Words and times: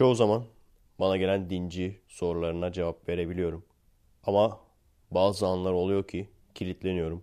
Çoğu 0.00 0.14
zaman 0.14 0.44
bana 1.00 1.16
gelen 1.16 1.50
dinci 1.50 2.00
sorularına 2.08 2.72
cevap 2.72 3.08
verebiliyorum. 3.08 3.64
Ama 4.24 4.60
bazı 5.10 5.46
anlar 5.46 5.72
oluyor 5.72 6.08
ki 6.08 6.28
kilitleniyorum. 6.54 7.22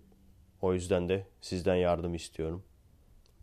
O 0.61 0.73
yüzden 0.73 1.09
de 1.09 1.25
sizden 1.41 1.75
yardım 1.75 2.15
istiyorum. 2.15 2.63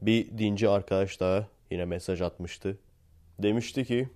Bir 0.03 0.39
dinci 0.39 0.69
arkadaş 0.69 1.21
daha 1.21 1.49
yine 1.71 1.85
mesaj 1.85 2.23
atmıştı. 2.23 2.79
Demişti 3.39 3.85
ki 3.85 4.09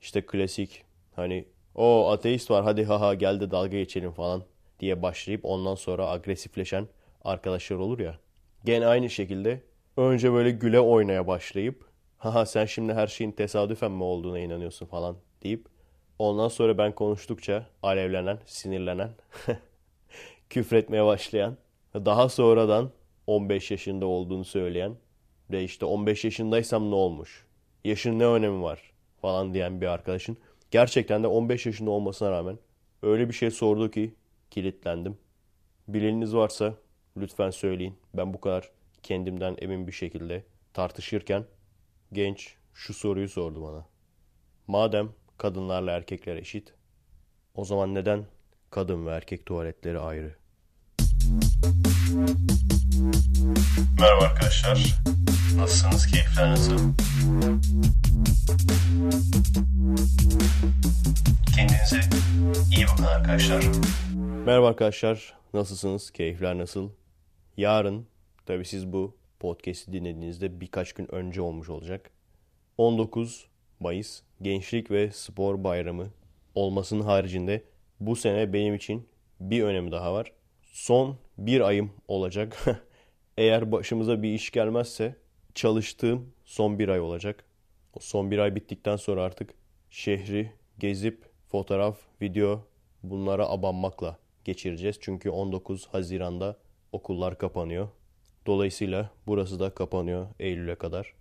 işte 0.00 0.26
klasik 0.26 0.84
hani 1.16 1.44
o 1.74 2.10
ateist 2.10 2.50
var 2.50 2.64
hadi 2.64 2.84
haha 2.84 3.14
gel 3.14 3.40
de 3.40 3.50
dalga 3.50 3.76
geçelim 3.76 4.12
falan 4.12 4.42
diye 4.80 5.02
başlayıp 5.02 5.44
ondan 5.44 5.74
sonra 5.74 6.08
agresifleşen 6.08 6.88
arkadaşlar 7.24 7.76
olur 7.76 7.98
ya. 7.98 8.18
Gene 8.64 8.86
aynı 8.86 9.10
şekilde 9.10 9.62
önce 9.96 10.32
böyle 10.32 10.50
güle 10.50 10.80
oynaya 10.80 11.26
başlayıp 11.26 11.89
haha 12.20 12.46
sen 12.46 12.64
şimdi 12.64 12.94
her 12.94 13.06
şeyin 13.06 13.32
tesadüfen 13.32 13.92
mi 13.92 14.02
olduğuna 14.02 14.38
inanıyorsun 14.38 14.86
falan 14.86 15.16
deyip 15.42 15.66
ondan 16.18 16.48
sonra 16.48 16.78
ben 16.78 16.94
konuştukça 16.94 17.66
alevlenen, 17.82 18.38
sinirlenen, 18.46 19.10
küfretmeye 20.50 21.04
başlayan, 21.04 21.56
daha 21.94 22.28
sonradan 22.28 22.90
15 23.26 23.70
yaşında 23.70 24.06
olduğunu 24.06 24.44
söyleyen 24.44 24.96
ve 25.50 25.64
işte 25.64 25.84
15 25.84 26.24
yaşındaysam 26.24 26.90
ne 26.90 26.94
olmuş? 26.94 27.46
Yaşın 27.84 28.18
ne 28.18 28.26
önemi 28.26 28.62
var? 28.62 28.92
Falan 29.20 29.54
diyen 29.54 29.80
bir 29.80 29.86
arkadaşın 29.86 30.36
gerçekten 30.70 31.22
de 31.22 31.26
15 31.26 31.66
yaşında 31.66 31.90
olmasına 31.90 32.30
rağmen 32.30 32.58
öyle 33.02 33.28
bir 33.28 33.34
şey 33.34 33.50
sordu 33.50 33.90
ki 33.90 34.14
kilitlendim. 34.50 35.18
Bileniniz 35.88 36.34
varsa 36.34 36.74
lütfen 37.16 37.50
söyleyin. 37.50 37.94
Ben 38.14 38.34
bu 38.34 38.40
kadar 38.40 38.70
kendimden 39.02 39.56
emin 39.58 39.86
bir 39.86 39.92
şekilde 39.92 40.44
tartışırken 40.74 41.44
genç 42.12 42.54
şu 42.74 42.94
soruyu 42.94 43.28
sordu 43.28 43.62
bana. 43.62 43.84
Madem 44.66 45.08
kadınlarla 45.38 45.90
erkekler 45.90 46.36
eşit, 46.36 46.74
o 47.54 47.64
zaman 47.64 47.94
neden 47.94 48.24
kadın 48.70 49.06
ve 49.06 49.10
erkek 49.10 49.46
tuvaletleri 49.46 49.98
ayrı? 49.98 50.34
Merhaba 54.00 54.24
arkadaşlar. 54.24 55.00
Nasılsınız? 55.56 56.06
Keyifler 56.06 56.50
nasıl? 56.50 56.78
Kendinize 61.56 62.00
iyi 62.76 62.86
bakın 62.86 63.04
arkadaşlar. 63.04 63.64
Merhaba 64.46 64.68
arkadaşlar. 64.68 65.34
Nasılsınız? 65.54 66.10
Keyifler 66.10 66.58
nasıl? 66.58 66.90
Yarın, 67.56 68.06
tabi 68.46 68.64
siz 68.64 68.92
bu 68.92 69.19
podcast'i 69.40 69.92
dinlediğinizde 69.92 70.60
birkaç 70.60 70.92
gün 70.92 71.14
önce 71.14 71.42
olmuş 71.42 71.68
olacak. 71.68 72.10
19 72.78 73.46
Mayıs 73.80 74.22
Gençlik 74.42 74.90
ve 74.90 75.10
Spor 75.10 75.64
Bayramı 75.64 76.10
olmasının 76.54 77.02
haricinde 77.02 77.62
bu 78.00 78.16
sene 78.16 78.52
benim 78.52 78.74
için 78.74 79.08
bir 79.40 79.62
önemi 79.62 79.92
daha 79.92 80.14
var. 80.14 80.32
Son 80.62 81.16
bir 81.38 81.60
ayım 81.60 81.92
olacak. 82.08 82.64
Eğer 83.38 83.72
başımıza 83.72 84.22
bir 84.22 84.34
iş 84.34 84.50
gelmezse 84.50 85.16
çalıştığım 85.54 86.32
son 86.44 86.78
bir 86.78 86.88
ay 86.88 87.00
olacak. 87.00 87.44
O 87.94 88.00
son 88.00 88.30
bir 88.30 88.38
ay 88.38 88.54
bittikten 88.54 88.96
sonra 88.96 89.22
artık 89.22 89.54
şehri 89.90 90.52
gezip 90.78 91.24
fotoğraf, 91.48 91.98
video 92.22 92.66
bunlara 93.02 93.48
abanmakla 93.48 94.18
geçireceğiz. 94.44 94.96
Çünkü 95.00 95.30
19 95.30 95.86
Haziran'da 95.86 96.56
okullar 96.92 97.38
kapanıyor. 97.38 97.88
Dolayısıyla 98.46 99.10
burası 99.26 99.60
da 99.60 99.70
kapanıyor 99.70 100.26
Eylül'e 100.40 100.74
kadar. 100.74 101.14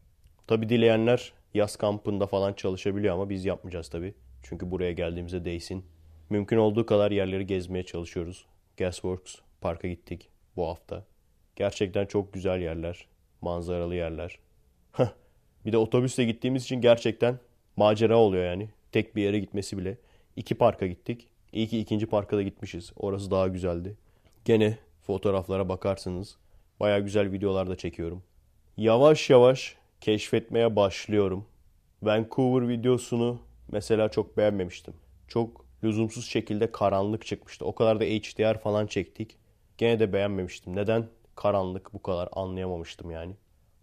Tabi 0.48 0.70
dileyenler 0.70 1.34
yaz 1.54 1.76
kampında 1.76 2.28
falan 2.28 2.54
çalışabiliyor 2.54 3.14
ama 3.14 3.30
biz 3.30 3.46
yapmayacağız 3.46 3.90
tabi. 3.90 4.14
Çünkü 4.44 4.72
buraya 4.72 4.92
geldiğimizde 4.92 5.46
değsin. 5.46 5.86
Mümkün 6.30 6.58
olduğu 6.58 6.86
kadar 6.86 7.12
yerleri 7.12 7.48
gezmeye 7.48 7.84
çalışıyoruz. 7.86 8.46
Gasworks 8.78 9.36
Park'a 9.62 9.88
gittik 9.88 10.30
bu 10.56 10.68
hafta. 10.68 11.06
Gerçekten 11.56 12.06
çok 12.06 12.34
güzel 12.34 12.62
yerler. 12.62 13.08
Manzaralı 13.42 13.96
yerler. 13.96 14.40
bir 15.66 15.72
de 15.72 15.78
otobüsle 15.78 16.24
gittiğimiz 16.24 16.64
için 16.64 16.82
gerçekten 16.82 17.40
macera 17.76 18.18
oluyor 18.18 18.46
yani. 18.46 18.70
Tek 18.92 19.16
bir 19.16 19.24
yere 19.24 19.40
gitmesi 19.40 19.78
bile. 19.78 19.98
İki 20.36 20.56
parka 20.56 20.88
gittik. 20.88 21.28
İyi 21.54 21.68
ki 21.68 21.80
ikinci 21.80 22.06
parka 22.06 22.38
da 22.38 22.42
gitmişiz. 22.42 22.92
Orası 22.96 23.32
daha 23.32 23.48
güzeldi. 23.48 23.98
Gene 24.46 24.78
fotoğraflara 25.02 25.70
bakarsınız. 25.70 26.38
Baya 26.80 27.00
güzel 27.00 27.32
videolar 27.32 27.70
da 27.70 27.76
çekiyorum. 27.76 28.24
Yavaş 28.78 29.30
yavaş 29.30 29.76
keşfetmeye 30.02 30.76
başlıyorum. 30.76 31.46
Vancouver 32.04 32.70
videosunu 32.70 33.40
mesela 33.72 34.10
çok 34.10 34.38
beğenmemiştim. 34.38 34.94
Çok 35.28 35.66
lüzumsuz 35.84 36.26
şekilde 36.26 36.72
karanlık 36.72 37.26
çıkmıştı. 37.26 37.66
O 37.66 37.76
kadar 37.76 38.00
da 38.00 38.04
HDR 38.04 38.60
falan 38.60 38.88
çektik. 38.88 39.38
Gene 39.78 40.00
de 40.00 40.14
beğenmemiştim. 40.14 40.76
Neden 40.76 41.08
karanlık 41.36 41.94
bu 41.94 42.02
kadar 42.02 42.30
anlayamamıştım 42.32 43.12
yani. 43.12 43.36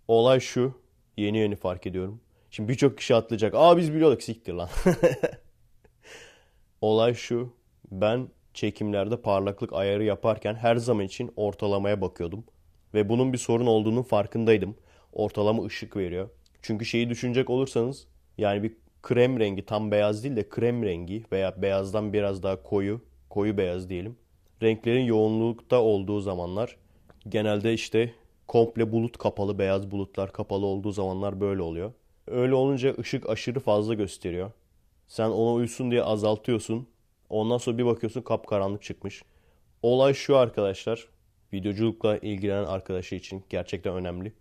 Olay 0.08 0.40
şu. 0.40 0.80
Yeni 1.16 1.38
yeni 1.38 1.56
fark 1.56 1.86
ediyorum. 1.86 2.20
Şimdi 2.50 2.68
birçok 2.68 2.98
kişi 2.98 3.14
atlayacak. 3.14 3.54
Aa 3.54 3.76
biz 3.76 3.92
biliyorduk 3.92 4.22
siktir 4.22 4.52
lan. 4.52 4.68
Olay 6.80 7.14
şu. 7.14 7.52
Ben 7.90 8.28
çekimlerde 8.54 9.22
parlaklık 9.22 9.72
ayarı 9.72 10.04
yaparken 10.04 10.54
her 10.54 10.76
zaman 10.76 11.04
için 11.04 11.32
ortalamaya 11.36 12.00
bakıyordum. 12.00 12.44
Ve 12.96 13.08
bunun 13.08 13.32
bir 13.32 13.38
sorun 13.38 13.66
olduğunun 13.66 14.02
farkındaydım. 14.02 14.76
Ortalama 15.12 15.64
ışık 15.64 15.96
veriyor. 15.96 16.28
Çünkü 16.62 16.84
şeyi 16.84 17.10
düşünecek 17.10 17.50
olursanız 17.50 18.06
yani 18.38 18.62
bir 18.62 18.76
krem 19.02 19.40
rengi 19.40 19.66
tam 19.66 19.90
beyaz 19.90 20.24
değil 20.24 20.36
de 20.36 20.48
krem 20.48 20.82
rengi 20.82 21.24
veya 21.32 21.62
beyazdan 21.62 22.12
biraz 22.12 22.42
daha 22.42 22.62
koyu, 22.62 23.00
koyu 23.30 23.56
beyaz 23.56 23.90
diyelim. 23.90 24.16
Renklerin 24.62 25.04
yoğunlukta 25.04 25.82
olduğu 25.82 26.20
zamanlar 26.20 26.76
genelde 27.28 27.74
işte 27.74 28.14
komple 28.48 28.92
bulut 28.92 29.18
kapalı, 29.18 29.58
beyaz 29.58 29.90
bulutlar 29.90 30.32
kapalı 30.32 30.66
olduğu 30.66 30.92
zamanlar 30.92 31.40
böyle 31.40 31.62
oluyor. 31.62 31.92
Öyle 32.26 32.54
olunca 32.54 32.94
ışık 32.98 33.28
aşırı 33.28 33.60
fazla 33.60 33.94
gösteriyor. 33.94 34.50
Sen 35.08 35.28
ona 35.28 35.52
uysun 35.52 35.90
diye 35.90 36.02
azaltıyorsun. 36.02 36.86
Ondan 37.30 37.58
sonra 37.58 37.78
bir 37.78 37.86
bakıyorsun 37.86 38.22
kapkaranlık 38.22 38.82
çıkmış. 38.82 39.22
Olay 39.82 40.14
şu 40.14 40.36
arkadaşlar. 40.36 41.15
Videoculukla 41.52 42.18
ilgilenen 42.18 42.64
arkadaşı 42.64 43.14
için 43.14 43.44
gerçekten 43.50 43.94
önemli. 43.94 44.32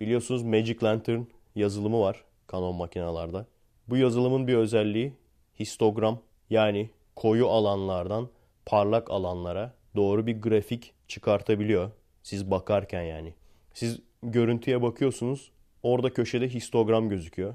Biliyorsunuz 0.00 0.42
Magic 0.42 0.76
Lantern 0.82 1.22
yazılımı 1.54 2.00
var 2.00 2.24
Canon 2.52 2.74
makinalarda. 2.74 3.46
Bu 3.88 3.96
yazılımın 3.96 4.46
bir 4.46 4.54
özelliği 4.54 5.12
histogram 5.60 6.18
yani 6.50 6.90
koyu 7.16 7.48
alanlardan 7.48 8.28
parlak 8.66 9.10
alanlara 9.10 9.74
doğru 9.96 10.26
bir 10.26 10.40
grafik 10.40 10.94
çıkartabiliyor. 11.08 11.90
Siz 12.22 12.50
bakarken 12.50 13.02
yani. 13.02 13.34
Siz 13.74 14.00
görüntüye 14.22 14.82
bakıyorsunuz. 14.82 15.50
Orada 15.82 16.12
köşede 16.12 16.48
histogram 16.48 17.08
gözüküyor. 17.08 17.54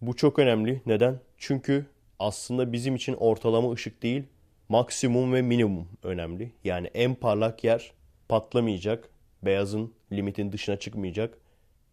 Bu 0.00 0.16
çok 0.16 0.38
önemli. 0.38 0.82
Neden? 0.86 1.20
Çünkü 1.36 1.86
aslında 2.18 2.72
bizim 2.72 2.94
için 2.94 3.14
ortalama 3.14 3.72
ışık 3.72 4.02
değil, 4.02 4.22
maksimum 4.68 5.32
ve 5.32 5.42
minimum 5.42 5.88
önemli. 6.02 6.52
Yani 6.64 6.86
en 6.94 7.14
parlak 7.14 7.64
yer 7.64 7.92
patlamayacak, 8.28 9.10
beyazın 9.42 9.94
limitin 10.12 10.52
dışına 10.52 10.76
çıkmayacak. 10.76 11.38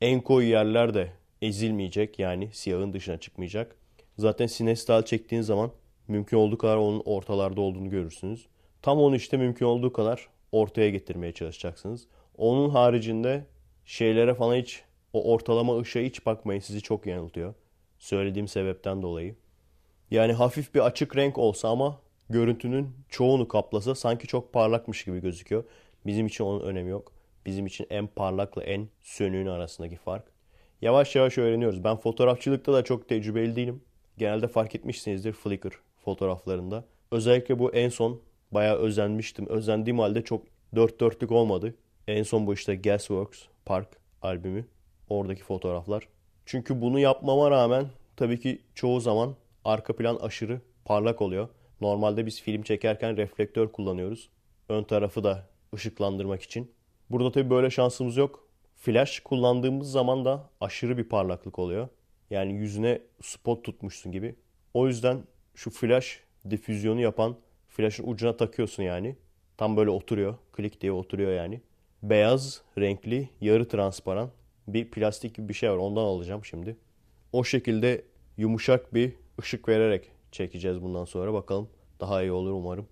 En 0.01 0.21
koyu 0.21 0.47
yerler 0.47 0.93
de 0.93 1.11
ezilmeyecek 1.41 2.19
yani 2.19 2.49
siyahın 2.53 2.93
dışına 2.93 3.17
çıkmayacak. 3.17 3.75
Zaten 4.17 4.47
sinestal 4.47 5.01
çektiğin 5.01 5.41
zaman 5.41 5.71
mümkün 6.07 6.37
olduğu 6.37 6.57
kadar 6.57 6.77
onun 6.77 7.01
ortalarda 7.05 7.61
olduğunu 7.61 7.89
görürsünüz. 7.89 8.47
Tam 8.81 8.99
onu 8.99 9.15
işte 9.15 9.37
mümkün 9.37 9.65
olduğu 9.65 9.93
kadar 9.93 10.27
ortaya 10.51 10.89
getirmeye 10.89 11.33
çalışacaksınız. 11.33 12.07
Onun 12.37 12.69
haricinde 12.69 13.45
şeylere 13.85 14.33
falan 14.33 14.55
hiç 14.55 14.83
o 15.13 15.31
ortalama 15.31 15.79
ışığa 15.79 16.03
hiç 16.03 16.25
bakmayın 16.25 16.59
sizi 16.59 16.81
çok 16.81 17.05
yanıltıyor. 17.05 17.53
Söylediğim 17.99 18.47
sebepten 18.47 19.01
dolayı. 19.01 19.35
Yani 20.11 20.33
hafif 20.33 20.75
bir 20.75 20.79
açık 20.79 21.15
renk 21.15 21.37
olsa 21.37 21.69
ama 21.69 21.99
görüntünün 22.29 22.89
çoğunu 23.09 23.47
kaplasa 23.47 23.95
sanki 23.95 24.27
çok 24.27 24.53
parlakmış 24.53 25.03
gibi 25.05 25.21
gözüküyor. 25.21 25.63
Bizim 26.05 26.25
için 26.25 26.43
onun 26.43 26.59
önemi 26.59 26.89
yok. 26.89 27.11
Bizim 27.45 27.65
için 27.65 27.87
en 27.89 28.07
parlakla 28.07 28.63
en 28.63 28.87
sönüğün 29.03 29.47
arasındaki 29.47 29.95
fark. 29.95 30.23
Yavaş 30.81 31.15
yavaş 31.15 31.37
öğreniyoruz. 31.37 31.83
Ben 31.83 31.97
fotoğrafçılıkta 31.97 32.73
da 32.73 32.83
çok 32.83 33.09
tecrübeli 33.09 33.55
değilim. 33.55 33.81
Genelde 34.17 34.47
fark 34.47 34.75
etmişsinizdir 34.75 35.33
Flickr 35.33 35.79
fotoğraflarında. 36.05 36.85
Özellikle 37.11 37.59
bu 37.59 37.73
en 37.73 37.89
son 37.89 38.21
bayağı 38.51 38.77
özenmiştim. 38.77 39.47
Özendiğim 39.49 39.99
halde 39.99 40.23
çok 40.23 40.43
dört 40.75 40.99
dörtlük 40.99 41.31
olmadı. 41.31 41.75
En 42.07 42.23
son 42.23 42.47
bu 42.47 42.53
işte 42.53 42.75
Gasworks 42.75 43.43
Park 43.65 43.87
albümü. 44.21 44.65
Oradaki 45.09 45.43
fotoğraflar. 45.43 46.07
Çünkü 46.45 46.81
bunu 46.81 46.99
yapmama 46.99 47.51
rağmen 47.51 47.85
tabii 48.17 48.39
ki 48.39 48.61
çoğu 48.75 48.99
zaman 48.99 49.35
arka 49.65 49.95
plan 49.95 50.15
aşırı 50.15 50.61
parlak 50.85 51.21
oluyor. 51.21 51.49
Normalde 51.81 52.25
biz 52.25 52.41
film 52.41 52.61
çekerken 52.61 53.17
reflektör 53.17 53.67
kullanıyoruz. 53.67 54.29
Ön 54.69 54.83
tarafı 54.83 55.23
da 55.23 55.47
ışıklandırmak 55.73 56.41
için. 56.41 56.71
Burada 57.09 57.31
tabii 57.31 57.49
böyle 57.49 57.69
şansımız 57.69 58.17
yok. 58.17 58.47
Flash 58.75 59.19
kullandığımız 59.19 59.91
zaman 59.91 60.25
da 60.25 60.49
aşırı 60.61 60.97
bir 60.97 61.03
parlaklık 61.03 61.59
oluyor. 61.59 61.87
Yani 62.29 62.53
yüzüne 62.53 63.01
spot 63.21 63.63
tutmuşsun 63.63 64.11
gibi. 64.11 64.35
O 64.73 64.87
yüzden 64.87 65.23
şu 65.55 65.69
flash 65.69 66.19
difüzyonu 66.49 67.01
yapan 67.01 67.35
flashın 67.67 68.07
ucuna 68.07 68.37
takıyorsun 68.37 68.83
yani. 68.83 69.15
Tam 69.57 69.77
böyle 69.77 69.89
oturuyor. 69.89 70.35
Klik 70.53 70.81
diye 70.81 70.91
oturuyor 70.91 71.31
yani. 71.31 71.61
Beyaz, 72.03 72.61
renkli, 72.77 73.29
yarı 73.41 73.67
transparan 73.67 74.29
bir 74.67 74.91
plastik 74.91 75.35
gibi 75.35 75.49
bir 75.49 75.53
şey 75.53 75.71
var. 75.71 75.77
Ondan 75.77 76.01
alacağım 76.01 76.45
şimdi. 76.45 76.77
O 77.33 77.43
şekilde 77.43 78.05
yumuşak 78.37 78.93
bir 78.93 79.13
ışık 79.41 79.69
vererek 79.69 80.11
çekeceğiz 80.31 80.81
bundan 80.81 81.05
sonra. 81.05 81.33
Bakalım 81.33 81.69
daha 81.99 82.21
iyi 82.21 82.31
olur 82.31 82.51
umarım. 82.51 82.87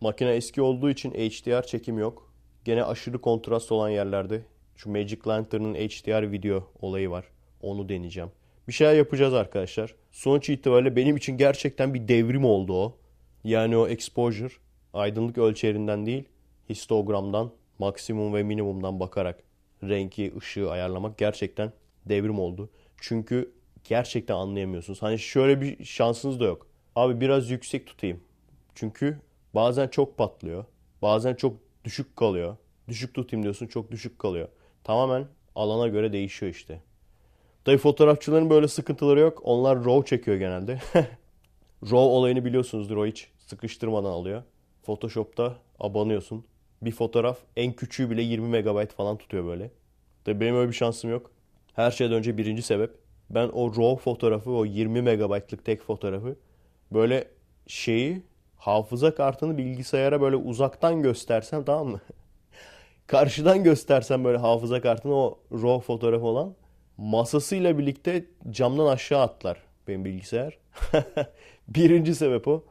Makine 0.00 0.30
eski 0.30 0.62
olduğu 0.62 0.90
için 0.90 1.10
HDR 1.10 1.62
çekim 1.62 1.98
yok. 1.98 2.32
Gene 2.64 2.84
aşırı 2.84 3.20
kontrast 3.20 3.72
olan 3.72 3.88
yerlerde 3.88 4.42
şu 4.76 4.90
Magic 4.90 5.18
Lantern'ın 5.26 5.74
HDR 5.74 6.32
video 6.32 6.70
olayı 6.80 7.10
var. 7.10 7.24
Onu 7.62 7.88
deneyeceğim. 7.88 8.30
Bir 8.68 8.72
şeyler 8.72 8.94
yapacağız 8.94 9.34
arkadaşlar. 9.34 9.94
Sonuç 10.12 10.48
itibariyle 10.48 10.96
benim 10.96 11.16
için 11.16 11.36
gerçekten 11.36 11.94
bir 11.94 12.08
devrim 12.08 12.44
oldu 12.44 12.72
o. 12.72 12.96
Yani 13.44 13.76
o 13.76 13.88
exposure 13.88 14.52
aydınlık 14.94 15.38
ölçerinden 15.38 16.06
değil 16.06 16.24
histogramdan 16.68 17.52
maksimum 17.78 18.34
ve 18.34 18.42
minimumdan 18.42 19.00
bakarak 19.00 19.42
renki, 19.82 20.32
ışığı 20.38 20.70
ayarlamak 20.70 21.18
gerçekten 21.18 21.72
devrim 22.06 22.38
oldu. 22.38 22.70
Çünkü 23.00 23.52
gerçekten 23.84 24.34
anlayamıyorsunuz. 24.34 25.02
Hani 25.02 25.18
şöyle 25.18 25.60
bir 25.60 25.84
şansınız 25.84 26.40
da 26.40 26.44
yok. 26.44 26.66
Abi 26.96 27.20
biraz 27.20 27.50
yüksek 27.50 27.86
tutayım. 27.86 28.20
Çünkü 28.74 29.20
bazen 29.54 29.88
çok 29.88 30.18
patlıyor. 30.18 30.64
Bazen 31.02 31.34
çok 31.34 31.56
düşük 31.84 32.16
kalıyor. 32.16 32.56
Düşük 32.88 33.14
tutayım 33.14 33.42
diyorsun 33.42 33.66
çok 33.66 33.90
düşük 33.90 34.18
kalıyor. 34.18 34.48
Tamamen 34.84 35.26
alana 35.54 35.88
göre 35.88 36.12
değişiyor 36.12 36.52
işte. 36.52 36.80
Tabi 37.64 37.78
fotoğrafçıların 37.78 38.50
böyle 38.50 38.68
sıkıntıları 38.68 39.20
yok. 39.20 39.40
Onlar 39.44 39.84
RAW 39.84 40.16
çekiyor 40.16 40.36
genelde. 40.36 40.78
RAW 41.82 41.96
olayını 41.96 42.44
biliyorsunuzdur 42.44 42.96
o 42.96 43.06
hiç 43.06 43.28
sıkıştırmadan 43.38 44.10
alıyor. 44.10 44.42
Photoshop'ta 44.82 45.56
abanıyorsun. 45.78 46.44
Bir 46.82 46.92
fotoğraf 46.92 47.38
en 47.56 47.72
küçüğü 47.72 48.10
bile 48.10 48.22
20 48.22 48.48
MB 48.48 48.90
falan 48.90 49.18
tutuyor 49.18 49.44
böyle. 49.44 49.70
Tabi 50.24 50.40
benim 50.40 50.56
öyle 50.56 50.68
bir 50.68 50.76
şansım 50.76 51.10
yok. 51.10 51.30
Her 51.74 51.90
şeyden 51.90 52.16
önce 52.16 52.38
birinci 52.38 52.62
sebep. 52.62 52.90
Ben 53.30 53.48
o 53.48 53.68
RAW 53.76 53.96
fotoğrafı, 53.96 54.50
o 54.50 54.64
20 54.64 55.02
MB'lık 55.02 55.64
tek 55.64 55.82
fotoğrafı 55.82 56.36
böyle 56.92 57.28
şeyi 57.66 58.22
hafıza 58.60 59.14
kartını 59.14 59.58
bilgisayara 59.58 60.20
böyle 60.20 60.36
uzaktan 60.36 61.02
göstersem 61.02 61.64
tamam 61.64 61.88
mı? 61.88 62.00
Karşıdan 63.06 63.64
göstersem 63.64 64.24
böyle 64.24 64.38
hafıza 64.38 64.80
kartını 64.80 65.14
o 65.14 65.38
RAW 65.52 65.86
fotoğrafı 65.86 66.26
olan 66.26 66.54
masasıyla 66.96 67.78
birlikte 67.78 68.24
camdan 68.50 68.86
aşağı 68.86 69.20
atlar 69.20 69.62
benim 69.88 70.04
bilgisayar. 70.04 70.58
Birinci 71.68 72.14
sebep 72.14 72.48
o. 72.48 72.64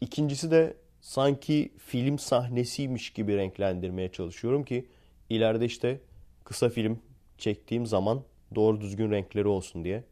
İkincisi 0.00 0.50
de 0.50 0.76
sanki 1.00 1.72
film 1.78 2.18
sahnesiymiş 2.18 3.10
gibi 3.12 3.36
renklendirmeye 3.36 4.12
çalışıyorum 4.12 4.64
ki 4.64 4.86
ileride 5.30 5.64
işte 5.64 6.00
kısa 6.44 6.68
film 6.68 6.98
çektiğim 7.38 7.86
zaman 7.86 8.22
doğru 8.54 8.80
düzgün 8.80 9.10
renkleri 9.10 9.48
olsun 9.48 9.84
diye. 9.84 10.04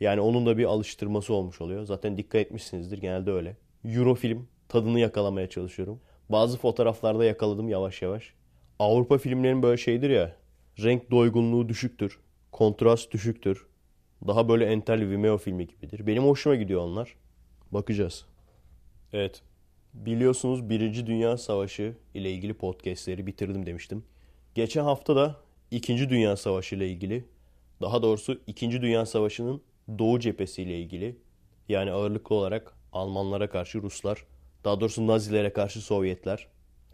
Yani 0.00 0.20
onun 0.20 0.46
da 0.46 0.58
bir 0.58 0.64
alıştırması 0.64 1.34
olmuş 1.34 1.60
oluyor. 1.60 1.84
Zaten 1.84 2.16
dikkat 2.16 2.40
etmişsinizdir 2.40 2.98
genelde 2.98 3.30
öyle. 3.30 3.56
Euro 3.84 4.14
film 4.14 4.48
tadını 4.68 5.00
yakalamaya 5.00 5.48
çalışıyorum. 5.48 6.00
Bazı 6.28 6.58
fotoğraflarda 6.58 7.24
yakaladım 7.24 7.68
yavaş 7.68 8.02
yavaş. 8.02 8.34
Avrupa 8.78 9.18
filmlerinin 9.18 9.62
böyle 9.62 9.76
şeydir 9.76 10.10
ya. 10.10 10.36
Renk 10.82 11.10
doygunluğu 11.10 11.68
düşüktür. 11.68 12.20
Kontrast 12.52 13.12
düşüktür. 13.12 13.66
Daha 14.26 14.48
böyle 14.48 14.64
entel 14.66 15.08
Vimeo 15.08 15.38
filmi 15.38 15.66
gibidir. 15.66 16.06
Benim 16.06 16.24
hoşuma 16.24 16.56
gidiyor 16.56 16.80
onlar. 16.80 17.14
Bakacağız. 17.72 18.26
Evet. 19.12 19.42
Biliyorsunuz 19.94 20.70
Birinci 20.70 21.06
Dünya 21.06 21.36
Savaşı 21.36 21.96
ile 22.14 22.32
ilgili 22.32 22.54
podcastleri 22.54 23.26
bitirdim 23.26 23.66
demiştim. 23.66 24.04
Geçen 24.54 24.84
hafta 24.84 25.16
da 25.16 25.36
İkinci 25.70 26.10
Dünya 26.10 26.36
Savaşı 26.36 26.76
ile 26.76 26.88
ilgili, 26.88 27.24
daha 27.80 28.02
doğrusu 28.02 28.40
İkinci 28.46 28.82
Dünya 28.82 29.06
Savaşı'nın 29.06 29.62
Doğu 29.98 30.20
cephesi 30.20 30.62
ile 30.62 30.78
ilgili, 30.78 31.16
yani 31.68 31.90
ağırlıklı 31.90 32.34
olarak 32.34 32.76
Almanlara 32.92 33.50
karşı 33.50 33.82
Ruslar, 33.82 34.24
daha 34.68 34.80
doğrusu 34.80 35.06
Nazilere 35.06 35.52
karşı 35.52 35.80
Sovyetler. 35.80 36.46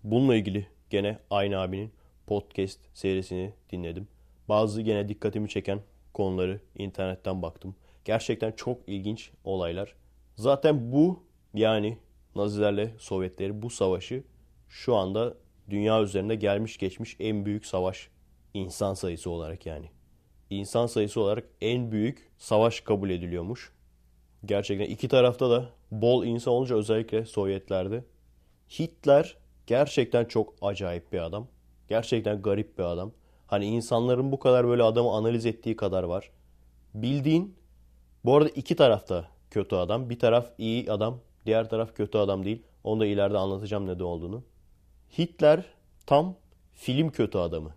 Bununla 0.04 0.36
ilgili 0.36 0.66
gene 0.90 1.18
aynı 1.30 1.58
abinin 1.58 1.92
podcast 2.26 2.80
serisini 2.94 3.52
dinledim. 3.70 4.08
Bazı 4.48 4.82
gene 4.82 5.08
dikkatimi 5.08 5.48
çeken 5.48 5.80
konuları 6.12 6.60
internetten 6.76 7.42
baktım. 7.42 7.74
Gerçekten 8.04 8.52
çok 8.52 8.78
ilginç 8.86 9.30
olaylar. 9.44 9.94
Zaten 10.36 10.92
bu 10.92 11.22
yani 11.54 11.98
Nazilerle 12.36 12.94
Sovyetleri 12.98 13.62
bu 13.62 13.70
savaşı 13.70 14.24
şu 14.68 14.96
anda 14.96 15.34
dünya 15.70 16.02
üzerinde 16.02 16.34
gelmiş 16.34 16.78
geçmiş 16.78 17.16
en 17.20 17.46
büyük 17.46 17.66
savaş 17.66 18.08
insan 18.54 18.94
sayısı 18.94 19.30
olarak 19.30 19.66
yani. 19.66 19.90
İnsan 20.50 20.86
sayısı 20.86 21.20
olarak 21.20 21.44
en 21.60 21.92
büyük 21.92 22.30
savaş 22.38 22.80
kabul 22.80 23.10
ediliyormuş. 23.10 23.72
Gerçekten 24.46 24.86
iki 24.86 25.08
tarafta 25.08 25.50
da 25.50 25.68
bol 25.90 26.24
insan 26.24 26.54
olunca 26.54 26.76
özellikle 26.76 27.24
Sovyetlerde. 27.24 28.04
Hitler 28.78 29.36
gerçekten 29.66 30.24
çok 30.24 30.54
acayip 30.62 31.12
bir 31.12 31.18
adam. 31.18 31.46
Gerçekten 31.88 32.42
garip 32.42 32.78
bir 32.78 32.82
adam. 32.82 33.12
Hani 33.46 33.66
insanların 33.66 34.32
bu 34.32 34.38
kadar 34.38 34.66
böyle 34.66 34.82
adamı 34.82 35.10
analiz 35.10 35.46
ettiği 35.46 35.76
kadar 35.76 36.02
var. 36.02 36.30
Bildiğin 36.94 37.56
bu 38.24 38.36
arada 38.36 38.48
iki 38.48 38.76
tarafta 38.76 39.28
kötü 39.50 39.76
adam. 39.76 40.10
Bir 40.10 40.18
taraf 40.18 40.50
iyi 40.58 40.92
adam, 40.92 41.20
diğer 41.46 41.68
taraf 41.70 41.96
kötü 41.96 42.18
adam 42.18 42.44
değil. 42.44 42.62
Onu 42.84 43.00
da 43.00 43.06
ileride 43.06 43.38
anlatacağım 43.38 43.86
neden 43.86 44.04
olduğunu. 44.04 44.42
Hitler 45.18 45.64
tam 46.06 46.36
film 46.72 47.10
kötü 47.10 47.38
adamı. 47.38 47.74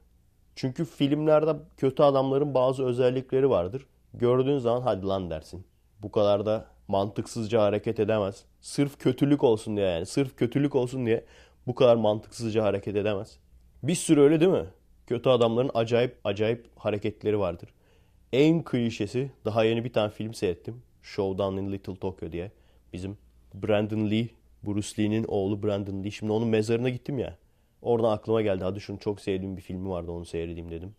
Çünkü 0.56 0.86
filmlerde 0.86 1.56
kötü 1.78 2.04
adamların 2.04 2.54
bazı 2.54 2.86
özellikleri 2.86 3.50
vardır. 3.50 3.86
Gördüğün 4.14 4.58
zaman 4.58 4.82
hadi 4.82 5.06
lan 5.06 5.30
dersin. 5.30 5.66
Bu 6.02 6.12
kadar 6.12 6.46
da 6.46 6.66
mantıksızca 6.88 7.62
hareket 7.62 8.00
edemez. 8.00 8.46
Sırf 8.62 9.00
kötülük 9.00 9.44
olsun 9.44 9.78
diye 9.78 9.88
yani. 9.88 10.06
Sırf 10.06 10.38
kötülük 10.38 10.76
olsun 10.76 11.06
diye 11.06 11.26
bu 11.68 11.76
kadar 11.76 11.96
mantıksızca 11.96 12.64
hareket 12.64 12.96
edemez. 12.96 13.40
Bir 13.84 13.96
sürü 13.96 14.22
öyle 14.22 14.40
değil 14.40 14.52
mi? 14.52 14.66
Kötü 15.08 15.30
adamların 15.30 15.72
acayip 15.74 16.18
acayip 16.24 16.68
hareketleri 16.76 17.40
vardır. 17.40 17.70
En 18.34 18.64
klişesi 18.64 19.32
daha 19.46 19.64
yeni 19.64 19.84
bir 19.84 19.94
tane 19.94 20.10
film 20.10 20.34
seyrettim. 20.34 20.84
Showdown 21.02 21.58
in 21.58 21.72
Little 21.72 21.96
Tokyo 21.96 22.32
diye. 22.32 22.52
Bizim 22.94 23.18
Brandon 23.54 24.12
Lee, 24.12 24.28
Bruce 24.64 25.04
Lee'nin 25.04 25.26
oğlu 25.28 25.64
Brandon 25.64 26.04
Lee. 26.04 26.12
Şimdi 26.12 26.32
onun 26.32 26.48
mezarına 26.48 26.90
gittim 26.90 27.20
ya. 27.20 27.38
Oradan 27.82 28.12
aklıma 28.12 28.42
geldi. 28.42 28.64
Hadi 28.64 28.82
şunu 28.82 29.00
çok 29.00 29.22
sevdiğim 29.22 29.58
bir 29.58 29.62
filmi 29.62 29.90
vardı 29.90 30.12
onu 30.12 30.26
seyredeyim 30.26 30.72
dedim. 30.72 30.96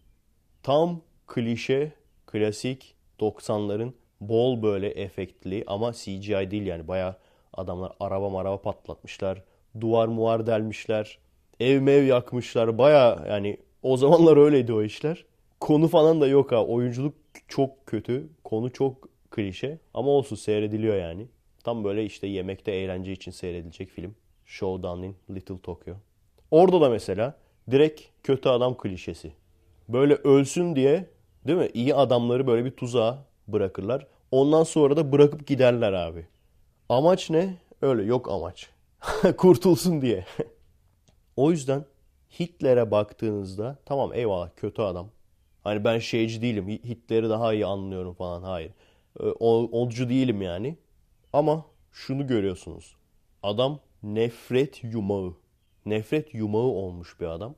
Tam 0.63 1.01
klişe, 1.27 1.93
klasik 2.27 2.95
90'ların 3.21 3.93
bol 4.21 4.63
böyle 4.63 4.89
efektli 4.89 5.65
ama 5.67 5.93
CGI 5.93 6.51
değil 6.51 6.67
yani. 6.67 6.89
Baya 6.89 7.17
adamlar 7.53 7.93
araba 8.01 8.31
maraba 8.31 8.63
patlatmışlar. 8.63 9.43
Duvar 9.81 10.09
muvar 10.09 10.47
delmişler. 10.47 11.19
Ev 11.61 11.81
mev 11.81 12.05
yakmışlar. 12.05 12.79
Baya 12.79 13.25
yani 13.29 13.57
o 13.83 13.97
zamanlar 13.97 14.37
öyleydi 14.37 14.73
o 14.73 14.83
işler. 14.83 15.25
Konu 15.61 15.89
falan 15.89 16.21
da 16.21 16.27
yok 16.27 16.53
ha. 16.53 16.65
Oyunculuk 16.65 17.15
çok 17.49 17.87
kötü. 17.87 18.29
Konu 18.45 18.73
çok 18.73 19.09
klişe. 19.31 19.79
Ama 19.95 20.11
olsun 20.11 20.37
seyrediliyor 20.37 20.97
yani. 20.97 21.27
Tam 21.65 21.85
böyle 21.85 22.05
işte 22.05 22.27
yemekte 22.27 22.73
eğlence 22.73 23.13
için 23.13 23.31
seyredilecek 23.31 23.89
film. 23.89 24.15
Showdown 24.47 25.03
in 25.03 25.17
Little 25.31 25.59
Tokyo. 25.59 25.95
Orada 26.51 26.81
da 26.81 26.91
mesela 26.91 27.39
direkt 27.71 28.03
kötü 28.23 28.49
adam 28.49 28.77
klişesi. 28.77 29.33
Böyle 29.89 30.15
ölsün 30.15 30.77
diye 30.77 31.07
değil 31.47 31.59
mi? 31.59 31.69
İyi 31.75 31.95
adamları 31.95 32.47
böyle 32.47 32.65
bir 32.65 32.71
tuzağa 32.71 33.25
bırakırlar. 33.49 34.07
Ondan 34.31 34.63
sonra 34.65 34.97
da 34.97 35.13
bırakıp 35.13 35.47
giderler 35.47 35.93
abi. 35.93 36.27
Amaç 36.89 37.31
ne? 37.31 37.57
Öyle 37.83 38.03
yok 38.03 38.31
amaç. 38.31 38.71
Kurtulsun 39.37 40.03
diye. 40.03 40.25
o 41.37 41.51
yüzden 41.51 41.85
Hitler'e 42.41 42.91
baktığınızda 42.91 43.79
tamam 43.85 44.15
eyvallah 44.15 44.51
kötü 44.57 44.83
adam. 44.83 45.09
Hani 45.65 45.85
ben 45.85 45.99
şeyci 45.99 46.43
değilim. 46.43 46.69
Hitler'i 46.69 47.29
daha 47.29 47.55
iyi 47.55 47.67
anlıyorum 47.67 48.15
falan. 48.15 48.43
Hayır. 48.43 48.73
Olcu 49.41 50.09
değilim 50.09 50.43
yani. 50.43 50.77
Ama 51.33 51.65
şunu 51.93 52.27
görüyorsunuz. 52.27 52.97
Adam 53.43 53.81
nefret 54.03 54.85
yumağı. 54.85 55.35
Nefret 55.87 56.35
yumağı 56.35 56.63
olmuş 56.63 57.21
bir 57.21 57.27
adam. 57.27 57.55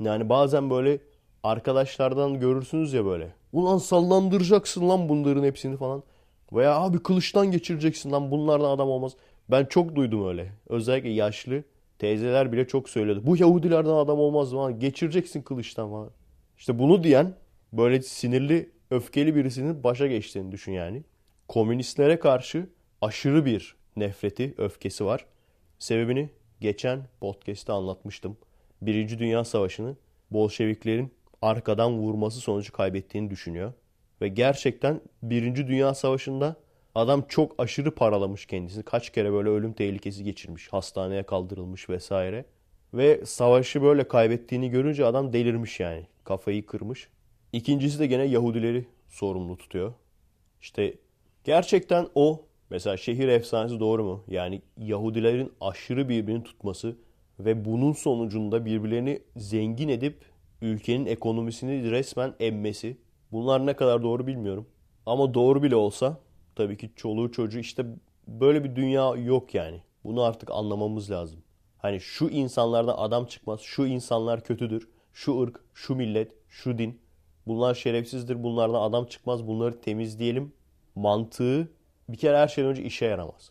Yani 0.00 0.28
bazen 0.28 0.70
böyle 0.70 0.98
arkadaşlardan 1.42 2.40
görürsünüz 2.40 2.92
ya 2.92 3.04
böyle. 3.04 3.34
Ulan 3.52 3.78
sallandıracaksın 3.78 4.88
lan 4.88 5.08
bunların 5.08 5.44
hepsini 5.44 5.76
falan. 5.76 6.02
Veya 6.52 6.74
abi 6.76 6.98
kılıçtan 6.98 7.50
geçireceksin 7.50 8.12
lan 8.12 8.30
bunlardan 8.30 8.70
adam 8.70 8.88
olmaz. 8.88 9.12
Ben 9.50 9.64
çok 9.64 9.94
duydum 9.94 10.28
öyle. 10.28 10.52
Özellikle 10.68 11.10
yaşlı 11.10 11.64
teyzeler 11.98 12.52
bile 12.52 12.66
çok 12.66 12.88
söyledi. 12.88 13.26
Bu 13.26 13.36
Yahudilerden 13.36 13.90
adam 13.90 14.18
olmaz 14.18 14.50
falan. 14.50 14.80
Geçireceksin 14.80 15.42
kılıçtan 15.42 15.90
falan. 15.90 16.10
İşte 16.58 16.78
bunu 16.78 17.04
diyen 17.04 17.34
böyle 17.72 18.02
sinirli, 18.02 18.70
öfkeli 18.90 19.34
birisinin 19.34 19.84
başa 19.84 20.06
geçtiğini 20.06 20.52
düşün 20.52 20.72
yani. 20.72 21.02
Komünistlere 21.48 22.18
karşı 22.18 22.68
aşırı 23.00 23.44
bir 23.44 23.76
nefreti, 23.96 24.54
öfkesi 24.58 25.04
var. 25.04 25.26
Sebebini 25.78 26.30
geçen 26.60 27.00
podcast'te 27.20 27.72
anlatmıştım. 27.72 28.36
Birinci 28.82 29.18
Dünya 29.18 29.44
Savaşı'nı 29.44 29.96
Bolşeviklerin 30.30 31.12
arkadan 31.42 31.98
vurması 31.98 32.40
sonucu 32.40 32.72
kaybettiğini 32.72 33.30
düşünüyor. 33.30 33.72
Ve 34.20 34.28
gerçekten 34.28 35.00
Birinci 35.22 35.66
Dünya 35.66 35.94
Savaşı'nda 35.94 36.56
adam 36.94 37.24
çok 37.28 37.54
aşırı 37.58 37.94
paralamış 37.94 38.46
kendisini. 38.46 38.82
Kaç 38.82 39.10
kere 39.10 39.32
böyle 39.32 39.48
ölüm 39.48 39.72
tehlikesi 39.72 40.24
geçirmiş, 40.24 40.68
hastaneye 40.68 41.22
kaldırılmış 41.22 41.88
vesaire. 41.88 42.44
Ve 42.94 43.26
savaşı 43.26 43.82
böyle 43.82 44.08
kaybettiğini 44.08 44.70
görünce 44.70 45.04
adam 45.04 45.32
delirmiş 45.32 45.80
yani. 45.80 46.06
Kafayı 46.24 46.66
kırmış. 46.66 47.08
İkincisi 47.52 47.98
de 47.98 48.06
gene 48.06 48.24
Yahudileri 48.24 48.86
sorumlu 49.08 49.56
tutuyor. 49.56 49.92
İşte 50.60 50.94
gerçekten 51.44 52.06
o 52.14 52.44
mesela 52.70 52.96
şehir 52.96 53.28
efsanesi 53.28 53.80
doğru 53.80 54.04
mu? 54.04 54.24
Yani 54.28 54.62
Yahudilerin 54.78 55.52
aşırı 55.60 56.08
birbirini 56.08 56.44
tutması 56.44 56.96
ve 57.40 57.64
bunun 57.64 57.92
sonucunda 57.92 58.64
birbirlerini 58.64 59.22
zengin 59.36 59.88
edip 59.88 60.24
ülkenin 60.62 61.06
ekonomisini 61.06 61.90
resmen 61.90 62.34
emmesi. 62.40 62.96
Bunlar 63.32 63.66
ne 63.66 63.76
kadar 63.76 64.02
doğru 64.02 64.26
bilmiyorum. 64.26 64.66
Ama 65.06 65.34
doğru 65.34 65.62
bile 65.62 65.76
olsa 65.76 66.20
tabii 66.56 66.76
ki 66.76 66.90
çoluğu 66.96 67.32
çocuğu 67.32 67.58
işte 67.58 67.86
böyle 68.28 68.64
bir 68.64 68.76
dünya 68.76 69.14
yok 69.16 69.54
yani. 69.54 69.82
Bunu 70.04 70.22
artık 70.22 70.50
anlamamız 70.50 71.10
lazım. 71.10 71.42
Hani 71.78 72.00
şu 72.00 72.28
insanlardan 72.28 72.94
adam 72.98 73.26
çıkmaz, 73.26 73.60
şu 73.60 73.86
insanlar 73.86 74.44
kötüdür, 74.44 74.88
şu 75.12 75.40
ırk, 75.40 75.60
şu 75.74 75.94
millet, 75.94 76.32
şu 76.48 76.78
din. 76.78 77.00
Bunlar 77.46 77.74
şerefsizdir, 77.74 78.42
bunlardan 78.42 78.82
adam 78.82 79.06
çıkmaz, 79.06 79.46
bunları 79.46 79.80
temizleyelim. 79.80 80.52
Mantığı 80.94 81.68
bir 82.08 82.16
kere 82.16 82.36
her 82.36 82.48
şeyden 82.48 82.70
önce 82.70 82.82
işe 82.82 83.06
yaramaz. 83.06 83.50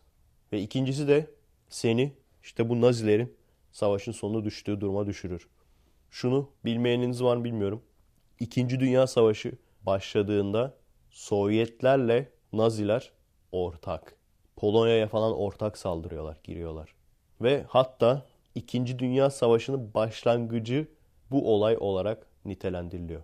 Ve 0.54 0.62
ikincisi 0.62 1.08
de 1.08 1.32
seni 1.70 2.14
işte 2.44 2.70
bu 2.70 2.82
Nazilerin 2.82 3.34
savaşın 3.72 4.12
sonunda 4.12 4.44
düştüğü 4.46 4.82
duruma 4.82 5.06
düşürür. 5.06 5.48
Şunu 6.18 6.50
bilmeyeniniz 6.66 7.24
var 7.24 7.38
mı 7.38 7.44
bilmiyorum. 7.44 7.82
İkinci 8.40 8.80
Dünya 8.80 9.08
Savaşı 9.08 9.52
başladığında 9.86 10.74
Sovyetlerle 11.10 12.32
Naziler 12.54 13.12
ortak. 13.52 14.16
Polonya'ya 14.56 15.08
falan 15.08 15.38
ortak 15.38 15.78
saldırıyorlar, 15.78 16.38
giriyorlar. 16.44 16.96
Ve 17.42 17.66
hatta 17.68 18.26
İkinci 18.56 19.00
Dünya 19.00 19.30
Savaşı'nın 19.30 19.94
başlangıcı 19.94 20.88
bu 21.32 21.54
olay 21.54 21.78
olarak 21.80 22.28
nitelendiriliyor. 22.46 23.22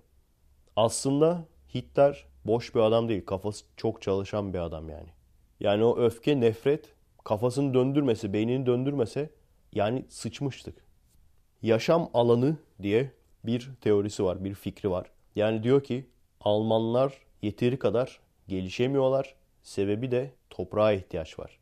Aslında 0.75 1.45
Hitler 1.75 2.25
boş 2.45 2.75
bir 2.75 2.79
adam 2.79 3.09
değil. 3.09 3.25
Kafası 3.25 3.65
çok 3.77 4.01
çalışan 4.01 4.53
bir 4.53 4.59
adam 4.59 4.89
yani. 4.89 5.09
Yani 5.59 5.83
o 5.83 5.97
öfke, 5.97 6.39
nefret 6.39 6.93
kafasını 7.23 7.73
döndürmese, 7.73 8.33
beynini 8.33 8.65
döndürmese 8.65 9.29
yani 9.71 10.05
sıçmıştık. 10.09 10.92
Yaşam 11.63 12.10
alanı 12.13 12.58
diye 12.82 13.12
bir 13.46 13.72
teorisi 13.82 14.24
var, 14.24 14.43
bir 14.43 14.53
fikri 14.53 14.91
var. 14.91 15.08
Yani 15.36 15.63
diyor 15.63 15.84
ki 15.84 16.05
Almanlar 16.41 17.13
yeteri 17.41 17.79
kadar 17.79 18.20
gelişemiyorlar. 18.48 19.36
Sebebi 19.63 20.12
de 20.12 20.32
toprağa 20.50 20.91
ihtiyaç 20.91 21.39
var. 21.39 21.60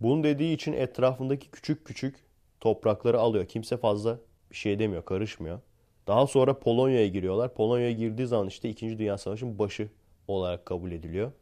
Bunu 0.00 0.24
dediği 0.24 0.54
için 0.54 0.72
etrafındaki 0.72 1.50
küçük 1.50 1.84
küçük 1.84 2.16
toprakları 2.60 3.20
alıyor. 3.20 3.46
Kimse 3.46 3.76
fazla 3.76 4.18
bir 4.50 4.56
şey 4.56 4.78
demiyor, 4.78 5.04
karışmıyor. 5.04 5.60
Daha 6.06 6.26
sonra 6.26 6.58
Polonya'ya 6.58 7.08
giriyorlar. 7.08 7.54
Polonya'ya 7.54 7.92
girdiği 7.92 8.26
zaman 8.26 8.48
işte 8.48 8.68
2. 8.68 8.98
Dünya 8.98 9.18
Savaşı'nın 9.18 9.58
başı 9.58 9.88
olarak 10.28 10.66
kabul 10.66 10.92
ediliyor. 10.92 11.32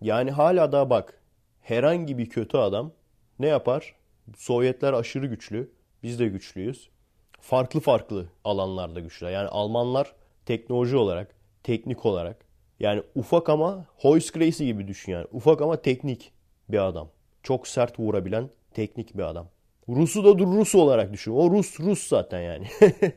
Yani 0.00 0.30
hala 0.30 0.72
da 0.72 0.90
bak 0.90 1.22
herhangi 1.60 2.18
bir 2.18 2.28
kötü 2.28 2.56
adam 2.56 2.92
ne 3.38 3.46
yapar? 3.46 3.94
Sovyetler 4.36 4.92
aşırı 4.92 5.26
güçlü. 5.26 5.70
Biz 6.02 6.18
de 6.18 6.28
güçlüyüz. 6.28 6.93
Farklı 7.44 7.80
farklı 7.80 8.26
alanlarda 8.44 9.00
güçlü. 9.00 9.26
Yani 9.26 9.48
Almanlar 9.48 10.12
teknoloji 10.46 10.96
olarak, 10.96 11.34
teknik 11.62 12.06
olarak 12.06 12.44
yani 12.80 13.02
ufak 13.14 13.48
ama 13.48 13.86
Hoyce 13.96 14.28
Gracie 14.34 14.66
gibi 14.66 14.88
düşün 14.88 15.12
yani. 15.12 15.26
Ufak 15.32 15.62
ama 15.62 15.82
teknik 15.82 16.32
bir 16.68 16.78
adam. 16.78 17.08
Çok 17.42 17.68
sert 17.68 18.00
vurabilen 18.00 18.50
teknik 18.74 19.16
bir 19.16 19.22
adam. 19.22 19.48
Rus'u 19.88 20.24
da 20.24 20.38
dur 20.38 20.46
Rus 20.46 20.74
olarak 20.74 21.12
düşün. 21.12 21.32
O 21.32 21.50
Rus 21.50 21.80
Rus 21.80 22.08
zaten 22.08 22.40
yani. 22.40 22.66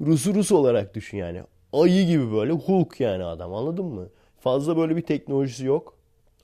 Rus'u 0.00 0.34
Rus 0.34 0.52
olarak 0.52 0.94
düşün 0.94 1.18
yani. 1.18 1.42
Ayı 1.72 2.06
gibi 2.06 2.32
böyle 2.32 2.52
Hulk 2.52 3.00
yani 3.00 3.24
adam 3.24 3.54
anladın 3.54 3.84
mı? 3.84 4.08
Fazla 4.40 4.76
böyle 4.76 4.96
bir 4.96 5.02
teknolojisi 5.02 5.66
yok. 5.66 5.98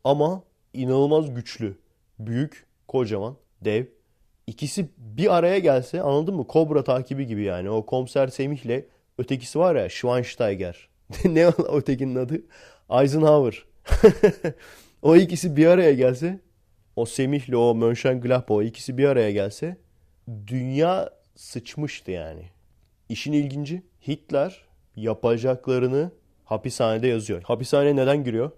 Ama 0.04 0.42
inanılmaz 0.74 1.34
güçlü. 1.34 1.78
Büyük, 2.18 2.66
kocaman, 2.88 3.36
dev. 3.60 3.95
İkisi 4.46 4.88
bir 4.98 5.36
araya 5.36 5.58
gelse 5.58 6.02
anladın 6.02 6.34
mı? 6.34 6.46
Kobra 6.46 6.84
takibi 6.84 7.26
gibi 7.26 7.42
yani. 7.42 7.70
O 7.70 7.86
komiser 7.86 8.28
Semih'le 8.28 8.84
ötekisi 9.18 9.58
var 9.58 9.76
ya 9.76 9.88
Schweinsteiger. 9.88 10.88
ne 11.24 11.46
ötekinin 11.46 12.16
adı? 12.16 12.42
Eisenhower. 12.90 13.64
o 15.02 15.16
ikisi 15.16 15.56
bir 15.56 15.66
araya 15.66 15.92
gelse 15.92 16.40
o 16.96 17.06
Semih'le 17.06 17.54
o 17.54 17.74
Mönchengladbach 17.74 18.66
ikisi 18.66 18.98
bir 18.98 19.04
araya 19.04 19.30
gelse 19.30 19.76
dünya 20.46 21.10
sıçmıştı 21.34 22.10
yani. 22.10 22.42
İşin 23.08 23.32
ilginci 23.32 23.82
Hitler 24.08 24.64
yapacaklarını 24.96 26.10
hapishanede 26.44 27.06
yazıyor. 27.06 27.42
Hapishaneye 27.42 27.96
neden 27.96 28.24
giriyor? 28.24 28.50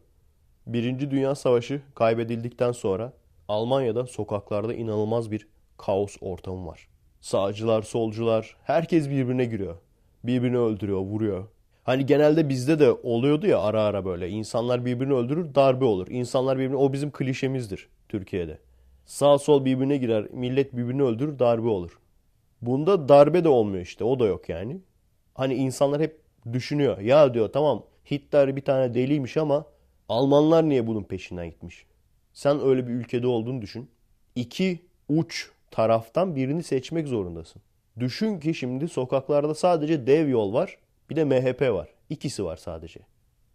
Birinci 0.66 1.10
Dünya 1.10 1.34
Savaşı 1.34 1.82
kaybedildikten 1.94 2.72
sonra 2.72 3.12
Almanya'da 3.48 4.06
sokaklarda 4.06 4.74
inanılmaz 4.74 5.30
bir 5.30 5.48
kaos 5.78 6.16
ortamı 6.20 6.66
var. 6.66 6.88
Sağcılar, 7.20 7.82
solcular, 7.82 8.56
herkes 8.64 9.10
birbirine 9.10 9.44
giriyor. 9.44 9.76
Birbirini 10.24 10.58
öldürüyor, 10.58 10.98
vuruyor. 10.98 11.44
Hani 11.84 12.06
genelde 12.06 12.48
bizde 12.48 12.78
de 12.78 12.92
oluyordu 12.92 13.46
ya 13.46 13.60
ara 13.60 13.82
ara 13.82 14.04
böyle. 14.04 14.28
İnsanlar 14.28 14.84
birbirini 14.84 15.14
öldürür, 15.14 15.54
darbe 15.54 15.84
olur. 15.84 16.06
İnsanlar 16.10 16.58
birbirini, 16.58 16.76
o 16.76 16.92
bizim 16.92 17.10
klişemizdir 17.10 17.88
Türkiye'de. 18.08 18.58
Sağ 19.06 19.38
sol 19.38 19.64
birbirine 19.64 19.96
girer, 19.96 20.28
millet 20.32 20.76
birbirini 20.76 21.02
öldürür, 21.02 21.38
darbe 21.38 21.68
olur. 21.68 21.98
Bunda 22.62 23.08
darbe 23.08 23.44
de 23.44 23.48
olmuyor 23.48 23.82
işte, 23.82 24.04
o 24.04 24.20
da 24.20 24.26
yok 24.26 24.48
yani. 24.48 24.80
Hani 25.34 25.54
insanlar 25.54 26.00
hep 26.00 26.20
düşünüyor. 26.52 26.98
Ya 26.98 27.34
diyor 27.34 27.52
tamam 27.52 27.84
Hitler 28.10 28.56
bir 28.56 28.62
tane 28.64 28.94
deliymiş 28.94 29.36
ama 29.36 29.64
Almanlar 30.08 30.68
niye 30.68 30.86
bunun 30.86 31.02
peşinden 31.02 31.50
gitmiş? 31.50 31.86
Sen 32.32 32.60
öyle 32.60 32.86
bir 32.86 32.92
ülkede 32.92 33.26
olduğunu 33.26 33.62
düşün. 33.62 33.90
İki 34.34 34.86
uç 35.08 35.50
taraftan 35.70 36.36
birini 36.36 36.62
seçmek 36.62 37.08
zorundasın. 37.08 37.62
Düşün 37.98 38.40
ki 38.40 38.54
şimdi 38.54 38.88
sokaklarda 38.88 39.54
sadece 39.54 40.06
dev 40.06 40.28
yol 40.28 40.52
var. 40.52 40.78
Bir 41.10 41.16
de 41.16 41.24
MHP 41.24 41.62
var. 41.62 41.88
İkisi 42.10 42.44
var 42.44 42.56
sadece. 42.56 43.00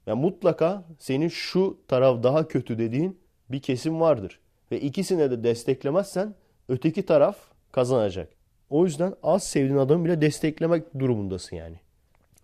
Yani 0.08 0.22
mutlaka 0.22 0.84
senin 1.00 1.28
şu 1.28 1.78
taraf 1.88 2.24
daha 2.24 2.48
kötü 2.48 2.78
dediğin 2.78 3.20
bir 3.50 3.62
kesim 3.62 4.02
vardır. 4.02 4.40
Ve 4.72 4.82
ikisine 4.82 5.32
de 5.32 5.44
desteklemezsen 5.44 6.36
öteki 6.70 7.06
taraf 7.06 7.38
kazanacak. 7.72 8.30
O 8.70 8.86
yüzden 8.86 9.14
az 9.24 9.44
sevdiğin 9.44 9.78
adamı 9.78 10.06
bile 10.06 10.22
desteklemek 10.22 11.00
durumundasın 11.00 11.56
yani. 11.56 11.76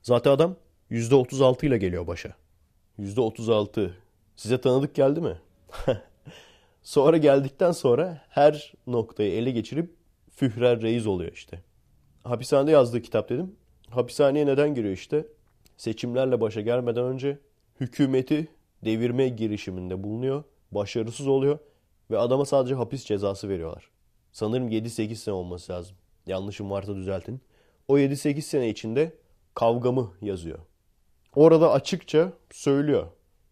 Zaten 0.02 0.32
adam 0.32 0.56
%36 0.92 1.66
ile 1.66 1.78
geliyor 1.78 2.08
başa. 2.08 2.36
%36. 3.00 3.90
Size 4.36 4.62
tanıdık 4.62 4.96
geldi 4.96 5.22
mi? 5.22 5.38
sonra 6.90 7.18
geldikten 7.18 7.72
sonra 7.72 8.22
her 8.30 8.74
noktayı 8.88 9.32
ele 9.32 9.52
geçirip 9.52 9.96
Führer 10.36 10.82
reis 10.82 11.08
oluyor 11.08 11.32
işte. 11.32 11.64
Hapishanede 12.24 12.72
yazdığı 12.72 13.02
kitap 13.02 13.30
dedim. 13.30 13.56
Hapishaneye 13.90 14.46
neden 14.46 14.76
giriyor 14.76 14.94
işte? 14.94 15.28
Seçimlerle 15.78 16.42
başa 16.42 16.62
gelmeden 16.62 17.04
önce 17.04 17.40
hükümeti 17.80 18.48
devirme 18.86 19.28
girişiminde 19.30 20.04
bulunuyor. 20.04 20.44
Başarısız 20.72 21.28
oluyor 21.28 21.60
ve 22.12 22.18
adama 22.18 22.46
sadece 22.46 22.76
hapis 22.76 23.06
cezası 23.06 23.50
veriyorlar. 23.50 23.90
Sanırım 24.32 24.70
7-8 24.70 25.16
sene 25.16 25.36
olması 25.36 25.72
lazım. 25.72 25.96
Yanlışım 26.28 26.72
varsa 26.72 26.96
düzeltin. 26.96 27.42
O 27.88 27.98
7-8 27.98 28.42
sene 28.42 28.70
içinde 28.70 29.14
kavgamı 29.56 30.14
yazıyor. 30.22 30.60
Orada 31.36 31.72
açıkça 31.72 32.34
söylüyor 32.52 33.08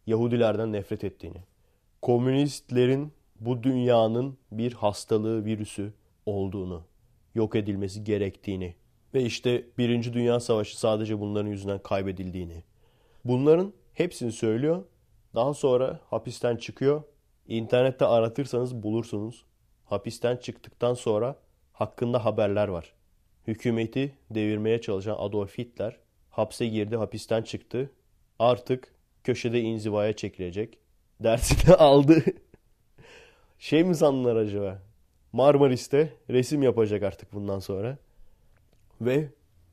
Yahudilerden 0.08 0.74
nefret 0.74 1.04
ettiğini. 1.04 1.44
Komünistlerin 2.02 3.17
bu 3.40 3.64
dünyanın 3.64 4.38
bir 4.52 4.74
hastalığı, 4.74 5.46
virüsü 5.46 5.94
olduğunu, 6.26 6.84
yok 7.36 7.56
edilmesi 7.56 8.04
gerektiğini 8.04 8.76
ve 9.14 9.24
işte 9.24 9.66
Birinci 9.78 10.14
Dünya 10.14 10.40
Savaşı 10.40 10.80
sadece 10.80 11.20
bunların 11.20 11.50
yüzünden 11.50 11.80
kaybedildiğini. 11.80 12.64
Bunların 13.26 13.74
hepsini 13.94 14.32
söylüyor. 14.32 14.84
Daha 15.36 15.54
sonra 15.54 16.00
hapisten 16.10 16.56
çıkıyor. 16.58 17.04
İnternette 17.48 18.06
aratırsanız 18.06 18.84
bulursunuz. 18.84 19.46
Hapisten 19.86 20.38
çıktıktan 20.38 20.94
sonra 20.94 21.36
hakkında 21.74 22.26
haberler 22.26 22.68
var. 22.68 22.94
Hükümeti 23.48 24.16
devirmeye 24.30 24.82
çalışan 24.82 25.16
Adolf 25.20 25.58
Hitler 25.58 26.00
hapse 26.38 26.68
girdi, 26.68 26.96
hapisten 26.96 27.42
çıktı. 27.42 27.92
Artık 28.40 28.96
köşede 29.24 29.62
inzivaya 29.62 30.14
çekilecek. 30.14 30.78
Dersini 31.20 31.76
aldı. 31.76 32.24
Şey 33.60 33.84
mi 33.84 33.96
sandılar 33.96 34.36
acaba? 34.36 34.82
Marmaris'te 35.34 36.14
resim 36.30 36.64
yapacak 36.64 37.04
artık 37.04 37.34
bundan 37.34 37.60
sonra. 37.60 37.98
Ve 39.02 39.30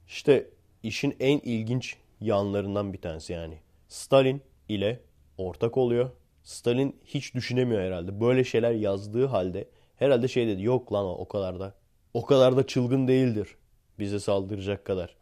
işte 0.08 0.50
işin 0.82 1.16
en 1.20 1.38
ilginç 1.38 1.96
yanlarından 2.20 2.92
bir 2.92 3.00
tanesi 3.00 3.32
yani. 3.32 3.58
Stalin 3.88 4.42
ile 4.68 5.00
ortak 5.38 5.76
oluyor. 5.76 6.10
Stalin 6.42 6.96
hiç 7.04 7.34
düşünemiyor 7.34 7.80
herhalde. 7.82 8.20
Böyle 8.20 8.44
şeyler 8.44 8.72
yazdığı 8.72 9.26
halde 9.26 9.68
herhalde 9.96 10.28
şey 10.28 10.46
dedi. 10.46 10.62
Yok 10.62 10.92
lan 10.92 11.06
o, 11.06 11.28
kadar 11.28 11.60
da. 11.60 11.74
O 12.14 12.24
kadar 12.24 12.56
da 12.56 12.66
çılgın 12.66 13.08
değildir. 13.08 13.56
Bize 13.98 14.20
saldıracak 14.20 14.84
kadar. 14.84 15.16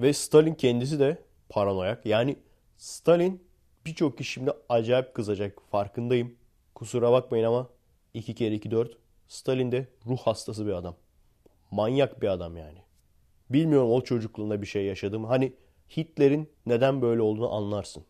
Ve 0.00 0.12
Stalin 0.12 0.54
kendisi 0.54 1.00
de 1.00 1.18
paranoyak. 1.48 2.06
Yani 2.06 2.36
Stalin 2.76 3.42
birçok 3.86 4.18
kişi 4.18 4.40
acayip 4.68 5.14
kızacak. 5.14 5.58
Farkındayım. 5.70 6.34
Kusura 6.74 7.12
bakmayın 7.12 7.44
ama 7.44 7.68
2 8.14 8.34
kere 8.34 8.54
2 8.54 8.70
4. 8.70 8.96
Stalin 9.28 9.72
de 9.72 9.86
ruh 10.06 10.18
hastası 10.18 10.66
bir 10.66 10.72
adam. 10.72 10.94
Manyak 11.70 12.22
bir 12.22 12.28
adam 12.28 12.56
yani. 12.56 12.78
Bilmiyorum 13.50 13.90
o 13.92 14.00
çocukluğunda 14.00 14.62
bir 14.62 14.66
şey 14.66 14.84
yaşadım. 14.84 15.24
Hani 15.24 15.52
Hitler'in 15.96 16.48
neden 16.66 17.02
böyle 17.02 17.22
olduğunu 17.22 17.52
anlarsın. 17.52 18.04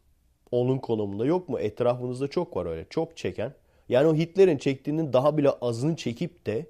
Onun 0.50 0.78
konumunda 0.78 1.26
yok 1.26 1.48
mu? 1.48 1.60
Etrafınızda 1.60 2.28
çok 2.28 2.56
var 2.56 2.66
öyle. 2.66 2.86
Çok 2.90 3.16
çeken. 3.16 3.54
Yani 3.88 4.08
o 4.08 4.14
Hitler'in 4.14 4.58
çektiğinin 4.58 5.12
daha 5.12 5.36
bile 5.36 5.50
azını 5.50 5.96
çekip 5.96 6.46
de 6.46 6.66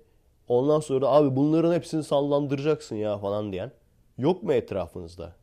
ondan 0.48 0.80
sonra 0.80 1.06
abi 1.08 1.36
bunların 1.36 1.74
hepsini 1.74 2.04
sallandıracaksın 2.04 2.96
ya 2.96 3.18
falan 3.18 3.52
diyen. 3.52 3.72
Yok 4.18 4.42
mu 4.42 4.52
etrafınızda? 4.52 5.36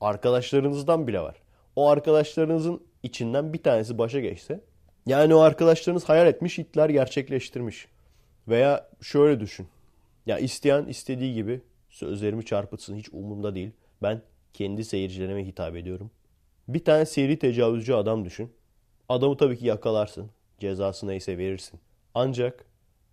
Arkadaşlarınızdan 0.00 1.06
bile 1.06 1.20
var. 1.20 1.36
O 1.76 1.88
arkadaşlarınızın 1.88 2.80
içinden 3.02 3.52
bir 3.52 3.62
tanesi 3.62 3.98
başa 3.98 4.20
geçse 4.20 4.60
yani 5.06 5.34
o 5.34 5.38
arkadaşlarınız 5.38 6.04
hayal 6.04 6.26
etmiş 6.26 6.58
Hitler 6.58 6.88
gerçekleştirmiş. 6.88 7.88
Veya 8.48 8.88
şöyle 9.02 9.40
düşün. 9.40 9.68
Ya 10.26 10.38
isteyen 10.38 10.86
istediği 10.86 11.34
gibi 11.34 11.60
sözlerimi 11.90 12.44
çarpıtsın 12.44 12.96
hiç 12.96 13.08
umurumda 13.12 13.54
değil. 13.54 13.70
Ben 14.02 14.22
kendi 14.52 14.84
seyircilerime 14.84 15.46
hitap 15.46 15.76
ediyorum. 15.76 16.10
Bir 16.68 16.84
tane 16.84 17.06
seri 17.06 17.38
tecavüzcü 17.38 17.92
adam 17.92 18.24
düşün. 18.24 18.52
Adamı 19.08 19.36
tabii 19.36 19.58
ki 19.58 19.66
yakalarsın. 19.66 20.30
Cezası 20.58 21.06
neyse 21.06 21.38
verirsin. 21.38 21.80
Ancak 22.14 22.64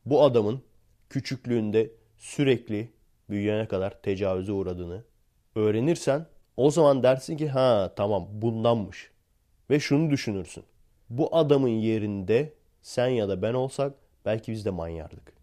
bu 0.05 0.23
adamın 0.23 0.61
küçüklüğünde 1.09 1.91
sürekli 2.17 2.89
büyüyene 3.29 3.67
kadar 3.67 4.01
tecavüze 4.01 4.51
uğradığını 4.51 5.03
öğrenirsen 5.55 6.25
o 6.57 6.71
zaman 6.71 7.03
dersin 7.03 7.37
ki 7.37 7.49
ha 7.49 7.93
tamam 7.95 8.27
bundanmış. 8.31 9.11
Ve 9.69 9.79
şunu 9.79 10.09
düşünürsün. 10.09 10.63
Bu 11.09 11.35
adamın 11.35 11.67
yerinde 11.67 12.53
sen 12.81 13.07
ya 13.07 13.29
da 13.29 13.41
ben 13.41 13.53
olsak 13.53 13.93
belki 14.25 14.51
biz 14.51 14.65
de 14.65 14.69
manyardık. 14.69 15.33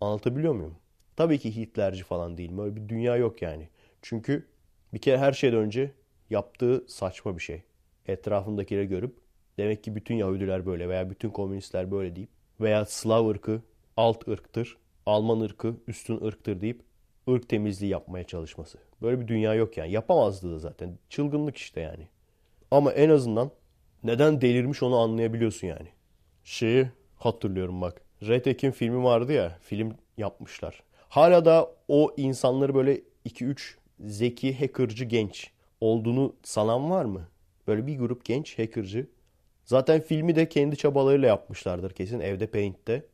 Anlatabiliyor 0.00 0.54
muyum? 0.54 0.76
Tabii 1.16 1.38
ki 1.38 1.56
Hitlerci 1.56 2.04
falan 2.04 2.36
değil. 2.36 2.56
Böyle 2.56 2.76
bir 2.76 2.88
dünya 2.88 3.16
yok 3.16 3.42
yani. 3.42 3.68
Çünkü 4.02 4.46
bir 4.94 4.98
kere 4.98 5.18
her 5.18 5.32
şeyden 5.32 5.58
önce 5.58 5.92
yaptığı 6.30 6.84
saçma 6.88 7.36
bir 7.36 7.42
şey. 7.42 7.62
Etrafındakileri 8.06 8.88
görüp 8.88 9.16
demek 9.58 9.84
ki 9.84 9.96
bütün 9.96 10.14
Yahudiler 10.14 10.66
böyle 10.66 10.88
veya 10.88 11.10
bütün 11.10 11.30
komünistler 11.30 11.90
böyle 11.90 12.16
deyip 12.16 12.30
veya 12.60 12.84
Slav 12.84 13.28
ırkı 13.28 13.62
alt 13.96 14.28
ırktır, 14.28 14.76
Alman 15.06 15.40
ırkı 15.40 15.74
üstün 15.86 16.24
ırktır 16.24 16.60
deyip 16.60 16.82
ırk 17.28 17.48
temizliği 17.48 17.92
yapmaya 17.92 18.24
çalışması. 18.24 18.78
Böyle 19.02 19.20
bir 19.20 19.28
dünya 19.28 19.54
yok 19.54 19.76
yani. 19.76 19.92
Yapamazdı 19.92 20.54
da 20.54 20.58
zaten. 20.58 20.98
Çılgınlık 21.08 21.56
işte 21.56 21.80
yani. 21.80 22.08
Ama 22.70 22.92
en 22.92 23.10
azından 23.10 23.50
neden 24.04 24.40
delirmiş 24.40 24.82
onu 24.82 24.98
anlayabiliyorsun 24.98 25.66
yani. 25.66 25.88
Şeyi 26.44 26.88
hatırlıyorum 27.16 27.80
bak. 27.80 28.00
Red 28.22 28.44
Ekin 28.44 28.70
filmi 28.70 29.04
vardı 29.04 29.32
ya. 29.32 29.58
Film 29.62 29.94
yapmışlar. 30.16 30.82
Hala 31.08 31.44
da 31.44 31.70
o 31.88 32.14
insanları 32.16 32.74
böyle 32.74 33.00
2-3 33.26 33.74
zeki 34.00 34.58
hackercı 34.60 35.04
genç 35.04 35.50
olduğunu 35.80 36.36
sanan 36.42 36.90
var 36.90 37.04
mı? 37.04 37.28
Böyle 37.66 37.86
bir 37.86 37.98
grup 37.98 38.24
genç 38.24 38.58
hackercı. 38.58 39.06
Zaten 39.64 40.00
filmi 40.00 40.36
de 40.36 40.48
kendi 40.48 40.76
çabalarıyla 40.76 41.28
yapmışlardır 41.28 41.90
kesin 41.90 42.20
evde 42.20 42.46
Paint'te. 42.46 43.06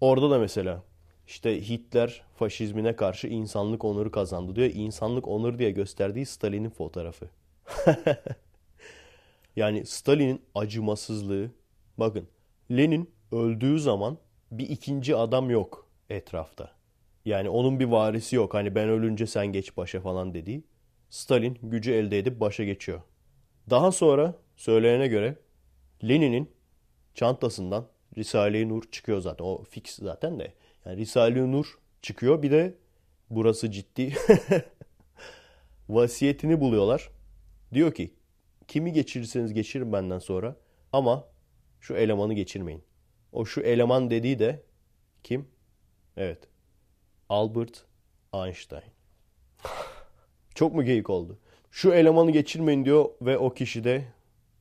Orada 0.00 0.30
da 0.30 0.38
mesela 0.38 0.82
işte 1.26 1.68
Hitler 1.68 2.22
faşizmine 2.36 2.96
karşı 2.96 3.26
insanlık 3.26 3.84
onuru 3.84 4.10
kazandı 4.10 4.56
diyor. 4.56 4.70
İnsanlık 4.74 5.28
onur 5.28 5.58
diye 5.58 5.70
gösterdiği 5.70 6.26
Stalin'in 6.26 6.70
fotoğrafı. 6.70 7.26
yani 9.56 9.86
Stalin'in 9.86 10.42
acımasızlığı. 10.54 11.50
Bakın 11.98 12.28
Lenin 12.70 13.10
öldüğü 13.32 13.80
zaman 13.80 14.18
bir 14.50 14.68
ikinci 14.68 15.16
adam 15.16 15.50
yok 15.50 15.88
etrafta. 16.10 16.70
Yani 17.24 17.48
onun 17.48 17.80
bir 17.80 17.84
varisi 17.84 18.36
yok. 18.36 18.54
Hani 18.54 18.74
ben 18.74 18.88
ölünce 18.88 19.26
sen 19.26 19.46
geç 19.46 19.76
başa 19.76 20.00
falan 20.00 20.34
dediği. 20.34 20.64
Stalin 21.10 21.58
gücü 21.62 21.92
elde 21.92 22.18
edip 22.18 22.40
başa 22.40 22.64
geçiyor. 22.64 23.00
Daha 23.70 23.92
sonra 23.92 24.34
söyleyene 24.56 25.08
göre 25.08 25.36
Lenin'in 26.04 26.50
çantasından 27.14 27.86
Risale-i 28.18 28.68
Nur 28.68 28.82
çıkıyor 28.90 29.20
zaten. 29.20 29.44
O 29.44 29.64
fix 29.64 29.94
zaten 29.94 30.38
de. 30.38 30.52
Yani 30.84 30.96
Risale-i 30.96 31.52
Nur 31.52 31.78
çıkıyor. 32.02 32.42
Bir 32.42 32.50
de 32.50 32.74
burası 33.30 33.70
ciddi. 33.70 34.14
Vasiyetini 35.88 36.60
buluyorlar. 36.60 37.10
Diyor 37.74 37.94
ki 37.94 38.14
kimi 38.68 38.92
geçirirseniz 38.92 39.52
geçirin 39.52 39.92
benden 39.92 40.18
sonra 40.18 40.56
ama 40.92 41.28
şu 41.80 41.94
elemanı 41.94 42.34
geçirmeyin. 42.34 42.82
O 43.32 43.44
şu 43.44 43.60
eleman 43.60 44.10
dediği 44.10 44.38
de 44.38 44.62
kim? 45.22 45.48
Evet. 46.16 46.48
Albert 47.28 47.84
Einstein. 48.34 48.92
Çok 50.54 50.74
mu 50.74 50.84
geyik 50.84 51.10
oldu? 51.10 51.38
Şu 51.70 51.92
elemanı 51.92 52.30
geçirmeyin 52.30 52.84
diyor 52.84 53.08
ve 53.22 53.38
o 53.38 53.54
kişi 53.54 53.84
de 53.84 54.04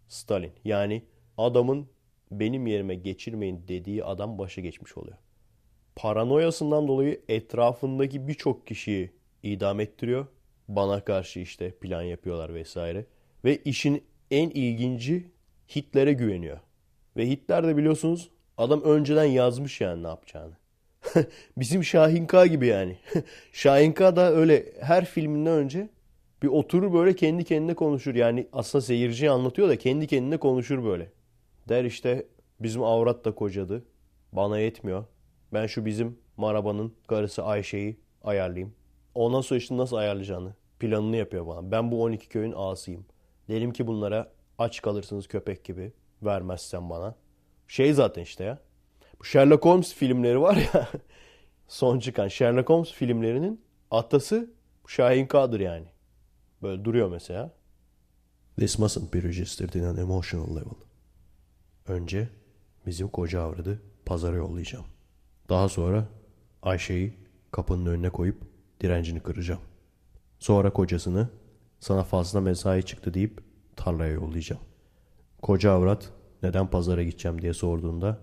Stalin. 0.07 0.51
Yani 0.63 1.03
adamın 1.37 1.87
benim 2.31 2.67
yerime 2.67 2.95
geçirmeyin 2.95 3.63
dediği 3.67 4.03
adam 4.03 4.37
başa 4.37 4.61
geçmiş 4.61 4.97
oluyor. 4.97 5.17
Paranoyasından 5.95 6.87
dolayı 6.87 7.21
etrafındaki 7.27 8.27
birçok 8.27 8.67
kişiyi 8.67 9.11
idam 9.43 9.79
ettiriyor. 9.79 10.27
Bana 10.67 11.05
karşı 11.05 11.39
işte 11.39 11.71
plan 11.71 12.01
yapıyorlar 12.01 12.53
vesaire. 12.53 13.05
Ve 13.45 13.57
işin 13.57 14.03
en 14.31 14.49
ilginci 14.49 15.31
Hitler'e 15.75 16.13
güveniyor. 16.13 16.59
Ve 17.17 17.29
Hitler 17.29 17.67
de 17.67 17.77
biliyorsunuz 17.77 18.29
adam 18.57 18.81
önceden 18.81 19.23
yazmış 19.23 19.81
yani 19.81 20.03
ne 20.03 20.07
yapacağını. 20.07 20.53
Bizim 21.57 21.83
Şahinka 21.83 22.45
gibi 22.45 22.67
yani. 22.67 22.97
Şahinka 23.51 24.15
da 24.15 24.33
öyle 24.33 24.65
her 24.81 25.05
filminden 25.05 25.53
önce 25.53 25.89
bir 26.43 26.47
oturur 26.47 26.93
böyle 26.93 27.15
kendi 27.15 27.43
kendine 27.43 27.73
konuşur. 27.73 28.15
Yani 28.15 28.47
aslında 28.53 28.81
seyirciye 28.81 29.31
anlatıyor 29.31 29.69
da 29.69 29.77
kendi 29.77 30.07
kendine 30.07 30.37
konuşur 30.37 30.83
böyle. 30.83 31.11
Der 31.69 31.85
işte 31.85 32.25
bizim 32.59 32.83
avrat 32.83 33.25
da 33.25 33.35
kocadı. 33.35 33.85
Bana 34.31 34.59
yetmiyor. 34.59 35.05
Ben 35.53 35.67
şu 35.67 35.85
bizim 35.85 36.17
Maraba'nın 36.37 36.93
karısı 37.07 37.43
Ayşe'yi 37.43 37.99
ayarlayayım. 38.23 38.73
Ondan 39.15 39.41
sonra 39.41 39.57
işte 39.57 39.77
nasıl 39.77 39.95
ayarlayacağını 39.95 40.53
planını 40.79 41.15
yapıyor 41.15 41.47
bana. 41.47 41.71
Ben 41.71 41.91
bu 41.91 42.03
12 42.03 42.29
köyün 42.29 42.53
ağasıyım. 42.55 43.05
Dedim 43.49 43.73
ki 43.73 43.87
bunlara 43.87 44.31
aç 44.57 44.81
kalırsınız 44.81 45.27
köpek 45.27 45.63
gibi. 45.63 45.93
Vermezsen 46.23 46.89
bana. 46.89 47.15
Şey 47.67 47.93
zaten 47.93 48.21
işte 48.21 48.43
ya. 48.43 48.59
Bu 49.19 49.23
Sherlock 49.23 49.65
Holmes 49.65 49.93
filmleri 49.93 50.41
var 50.41 50.55
ya. 50.73 50.89
son 51.67 51.99
çıkan 51.99 52.27
Sherlock 52.27 52.69
Holmes 52.69 52.91
filmlerinin 52.91 53.61
atası 53.91 54.49
Şahin 54.87 55.27
K'dır 55.27 55.59
yani. 55.59 55.87
Böyle 56.61 56.85
duruyor 56.85 57.09
mesela. 57.09 57.51
This 58.57 58.79
mustn't 58.79 59.13
be 59.13 59.23
registered 59.23 59.73
in 59.73 59.83
an 59.83 59.97
emotional 59.97 60.55
level. 60.55 60.77
Önce 61.87 62.29
bizim 62.85 63.07
koca 63.07 63.41
avradı 63.41 63.81
pazara 64.05 64.35
yollayacağım. 64.35 64.85
Daha 65.49 65.69
sonra 65.69 66.07
Ayşe'yi 66.61 67.13
kapının 67.51 67.85
önüne 67.85 68.09
koyup 68.09 68.37
direncini 68.81 69.19
kıracağım. 69.19 69.61
Sonra 70.39 70.73
kocasını 70.73 71.29
sana 71.79 72.03
fazla 72.03 72.41
mesai 72.41 72.83
çıktı 72.83 73.13
deyip 73.13 73.43
tarlaya 73.75 74.11
yollayacağım. 74.11 74.61
Koca 75.41 75.71
avrat 75.71 76.09
neden 76.43 76.67
pazara 76.67 77.03
gideceğim 77.03 77.41
diye 77.41 77.53
sorduğunda 77.53 78.17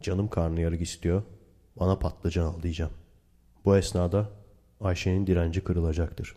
canım 0.00 0.28
karnıyarık 0.28 0.80
istiyor 0.80 1.22
bana 1.76 1.98
patlıcan 1.98 2.44
al 2.44 2.62
diyeceğim. 2.62 2.92
Bu 3.64 3.76
esnada 3.76 4.30
Ayşe'nin 4.80 5.26
direnci 5.26 5.64
kırılacaktır. 5.64 6.36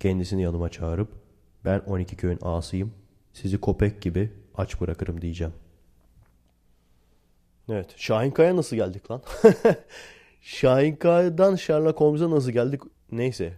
Kendisini 0.00 0.42
yanıma 0.42 0.68
çağırıp 0.68 1.08
ben 1.64 1.78
12 1.78 2.16
köyün 2.16 2.38
ağasıyım 2.42 2.92
sizi 3.32 3.60
köpek 3.60 4.02
gibi 4.02 4.32
aç 4.54 4.80
bırakırım 4.80 5.20
diyeceğim. 5.20 5.52
Evet. 7.68 7.94
Şahinkaya 7.96 8.56
nasıl 8.56 8.76
geldik 8.76 9.10
lan? 9.10 9.22
Şahinkaya'dan 10.40 11.56
Sherlock 11.56 12.00
Holmes'a 12.00 12.30
nasıl 12.30 12.50
geldik? 12.50 12.80
Neyse. 13.12 13.52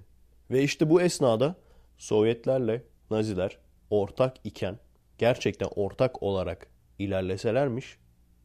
Ve 0.50 0.62
işte 0.62 0.90
bu 0.90 1.00
esnada 1.00 1.54
Sovyetlerle 1.98 2.82
Naziler 3.10 3.58
ortak 3.90 4.36
iken 4.44 4.78
gerçekten 5.18 5.68
ortak 5.76 6.22
olarak 6.22 6.66
ilerleselermiş 6.98 7.98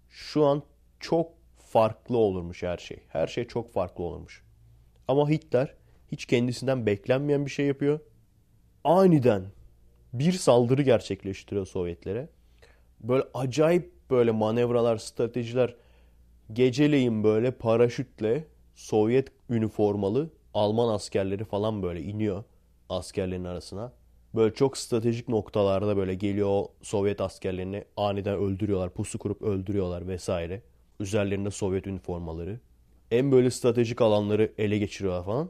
şu 0.09 0.45
an 0.45 0.63
çok 0.99 1.31
farklı 1.57 2.17
olurmuş 2.17 2.63
her 2.63 2.77
şey. 2.77 2.99
Her 3.07 3.27
şey 3.27 3.47
çok 3.47 3.73
farklı 3.73 4.03
olurmuş. 4.03 4.43
Ama 5.07 5.29
Hitler 5.29 5.75
hiç 6.11 6.25
kendisinden 6.25 6.85
beklenmeyen 6.85 7.45
bir 7.45 7.51
şey 7.51 7.65
yapıyor. 7.65 7.99
Aniden 8.83 9.45
bir 10.13 10.31
saldırı 10.31 10.81
gerçekleştiriyor 10.81 11.65
Sovyetlere. 11.65 12.29
Böyle 12.99 13.23
acayip 13.33 13.91
böyle 14.09 14.31
manevralar, 14.31 14.97
stratejiler 14.97 15.75
geceleyin 16.53 17.23
böyle 17.23 17.51
paraşütle 17.51 18.47
Sovyet 18.75 19.31
üniformalı 19.49 20.29
Alman 20.53 20.93
askerleri 20.93 21.43
falan 21.43 21.83
böyle 21.83 22.01
iniyor 22.01 22.43
askerlerin 22.91 23.45
arasına. 23.45 23.93
Böyle 24.35 24.53
çok 24.53 24.77
stratejik 24.77 25.27
noktalarda 25.27 25.97
böyle 25.97 26.15
geliyor 26.15 26.65
Sovyet 26.81 27.21
askerlerini 27.21 27.85
aniden 27.97 28.35
öldürüyorlar. 28.35 28.89
Pusu 28.89 29.19
kurup 29.19 29.41
öldürüyorlar 29.41 30.07
vesaire. 30.07 30.61
Üzerlerinde 30.99 31.51
Sovyet 31.51 31.87
üniformaları. 31.87 32.59
En 33.11 33.31
böyle 33.31 33.51
stratejik 33.51 34.01
alanları 34.01 34.53
ele 34.57 34.77
geçiriyorlar 34.77 35.25
falan. 35.25 35.49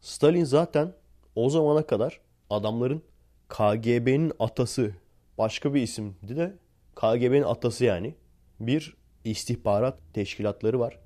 Stalin 0.00 0.44
zaten 0.44 0.92
o 1.34 1.50
zamana 1.50 1.86
kadar 1.86 2.20
adamların 2.50 3.02
KGB'nin 3.48 4.32
atası 4.38 4.94
başka 5.38 5.74
bir 5.74 5.82
isimdi 5.82 6.36
de 6.36 6.54
KGB'nin 6.94 7.42
atası 7.42 7.84
yani. 7.84 8.14
Bir 8.60 8.96
istihbarat 9.24 9.98
teşkilatları 10.14 10.80
var. 10.80 10.98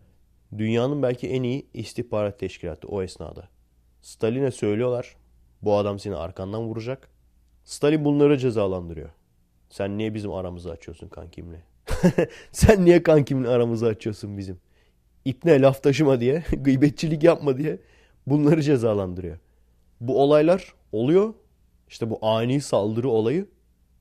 Dünyanın 0.58 1.02
belki 1.02 1.28
en 1.28 1.42
iyi 1.42 1.66
istihbarat 1.74 2.38
teşkilatı 2.38 2.88
o 2.88 3.02
esnada. 3.02 3.48
Stalin'e 4.02 4.50
söylüyorlar. 4.50 5.16
Bu 5.62 5.76
adam 5.76 5.98
seni 5.98 6.16
arkandan 6.16 6.62
vuracak. 6.62 7.08
Stalin 7.64 8.04
bunları 8.04 8.38
cezalandırıyor. 8.38 9.10
Sen 9.70 9.98
niye 9.98 10.14
bizim 10.14 10.32
aramızı 10.32 10.70
açıyorsun 10.70 11.08
kankimle? 11.08 11.62
Sen 12.52 12.84
niye 12.84 13.02
kankimle 13.02 13.48
aramızı 13.48 13.86
açıyorsun 13.86 14.38
bizim? 14.38 14.60
İpne 15.24 15.60
laf 15.62 15.82
taşıma 15.82 16.20
diye, 16.20 16.44
gıybetçilik 16.52 17.22
yapma 17.22 17.58
diye 17.58 17.78
bunları 18.26 18.62
cezalandırıyor. 18.62 19.38
Bu 20.00 20.22
olaylar 20.22 20.74
oluyor. 20.92 21.34
İşte 21.88 22.10
bu 22.10 22.18
ani 22.22 22.60
saldırı 22.60 23.08
olayı. 23.08 23.48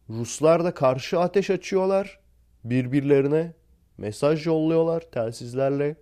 Ruslar 0.10 0.64
da 0.64 0.74
karşı 0.74 1.20
ateş 1.20 1.50
açıyorlar. 1.50 2.20
Birbirlerine 2.64 3.54
mesaj 3.98 4.46
yolluyorlar 4.46 5.02
telsizlerle. 5.02 5.96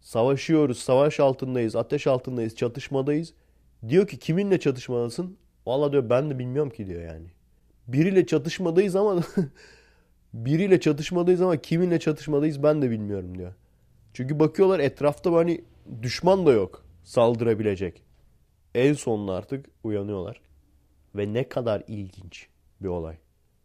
Savaşıyoruz, 0.00 0.78
savaş 0.78 1.20
altındayız, 1.20 1.76
ateş 1.76 2.06
altındayız, 2.06 2.56
çatışmadayız. 2.56 3.34
Diyor 3.88 4.06
ki 4.06 4.18
kiminle 4.18 4.60
çatışmadasın? 4.60 5.36
Valla 5.66 5.92
diyor 5.92 6.10
ben 6.10 6.30
de 6.30 6.38
bilmiyorum 6.38 6.70
ki 6.70 6.86
diyor 6.86 7.02
yani. 7.02 7.26
Biriyle 7.88 8.26
çatışmadayız 8.26 8.96
ama 8.96 9.22
biriyle 10.34 10.80
çatışmadayız 10.80 11.40
ama 11.40 11.56
kiminle 11.56 11.98
çatışmadayız 11.98 12.62
ben 12.62 12.82
de 12.82 12.90
bilmiyorum 12.90 13.38
diyor. 13.38 13.54
Çünkü 14.12 14.40
bakıyorlar 14.40 14.80
etrafta 14.80 15.32
hani 15.32 15.64
düşman 16.02 16.46
da 16.46 16.52
yok 16.52 16.84
saldırabilecek. 17.04 18.02
En 18.74 18.92
sonunda 18.92 19.32
artık 19.32 19.66
uyanıyorlar. 19.84 20.40
Ve 21.14 21.32
ne 21.32 21.48
kadar 21.48 21.82
ilginç 21.88 22.48
bir 22.80 22.88
olay. 22.88 23.16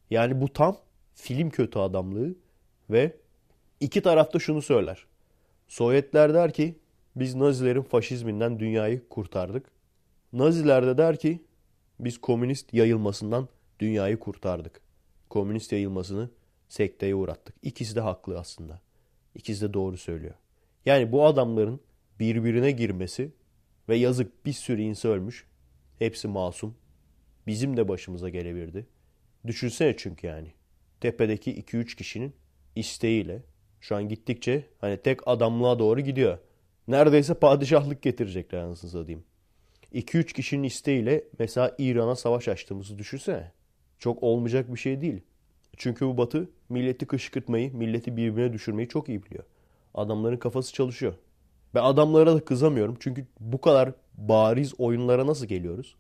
Yani 0.10 0.42
bu 0.42 0.54
tam 0.54 0.78
film 1.16 1.50
kötü 1.50 1.80
adamlığı 1.80 2.36
ve 2.90 3.16
iki 3.80 4.02
tarafta 4.02 4.40
şunu 4.40 4.62
söyler. 4.62 5.06
Sovyetler 5.68 6.34
der 6.34 6.54
ki 6.54 6.76
biz 7.16 7.36
Nazilerin 7.36 7.82
faşizminden 7.82 8.60
dünyayı 8.60 9.10
kurtardık. 9.10 9.66
Naziler 10.34 10.88
de 10.88 10.98
der 10.98 11.20
ki 11.20 11.40
biz 12.00 12.18
komünist 12.18 12.74
yayılmasından 12.74 13.48
dünyayı 13.80 14.20
kurtardık. 14.20 14.82
Komünist 15.30 15.72
yayılmasını 15.72 16.30
sekteye 16.70 17.16
uğrattık. 17.16 17.56
İkisi 17.62 17.96
de 17.96 18.02
haklı 18.02 18.40
aslında. 18.40 18.82
İkisi 19.36 19.62
de 19.70 19.74
doğru 19.74 19.98
söylüyor. 19.98 20.34
Yani 20.86 21.12
bu 21.12 21.26
adamların 21.26 21.80
birbirine 22.20 22.72
girmesi 22.72 23.32
ve 23.90 23.96
yazık 23.96 24.46
bir 24.46 24.54
sürü 24.54 24.82
insan 24.82 25.12
ölmüş. 25.12 25.48
Hepsi 26.00 26.28
masum. 26.28 26.76
Bizim 27.48 27.78
de 27.78 27.88
başımıza 27.88 28.30
gelebilirdi. 28.30 28.88
Düşünsene 29.48 29.98
çünkü 29.98 30.28
yani. 30.28 30.54
Tepedeki 31.02 31.62
2-3 31.62 31.96
kişinin 31.96 32.34
isteğiyle 32.76 33.44
şu 33.82 33.96
an 33.96 34.10
gittikçe 34.10 34.66
hani 34.82 34.98
tek 34.98 35.28
adamlığa 35.28 35.80
doğru 35.80 36.02
gidiyor. 36.02 36.38
Neredeyse 36.88 37.34
padişahlık 37.34 38.02
getirecekler 38.02 38.60
anasını 38.60 38.92
satayım. 38.92 39.24
2-3 39.94 40.34
kişinin 40.34 40.64
isteğiyle 40.64 41.24
mesela 41.40 41.76
İran'a 41.78 42.16
savaş 42.16 42.48
açtığımızı 42.48 42.98
düşünsene. 42.98 43.52
Çok 44.00 44.24
olmayacak 44.24 44.74
bir 44.74 44.80
şey 44.80 45.02
değil. 45.02 45.22
Çünkü 45.78 46.06
bu 46.06 46.18
batı 46.18 46.50
milleti 46.70 47.06
kışkırtmayı, 47.06 47.74
milleti 47.76 48.18
birbirine 48.18 48.54
düşürmeyi 48.54 48.88
çok 48.88 49.10
iyi 49.10 49.24
biliyor. 49.24 49.44
Adamların 49.94 50.38
kafası 50.38 50.74
çalışıyor. 50.74 51.14
Ben 51.76 51.84
adamlara 51.84 52.36
da 52.36 52.46
kızamıyorum. 52.46 52.98
Çünkü 53.00 53.26
bu 53.40 53.62
kadar 53.62 53.94
bariz 54.14 54.74
oyunlara 54.80 55.28
nasıl 55.28 55.46
geliyoruz? 55.46 55.96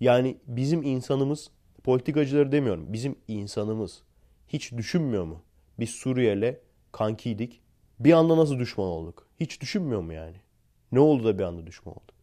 Yani 0.00 0.36
bizim 0.46 0.82
insanımız, 0.82 1.50
politikacıları 1.84 2.52
demiyorum, 2.52 2.92
bizim 2.92 3.16
insanımız 3.28 4.02
hiç 4.48 4.72
düşünmüyor 4.72 5.24
mu? 5.24 5.42
Biz 5.80 5.90
Suriye'yle 5.90 6.60
kankiydik. 6.92 7.60
Bir 8.00 8.12
anda 8.12 8.36
nasıl 8.36 8.58
düşman 8.58 8.86
olduk? 8.86 9.26
Hiç 9.40 9.60
düşünmüyor 9.60 10.00
mu 10.00 10.12
yani? 10.12 10.36
Ne 10.92 11.00
oldu 11.00 11.24
da 11.24 11.38
bir 11.38 11.44
anda 11.44 11.66
düşman 11.66 11.94
olduk? 11.94 12.15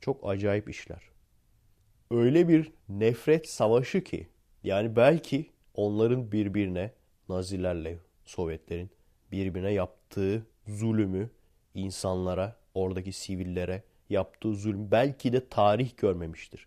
Çok 0.00 0.28
acayip 0.28 0.70
işler. 0.70 1.02
Öyle 2.10 2.48
bir 2.48 2.72
nefret 2.88 3.48
savaşı 3.48 4.04
ki 4.04 4.28
yani 4.64 4.96
belki 4.96 5.50
onların 5.74 6.32
birbirine 6.32 6.92
Nazilerle 7.28 7.98
Sovyetlerin 8.24 8.90
birbirine 9.32 9.72
yaptığı 9.72 10.46
zulümü 10.66 11.30
insanlara, 11.74 12.56
oradaki 12.74 13.12
sivillere 13.12 13.82
yaptığı 14.10 14.54
zulüm 14.54 14.90
belki 14.90 15.32
de 15.32 15.48
tarih 15.48 15.96
görmemiştir. 15.96 16.66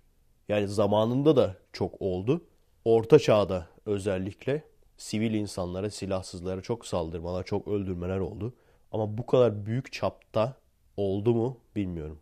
Yani 0.50 0.68
zamanında 0.68 1.36
da 1.36 1.58
çok 1.74 2.02
oldu. 2.02 2.46
Orta 2.86 3.20
çağda 3.20 3.68
özellikle 3.86 4.64
sivil 4.98 5.34
insanlara, 5.34 5.90
silahsızlara 5.90 6.62
çok 6.62 6.86
saldırmalar, 6.86 7.44
çok 7.44 7.68
öldürmeler 7.68 8.20
oldu. 8.20 8.54
Ama 8.92 9.18
bu 9.18 9.26
kadar 9.26 9.66
büyük 9.66 9.92
çapta 9.92 10.58
oldu 10.98 11.34
mu 11.34 11.58
bilmiyorum. 11.76 12.20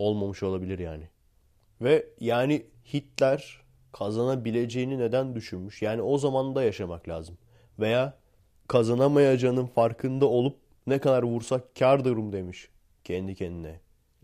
Olmamış 0.00 0.42
olabilir 0.42 0.78
yani. 0.78 1.08
Ve 1.80 2.06
yani 2.20 2.66
Hitler 2.94 3.60
kazanabileceğini 3.92 4.98
neden 4.98 5.34
düşünmüş? 5.34 5.82
Yani 5.82 6.02
o 6.02 6.18
zaman 6.18 6.54
da 6.54 6.62
yaşamak 6.62 7.08
lazım. 7.08 7.38
Veya 7.78 8.14
kazanamayacağının 8.68 9.66
farkında 9.66 10.26
olup 10.26 10.56
ne 10.86 10.98
kadar 10.98 11.22
vursak 11.22 11.76
kardır 11.78 12.16
demiş 12.32 12.68
kendi 13.04 13.34
kendine. 13.34 13.80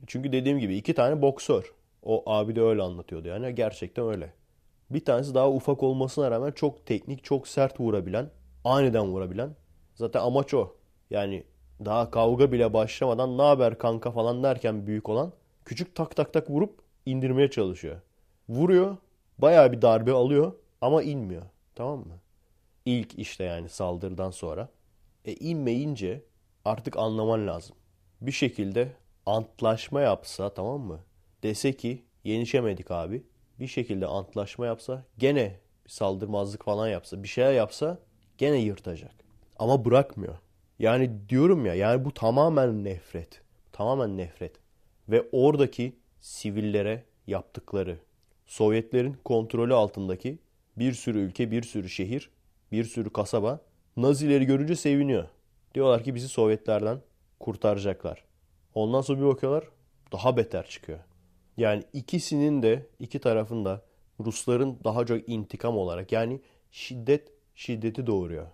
Çünkü 0.06 0.32
dediğim 0.32 0.58
gibi 0.58 0.76
iki 0.76 0.94
tane 0.94 1.22
boksör. 1.22 1.74
O 2.02 2.22
abi 2.26 2.56
de 2.56 2.62
öyle 2.62 2.82
anlatıyordu 2.82 3.28
yani 3.28 3.54
gerçekten 3.54 4.08
öyle. 4.08 4.32
Bir 4.90 5.04
tanesi 5.04 5.34
daha 5.34 5.50
ufak 5.50 5.82
olmasına 5.82 6.30
rağmen 6.30 6.52
çok 6.52 6.86
teknik, 6.86 7.24
çok 7.24 7.48
sert 7.48 7.80
vurabilen, 7.80 8.30
aniden 8.64 9.06
vurabilen. 9.06 9.50
Zaten 9.94 10.20
amaç 10.20 10.54
o. 10.54 10.76
Yani 11.10 11.44
daha 11.84 12.10
kavga 12.10 12.52
bile 12.52 12.72
başlamadan 12.72 13.38
ne 13.38 13.42
haber 13.42 13.78
kanka 13.78 14.10
falan 14.10 14.42
derken 14.42 14.86
büyük 14.86 15.08
olan 15.08 15.32
küçük 15.66 15.94
tak 15.94 16.16
tak 16.16 16.32
tak 16.32 16.50
vurup 16.50 16.82
indirmeye 17.06 17.50
çalışıyor. 17.50 18.00
Vuruyor, 18.48 18.96
bayağı 19.38 19.72
bir 19.72 19.82
darbe 19.82 20.12
alıyor 20.12 20.52
ama 20.80 21.02
inmiyor. 21.02 21.42
Tamam 21.74 21.98
mı? 21.98 22.20
İlk 22.84 23.18
işte 23.18 23.44
yani 23.44 23.68
saldırıdan 23.68 24.30
sonra. 24.30 24.68
E 25.24 25.34
inmeyince 25.34 26.22
artık 26.64 26.96
anlaman 26.96 27.46
lazım. 27.46 27.76
Bir 28.20 28.32
şekilde 28.32 28.92
antlaşma 29.26 30.00
yapsa 30.00 30.54
tamam 30.54 30.80
mı? 30.80 31.00
Dese 31.42 31.72
ki 31.72 32.04
yenişemedik 32.24 32.90
abi. 32.90 33.22
Bir 33.60 33.66
şekilde 33.66 34.06
antlaşma 34.06 34.66
yapsa 34.66 35.04
gene 35.18 35.60
bir 35.84 35.90
saldırmazlık 35.90 36.64
falan 36.64 36.88
yapsa 36.88 37.22
bir 37.22 37.28
şeyler 37.28 37.52
yapsa 37.52 37.98
gene 38.38 38.56
yırtacak. 38.56 39.14
Ama 39.58 39.84
bırakmıyor. 39.84 40.38
Yani 40.78 41.28
diyorum 41.28 41.66
ya 41.66 41.74
yani 41.74 42.04
bu 42.04 42.14
tamamen 42.14 42.84
nefret. 42.84 43.40
Tamamen 43.72 44.16
nefret. 44.16 44.65
Ve 45.08 45.28
oradaki 45.32 45.96
sivillere 46.20 47.04
yaptıkları 47.26 47.98
Sovyetlerin 48.46 49.16
kontrolü 49.24 49.74
altındaki 49.74 50.38
bir 50.76 50.92
sürü 50.92 51.18
ülke, 51.18 51.50
bir 51.50 51.62
sürü 51.62 51.88
şehir, 51.88 52.30
bir 52.72 52.84
sürü 52.84 53.10
kasaba 53.10 53.60
Nazileri 53.96 54.44
görünce 54.44 54.76
seviniyor. 54.76 55.28
Diyorlar 55.74 56.04
ki 56.04 56.14
bizi 56.14 56.28
Sovyetlerden 56.28 57.00
kurtaracaklar. 57.40 58.24
Ondan 58.74 59.00
sonra 59.00 59.20
bir 59.20 59.26
bakıyorlar 59.26 59.64
daha 60.12 60.36
beter 60.36 60.66
çıkıyor. 60.66 60.98
Yani 61.56 61.82
ikisinin 61.92 62.62
de 62.62 62.86
iki 62.98 63.18
tarafın 63.18 63.64
da 63.64 63.82
Rusların 64.20 64.78
daha 64.84 65.06
çok 65.06 65.28
intikam 65.28 65.78
olarak 65.78 66.12
yani 66.12 66.40
şiddet 66.70 67.32
şiddeti 67.54 68.06
doğuruyor. 68.06 68.46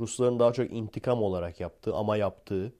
Rusların 0.00 0.38
daha 0.38 0.52
çok 0.52 0.72
intikam 0.72 1.22
olarak 1.22 1.60
yaptığı 1.60 1.94
ama 1.94 2.16
yaptığı 2.16 2.72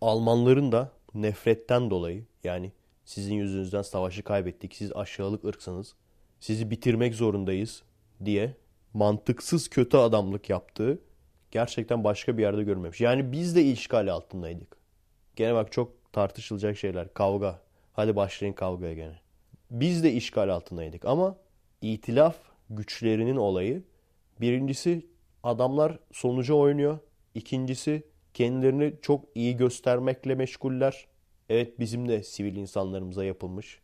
Almanların 0.00 0.72
da 0.72 0.92
nefretten 1.14 1.90
dolayı 1.90 2.24
yani 2.44 2.72
sizin 3.04 3.34
yüzünüzden 3.34 3.82
savaşı 3.82 4.22
kaybettik 4.22 4.74
siz 4.74 4.92
aşağılık 4.92 5.44
ırksanız 5.44 5.94
sizi 6.40 6.70
bitirmek 6.70 7.14
zorundayız 7.14 7.82
diye 8.24 8.54
mantıksız 8.94 9.68
kötü 9.68 9.96
adamlık 9.96 10.50
yaptığı 10.50 10.98
gerçekten 11.50 12.04
başka 12.04 12.38
bir 12.38 12.42
yerde 12.42 12.62
görmemiş. 12.62 13.00
Yani 13.00 13.32
biz 13.32 13.56
de 13.56 13.62
işgal 13.62 14.08
altındaydık. 14.08 14.76
Gene 15.36 15.54
bak 15.54 15.72
çok 15.72 16.12
tartışılacak 16.12 16.78
şeyler. 16.78 17.14
Kavga. 17.14 17.60
Hadi 17.92 18.16
başlayın 18.16 18.52
kavgaya 18.52 18.94
gene. 18.94 19.20
Biz 19.70 20.04
de 20.04 20.12
işgal 20.12 20.48
altındaydık 20.48 21.04
ama 21.04 21.36
itilaf 21.82 22.36
güçlerinin 22.70 23.36
olayı 23.36 23.82
birincisi 24.40 25.06
adamlar 25.42 25.98
sonuca 26.12 26.54
oynuyor. 26.54 26.98
İkincisi 27.34 28.02
kendilerini 28.34 28.94
çok 29.02 29.24
iyi 29.34 29.56
göstermekle 29.56 30.34
meşguller. 30.34 31.06
Evet 31.48 31.80
bizim 31.80 32.08
de 32.08 32.22
sivil 32.22 32.56
insanlarımıza 32.56 33.24
yapılmış 33.24 33.80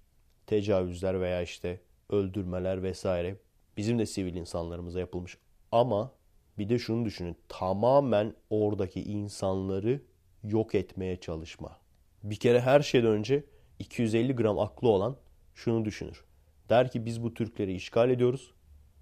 tecavüzler 0.46 1.20
veya 1.20 1.42
işte 1.42 1.80
öldürmeler 2.10 2.82
vesaire 2.82 3.36
bizim 3.76 3.98
de 3.98 4.06
sivil 4.06 4.34
insanlarımıza 4.34 5.00
yapılmış. 5.00 5.38
Ama 5.72 6.12
bir 6.58 6.68
de 6.68 6.78
şunu 6.78 7.04
düşünün. 7.04 7.36
Tamamen 7.48 8.34
oradaki 8.50 9.02
insanları 9.02 10.00
yok 10.44 10.74
etmeye 10.74 11.20
çalışma. 11.20 11.76
Bir 12.22 12.36
kere 12.36 12.60
her 12.60 12.80
şeyden 12.80 13.10
önce 13.10 13.44
250 13.78 14.36
gram 14.36 14.58
aklı 14.58 14.88
olan 14.88 15.16
şunu 15.54 15.84
düşünür. 15.84 16.24
Der 16.68 16.90
ki 16.90 17.06
biz 17.06 17.22
bu 17.22 17.34
Türkleri 17.34 17.74
işgal 17.74 18.10
ediyoruz. 18.10 18.52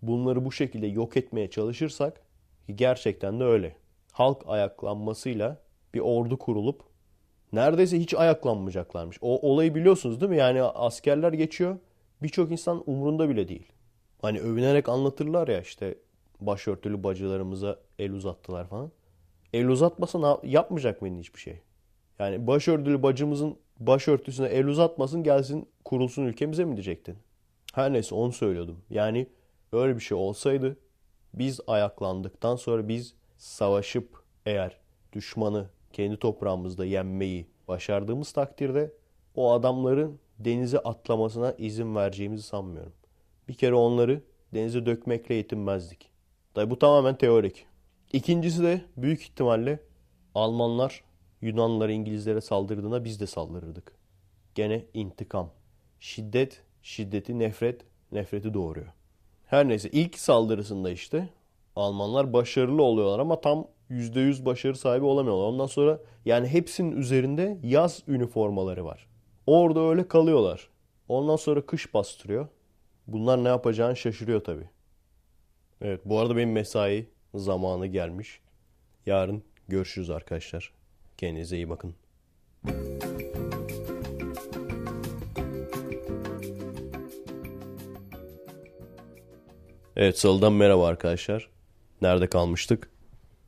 Bunları 0.03 0.45
bu 0.45 0.53
şekilde 0.53 0.87
yok 0.87 1.17
etmeye 1.17 1.51
çalışırsak 1.51 2.23
gerçekten 2.75 3.41
de 3.41 3.45
öyle. 3.45 3.77
Halk 4.13 4.43
ayaklanmasıyla 4.47 5.63
bir 5.95 6.01
ordu 6.01 6.39
kurulup 6.39 6.92
neredeyse 7.53 7.99
hiç 7.99 8.15
ayaklanmayacaklarmış. 8.15 9.19
O 9.21 9.51
olayı 9.51 9.75
biliyorsunuz 9.75 10.21
değil 10.21 10.31
mi? 10.31 10.37
Yani 10.37 10.63
askerler 10.63 11.33
geçiyor. 11.33 11.77
Birçok 12.23 12.51
insan 12.51 12.83
umrunda 12.87 13.29
bile 13.29 13.49
değil. 13.49 13.73
Hani 14.23 14.41
övünerek 14.41 14.89
anlatırlar 14.89 15.49
ya 15.49 15.61
işte 15.61 15.99
başörtülü 16.41 17.05
bacılarımıza 17.05 17.79
el 17.99 18.13
uzattılar 18.13 18.69
falan. 18.69 18.93
El 19.53 19.69
uzatmasa 19.69 20.41
yapmayacak 20.43 21.03
mıydın 21.03 21.19
hiçbir 21.19 21.41
şey? 21.41 21.61
Yani 22.19 22.47
başörtülü 22.47 23.03
bacımızın 23.03 23.57
başörtüsüne 23.81 24.47
el 24.47 24.67
uzatmasın 24.67 25.23
gelsin 25.23 25.69
kurulsun 25.85 26.23
ülkemize 26.23 26.65
mi 26.65 26.77
diyecektin? 26.77 27.17
Her 27.75 27.93
neyse 27.93 28.15
onu 28.15 28.33
söylüyordum. 28.33 28.79
Yani 28.91 29.27
öyle 29.73 29.97
bir 29.97 30.01
şey 30.01 30.19
olsaydı 30.19 30.77
biz 31.35 31.61
ayaklandıktan 31.67 32.57
sonra 32.57 32.89
biz 32.89 33.15
savaşıp 33.37 34.23
eğer 34.47 34.77
düşmanı 35.13 35.69
kendi 35.93 36.17
toprağımızda 36.17 36.85
yenmeyi 36.85 37.47
başardığımız 37.69 38.33
takdirde 38.33 38.93
o 39.35 39.53
adamların 39.53 40.19
denize 40.39 40.79
atlamasına 40.79 41.53
izin 41.53 41.97
vereceğimizi 41.97 42.43
sanmıyorum. 42.43 42.93
Bir 43.49 43.55
kere 43.55 43.75
onları 43.75 44.23
denize 44.55 44.87
dökmekle 44.87 45.35
yetinmezdik. 45.35 46.11
Tabi 46.55 46.71
bu 46.71 46.79
tamamen 46.79 47.19
teorik. 47.19 47.67
İkincisi 48.13 48.63
de 48.63 48.81
büyük 48.97 49.23
ihtimalle 49.23 49.81
Almanlar 50.35 51.05
Yunanlılara 51.41 51.93
İngilizlere 51.93 52.41
saldırdığında 52.41 53.05
biz 53.05 53.21
de 53.21 53.27
saldırırdık. 53.27 53.93
Gene 54.55 54.85
intikam. 54.95 55.51
Şiddet, 56.01 56.63
şiddeti 56.83 57.39
nefret, 57.39 57.81
nefreti 58.13 58.55
doğuruyor. 58.55 58.93
Her 59.47 59.69
neyse 59.69 59.91
ilk 59.93 60.19
saldırısında 60.19 60.91
işte 60.91 61.29
Almanlar 61.77 62.33
başarılı 62.33 62.83
oluyorlar 62.83 63.19
ama 63.19 63.41
tam 63.41 63.67
%100 63.93 64.45
başarı 64.45 64.77
sahibi 64.77 65.05
olamıyorlar. 65.05 65.45
Ondan 65.45 65.67
sonra 65.67 66.01
yani 66.25 66.49
hepsinin 66.49 66.97
üzerinde 66.97 67.59
yaz 67.63 68.03
üniformaları 68.09 68.85
var. 68.85 69.07
Orada 69.47 69.81
öyle 69.81 70.09
kalıyorlar. 70.09 70.69
Ondan 71.09 71.37
sonra 71.37 71.67
kış 71.67 71.95
bastırıyor. 71.95 72.49
Bunlar 73.07 73.45
ne 73.45 73.49
yapacağını 73.49 73.97
şaşırıyor 73.97 74.45
tabii. 74.45 74.69
Evet 75.81 76.01
bu 76.05 76.19
arada 76.19 76.37
benim 76.37 76.53
mesai 76.53 77.07
zamanı 77.35 77.87
gelmiş. 77.87 78.41
Yarın 79.07 79.43
görüşürüz 79.69 80.11
arkadaşlar. 80.11 80.73
Kendinize 81.17 81.57
iyi 81.57 81.69
bakın. 81.69 81.95
Evet 89.97 90.19
salıdan 90.19 90.53
merhaba 90.53 90.87
arkadaşlar. 90.87 91.49
Nerede 92.03 92.27
kalmıştık? 92.27 92.92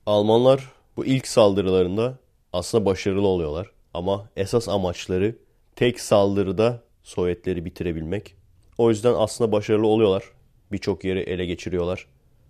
Almanlar 0.07 0.73
bu 0.97 1.07
ilk 1.07 1.27
saldırılarında 1.27 2.19
aslında 2.53 2.85
başarılı 2.85 3.27
oluyorlar. 3.27 3.71
Ama 3.95 4.29
esas 4.37 4.69
amaçları 4.69 5.37
tek 5.77 6.01
saldırıda 6.01 6.83
Sovyetleri 7.03 7.65
bitirebilmek. 7.65 8.35
O 8.79 8.91
yüzden 8.91 9.15
aslında 9.15 9.53
başarılı 9.53 9.87
oluyorlar. 9.87 10.25
Birçok 10.73 11.05
yeri 11.05 11.21
ele 11.21 11.47
geçiriyorlar. 11.47 12.07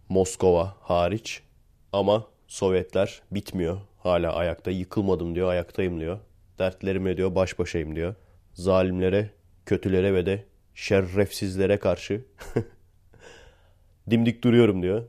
Moskova 0.08 0.76
hariç. 0.80 1.42
Ama 1.92 2.24
Sovyetler 2.48 3.22
bitmiyor. 3.30 3.80
Hala 3.98 4.34
ayakta 4.34 4.70
yıkılmadım 4.70 5.34
diyor, 5.34 5.48
ayaktayım 5.48 6.00
diyor. 6.00 6.18
Dertlerime 6.58 7.16
diyor, 7.16 7.34
baş 7.34 7.58
başayım 7.58 7.96
diyor. 7.96 8.14
Zalimlere, 8.54 9.30
kötülere 9.66 10.14
ve 10.14 10.26
de 10.26 10.44
şerrefsizlere 10.74 11.78
karşı 11.78 12.24
dimdik 14.10 14.44
duruyorum 14.44 14.82
diyor. 14.82 15.04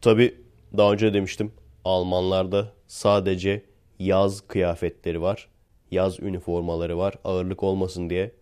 Tabi 0.00 0.34
daha 0.76 0.92
önce 0.92 1.14
demiştim 1.14 1.52
Almanlarda 1.88 2.72
sadece 2.86 3.62
yaz 3.98 4.40
kıyafetleri 4.40 5.22
var. 5.22 5.48
Yaz 5.90 6.20
üniformaları 6.20 6.98
var 6.98 7.14
ağırlık 7.24 7.62
olmasın 7.62 8.10
diye. 8.10 8.32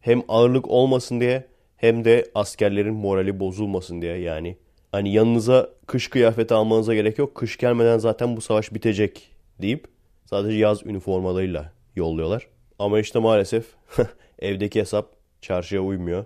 Hem 0.00 0.22
ağırlık 0.28 0.68
olmasın 0.68 1.20
diye 1.20 1.46
hem 1.76 2.04
de 2.04 2.30
askerlerin 2.34 2.94
morali 2.94 3.40
bozulmasın 3.40 4.02
diye 4.02 4.16
yani. 4.16 4.56
Hani 4.92 5.12
yanınıza 5.12 5.70
kış 5.86 6.08
kıyafeti 6.08 6.54
almanıza 6.54 6.94
gerek 6.94 7.18
yok. 7.18 7.34
Kış 7.34 7.56
gelmeden 7.56 7.98
zaten 7.98 8.36
bu 8.36 8.40
savaş 8.40 8.74
bitecek 8.74 9.30
deyip 9.62 9.88
sadece 10.24 10.58
yaz 10.58 10.86
üniformalarıyla 10.86 11.72
yolluyorlar. 11.96 12.46
Ama 12.78 12.98
işte 12.98 13.18
maalesef 13.18 13.66
evdeki 14.38 14.80
hesap 14.80 15.08
çarşıya 15.40 15.80
uymuyor. 15.80 16.24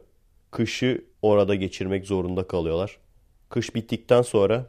Kışı 0.51 1.05
orada 1.23 1.55
geçirmek 1.55 2.07
zorunda 2.07 2.47
kalıyorlar. 2.47 2.99
Kış 3.49 3.75
bittikten 3.75 4.23
sonra 4.23 4.67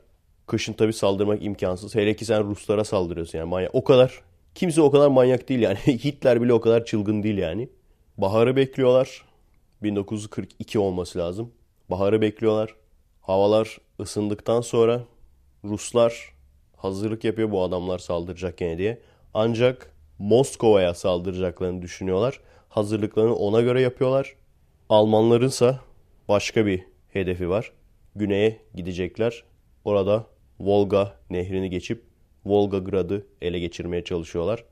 kışın 0.51 0.73
tabi 0.73 0.93
saldırmak 0.93 1.43
imkansız. 1.43 1.95
Hele 1.95 2.15
ki 2.15 2.25
sen 2.25 2.49
Ruslara 2.49 2.83
saldırıyorsun 2.83 3.37
yani 3.37 3.49
manyak. 3.49 3.75
O 3.75 3.83
kadar 3.83 4.21
kimse 4.55 4.81
o 4.81 4.91
kadar 4.91 5.07
manyak 5.07 5.49
değil 5.49 5.59
yani. 5.59 5.77
Hitler 5.85 6.41
bile 6.41 6.53
o 6.53 6.61
kadar 6.61 6.85
çılgın 6.85 7.23
değil 7.23 7.37
yani. 7.37 7.69
Baharı 8.17 8.55
bekliyorlar. 8.55 9.25
1942 9.83 10.79
olması 10.79 11.19
lazım. 11.19 11.51
Baharı 11.89 12.21
bekliyorlar. 12.21 12.75
Havalar 13.21 13.77
ısındıktan 13.99 14.61
sonra 14.61 15.03
Ruslar 15.63 16.33
hazırlık 16.77 17.23
yapıyor 17.23 17.51
bu 17.51 17.63
adamlar 17.63 17.99
saldıracak 17.99 18.57
gene 18.57 18.77
diye. 18.77 19.01
Ancak 19.33 19.95
Moskova'ya 20.19 20.93
saldıracaklarını 20.93 21.81
düşünüyorlar. 21.81 22.39
Hazırlıklarını 22.69 23.35
ona 23.35 23.61
göre 23.61 23.81
yapıyorlar. 23.81 24.35
Almanlarınsa 24.89 25.79
başka 26.27 26.65
bir 26.65 26.83
hedefi 27.13 27.49
var. 27.49 27.71
Güneye 28.15 28.59
gidecekler. 28.75 29.43
Orada 29.85 30.25
Volga 30.61 31.13
nehrini 31.29 31.69
geçip 31.69 32.03
Volgagrad'ı 32.45 33.25
ele 33.41 33.59
geçirmeye 33.59 34.03
çalışıyorlar. 34.03 34.63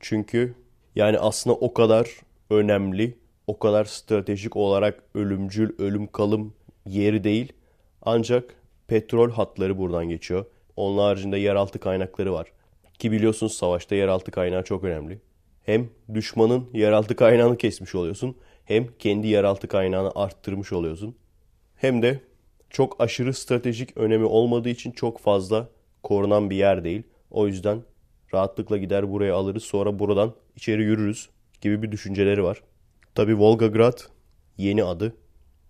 Çünkü 0.00 0.54
yani 0.94 1.18
aslında 1.18 1.56
o 1.56 1.74
kadar 1.74 2.08
önemli, 2.50 3.18
o 3.46 3.58
kadar 3.58 3.84
stratejik 3.84 4.56
olarak 4.56 5.02
ölümcül, 5.14 5.70
ölüm 5.78 6.06
kalım 6.06 6.54
yeri 6.86 7.24
değil. 7.24 7.52
Ancak 8.02 8.54
petrol 8.86 9.30
hatları 9.30 9.78
buradan 9.78 10.08
geçiyor. 10.08 10.44
Onun 10.76 10.98
haricinde 10.98 11.38
yeraltı 11.38 11.78
kaynakları 11.78 12.32
var. 12.32 12.52
Ki 12.98 13.12
biliyorsunuz 13.12 13.52
savaşta 13.52 13.94
yeraltı 13.94 14.30
kaynağı 14.30 14.64
çok 14.64 14.84
önemli. 14.84 15.20
Hem 15.64 15.88
düşmanın 16.14 16.70
yeraltı 16.72 17.16
kaynağını 17.16 17.56
kesmiş 17.56 17.94
oluyorsun. 17.94 18.36
Hem 18.64 18.86
kendi 18.98 19.26
yeraltı 19.26 19.68
kaynağını 19.68 20.12
arttırmış 20.14 20.72
oluyorsun. 20.72 21.16
Hem 21.76 22.02
de 22.02 22.20
çok 22.70 23.00
aşırı 23.00 23.34
stratejik 23.34 23.96
önemi 23.96 24.24
olmadığı 24.24 24.68
için 24.68 24.90
çok 24.90 25.18
fazla 25.18 25.68
korunan 26.02 26.50
bir 26.50 26.56
yer 26.56 26.84
değil. 26.84 27.02
O 27.30 27.46
yüzden 27.46 27.82
rahatlıkla 28.34 28.76
gider 28.76 29.12
buraya 29.12 29.34
alırız 29.34 29.62
sonra 29.62 29.98
buradan 29.98 30.34
içeri 30.56 30.82
yürürüz 30.82 31.28
gibi 31.60 31.82
bir 31.82 31.92
düşünceleri 31.92 32.44
var. 32.44 32.62
Tabi 33.14 33.38
Volgograd 33.38 33.98
yeni 34.58 34.84
adı. 34.84 35.16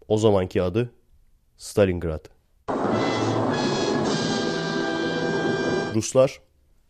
O 0.08 0.18
zamanki 0.18 0.62
adı 0.62 0.90
Stalingrad. 1.56 2.24
Ruslar 5.94 6.40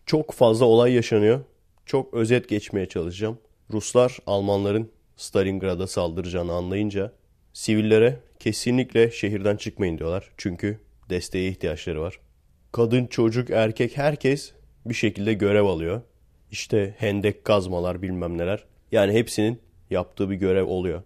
çok 0.06 0.32
fazla 0.32 0.66
olay 0.66 0.92
yaşanıyor. 0.92 1.40
Çok 1.86 2.14
özet 2.14 2.48
geçmeye 2.48 2.86
çalışacağım. 2.86 3.38
Ruslar 3.72 4.18
Almanların 4.26 4.90
Stalingrad'a 5.16 5.86
saldıracağını 5.86 6.52
anlayınca 6.52 7.12
sivillere 7.52 8.20
kesinlikle 8.38 9.10
şehirden 9.10 9.56
çıkmayın 9.56 9.98
diyorlar. 9.98 10.30
Çünkü 10.36 10.78
desteğe 11.10 11.50
ihtiyaçları 11.50 12.00
var. 12.00 12.20
Kadın, 12.72 13.06
çocuk, 13.06 13.50
erkek 13.50 13.96
herkes 13.96 14.52
bir 14.86 14.94
şekilde 14.94 15.34
görev 15.34 15.64
alıyor. 15.64 16.02
İşte 16.50 16.94
hendek 16.98 17.44
kazmalar 17.44 18.02
bilmem 18.02 18.38
neler. 18.38 18.64
Yani 18.92 19.12
hepsinin 19.12 19.60
yaptığı 19.90 20.30
bir 20.30 20.36
görev 20.36 20.64
oluyor. 20.64 21.02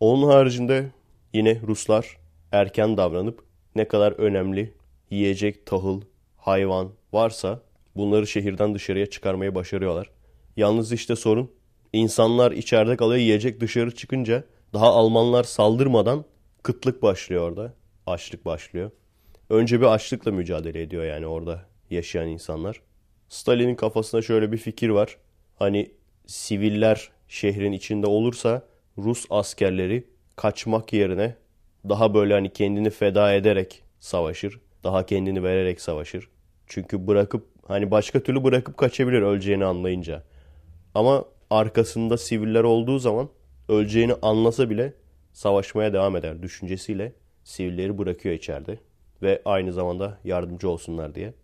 Onun 0.00 0.28
haricinde 0.28 0.86
yine 1.32 1.60
Ruslar 1.66 2.18
erken 2.52 2.96
davranıp 2.96 3.44
ne 3.76 3.88
kadar 3.88 4.12
önemli 4.12 4.74
yiyecek, 5.10 5.66
tahıl, 5.66 6.02
hayvan 6.36 6.92
varsa 7.12 7.62
bunları 7.96 8.26
şehirden 8.26 8.74
dışarıya 8.74 9.06
çıkarmayı 9.06 9.54
başarıyorlar. 9.54 10.10
Yalnız 10.56 10.92
işte 10.92 11.16
sorun 11.16 11.50
İnsanlar 11.92 12.52
içeride 12.52 12.96
kalıyor 12.96 13.20
yiyecek 13.20 13.60
dışarı 13.60 13.94
çıkınca 13.94 14.44
daha 14.72 14.86
Almanlar 14.86 15.44
saldırmadan 15.44 16.24
kıtlık 16.62 17.02
başlıyor 17.02 17.48
orada. 17.48 17.74
Açlık 18.06 18.44
başlıyor. 18.44 18.90
Önce 19.50 19.80
bir 19.80 19.86
açlıkla 19.86 20.32
mücadele 20.32 20.82
ediyor 20.82 21.04
yani 21.04 21.26
orada 21.26 21.62
yaşayan 21.90 22.28
insanlar. 22.28 22.80
Stalin'in 23.28 23.74
kafasında 23.74 24.22
şöyle 24.22 24.52
bir 24.52 24.58
fikir 24.58 24.88
var. 24.88 25.16
Hani 25.58 25.90
siviller 26.26 27.10
şehrin 27.28 27.72
içinde 27.72 28.06
olursa 28.06 28.62
Rus 28.98 29.26
askerleri 29.30 30.04
kaçmak 30.36 30.92
yerine 30.92 31.36
daha 31.88 32.14
böyle 32.14 32.34
hani 32.34 32.52
kendini 32.52 32.90
feda 32.90 33.32
ederek 33.32 33.82
savaşır. 34.00 34.60
Daha 34.84 35.06
kendini 35.06 35.42
vererek 35.42 35.80
savaşır. 35.80 36.28
Çünkü 36.66 37.06
bırakıp 37.06 37.46
hani 37.66 37.90
başka 37.90 38.20
türlü 38.20 38.44
bırakıp 38.44 38.76
kaçabilir 38.76 39.22
öleceğini 39.22 39.64
anlayınca. 39.64 40.22
Ama 40.94 41.24
arkasında 41.50 42.18
siviller 42.18 42.64
olduğu 42.64 42.98
zaman 42.98 43.28
öleceğini 43.68 44.14
anlasa 44.22 44.70
bile 44.70 44.92
savaşmaya 45.32 45.92
devam 45.92 46.16
eder 46.16 46.42
düşüncesiyle 46.42 47.12
sivilleri 47.44 47.98
bırakıyor 47.98 48.34
içeride 48.34 48.78
ve 49.22 49.42
aynı 49.44 49.72
zamanda 49.72 50.18
yardımcı 50.24 50.70
olsunlar 50.70 51.14
diye. 51.14 51.34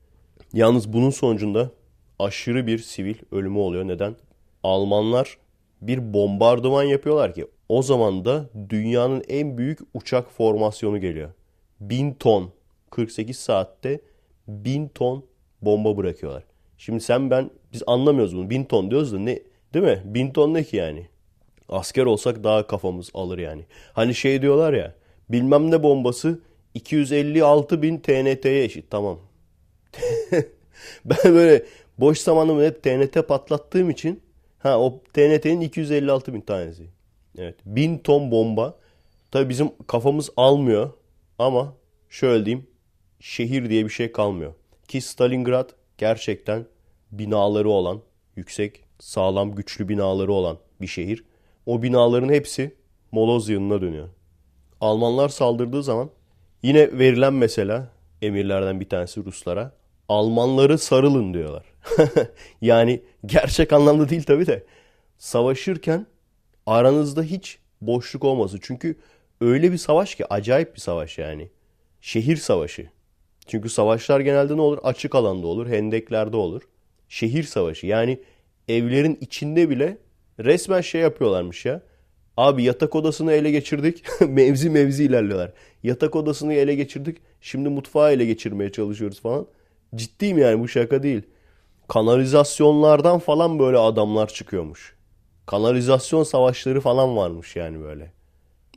Yalnız 0.52 0.92
bunun 0.92 1.10
sonucunda 1.10 1.70
aşırı 2.18 2.66
bir 2.66 2.78
sivil 2.78 3.14
ölümü 3.32 3.58
oluyor. 3.58 3.88
Neden? 3.88 4.16
Almanlar 4.62 5.38
bir 5.80 6.12
bombardıman 6.12 6.82
yapıyorlar 6.82 7.34
ki 7.34 7.46
o 7.68 7.82
zaman 7.82 8.24
da 8.24 8.50
dünyanın 8.68 9.24
en 9.28 9.58
büyük 9.58 9.78
uçak 9.94 10.30
formasyonu 10.30 11.00
geliyor. 11.00 11.30
1000 11.80 12.14
ton 12.14 12.50
48 12.90 13.38
saatte 13.38 14.00
1000 14.48 14.88
ton 14.88 15.24
bomba 15.62 15.96
bırakıyorlar. 15.96 16.44
Şimdi 16.78 17.00
sen 17.00 17.30
ben 17.30 17.50
biz 17.72 17.82
anlamıyoruz 17.86 18.36
bunu. 18.36 18.50
1000 18.50 18.64
ton 18.64 18.90
diyoruz 18.90 19.12
da 19.12 19.18
ne 19.18 19.38
değil 19.74 19.84
mi? 19.84 20.02
1000 20.04 20.30
ton 20.30 20.54
ne 20.54 20.64
ki 20.64 20.76
yani? 20.76 21.08
Asker 21.68 22.04
olsak 22.04 22.44
daha 22.44 22.66
kafamız 22.66 23.10
alır 23.14 23.38
yani. 23.38 23.62
Hani 23.92 24.14
şey 24.14 24.42
diyorlar 24.42 24.72
ya 24.72 24.94
bilmem 25.28 25.70
ne 25.70 25.82
bombası 25.82 26.40
256 26.74 27.82
bin 27.82 27.98
TNT'ye 27.98 28.64
eşit. 28.64 28.90
Tamam. 28.90 29.18
ben 31.04 31.18
böyle 31.24 31.66
boş 31.98 32.18
zamanımı 32.18 32.64
hep 32.64 32.82
TNT 32.82 33.28
patlattığım 33.28 33.90
için 33.90 34.22
ha 34.58 34.80
o 34.80 35.00
TNT'nin 35.12 35.60
256 35.60 36.34
bin 36.34 36.40
tanesi. 36.40 36.82
Evet. 37.38 37.56
1000 37.66 37.98
ton 37.98 38.30
bomba. 38.30 38.78
Tabii 39.30 39.48
bizim 39.48 39.70
kafamız 39.86 40.30
almıyor 40.36 40.90
ama 41.38 41.74
şöyle 42.10 42.46
diyeyim 42.46 42.66
şehir 43.20 43.70
diye 43.70 43.84
bir 43.84 43.90
şey 43.90 44.12
kalmıyor. 44.12 44.54
Ki 44.88 45.00
Stalingrad 45.00 45.70
gerçekten 45.98 46.66
binaları 47.12 47.68
olan, 47.68 48.00
yüksek, 48.36 48.84
sağlam, 48.98 49.54
güçlü 49.54 49.88
binaları 49.88 50.32
olan 50.32 50.58
bir 50.80 50.86
şehir. 50.86 51.24
O 51.66 51.82
binaların 51.82 52.28
hepsi 52.28 52.74
moloz 53.12 53.48
yığınına 53.48 53.80
dönüyor. 53.80 54.08
Almanlar 54.80 55.28
saldırdığı 55.28 55.82
zaman 55.82 56.10
yine 56.62 56.98
verilen 56.98 57.34
mesela 57.34 57.88
emirlerden 58.22 58.80
bir 58.80 58.88
tanesi 58.88 59.24
Ruslara 59.24 59.72
Almanları 60.08 60.78
sarılın 60.78 61.34
diyorlar. 61.34 61.64
yani 62.60 63.02
gerçek 63.26 63.72
anlamda 63.72 64.08
değil 64.08 64.22
tabii 64.22 64.46
de 64.46 64.64
savaşırken 65.18 66.06
aranızda 66.66 67.22
hiç 67.22 67.58
boşluk 67.80 68.24
olması. 68.24 68.58
Çünkü 68.62 68.98
öyle 69.40 69.72
bir 69.72 69.78
savaş 69.78 70.14
ki 70.14 70.26
acayip 70.26 70.74
bir 70.74 70.80
savaş 70.80 71.18
yani. 71.18 71.48
Şehir 72.00 72.36
savaşı. 72.36 72.90
Çünkü 73.46 73.68
savaşlar 73.68 74.20
genelde 74.20 74.56
ne 74.56 74.60
olur? 74.60 74.78
Açık 74.82 75.14
alanda 75.14 75.46
olur, 75.46 75.68
hendeklerde 75.68 76.36
olur. 76.36 76.62
Şehir 77.08 77.42
savaşı 77.42 77.86
yani 77.86 78.20
evlerin 78.68 79.18
içinde 79.20 79.70
bile 79.70 79.98
resmen 80.40 80.80
şey 80.80 81.00
yapıyorlarmış 81.00 81.64
ya. 81.64 81.82
Abi 82.36 82.62
yatak 82.62 82.94
odasını 82.94 83.32
ele 83.32 83.50
geçirdik. 83.50 84.04
mevzi 84.28 84.70
mevzi 84.70 85.04
ilerliyorlar. 85.04 85.52
Yatak 85.82 86.16
odasını 86.16 86.54
ele 86.54 86.74
geçirdik. 86.74 87.18
Şimdi 87.40 87.68
mutfağı 87.68 88.12
ele 88.12 88.24
geçirmeye 88.24 88.72
çalışıyoruz 88.72 89.20
falan. 89.20 89.46
Ciddiyim 89.94 90.38
yani 90.38 90.60
bu 90.60 90.68
şaka 90.68 91.02
değil. 91.02 91.22
Kanalizasyonlardan 91.88 93.18
falan 93.18 93.58
böyle 93.58 93.78
adamlar 93.78 94.28
çıkıyormuş. 94.28 94.96
Kanalizasyon 95.46 96.22
savaşları 96.22 96.80
falan 96.80 97.16
varmış 97.16 97.56
yani 97.56 97.80
böyle. 97.80 98.12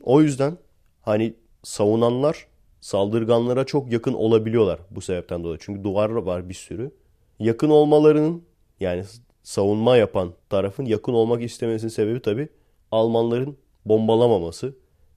O 0.02 0.22
yüzden 0.22 0.58
hani 1.02 1.34
savunanlar 1.62 2.46
saldırganlara 2.80 3.64
çok 3.64 3.92
yakın 3.92 4.12
olabiliyorlar 4.12 4.80
bu 4.90 5.00
sebepten 5.00 5.44
dolayı. 5.44 5.58
Çünkü 5.60 5.84
duvar 5.84 6.10
var 6.10 6.48
bir 6.48 6.54
sürü. 6.54 6.90
Yakın 7.38 7.70
olmalarının 7.70 8.44
yani 8.80 9.04
savunma 9.46 9.96
yapan 9.96 10.32
tarafın 10.50 10.84
yakın 10.84 11.12
olmak 11.12 11.42
istemesinin 11.42 11.90
sebebi 11.90 12.20
tabii 12.20 12.48
Almanların 12.92 13.56
bombalamaması. 13.84 14.74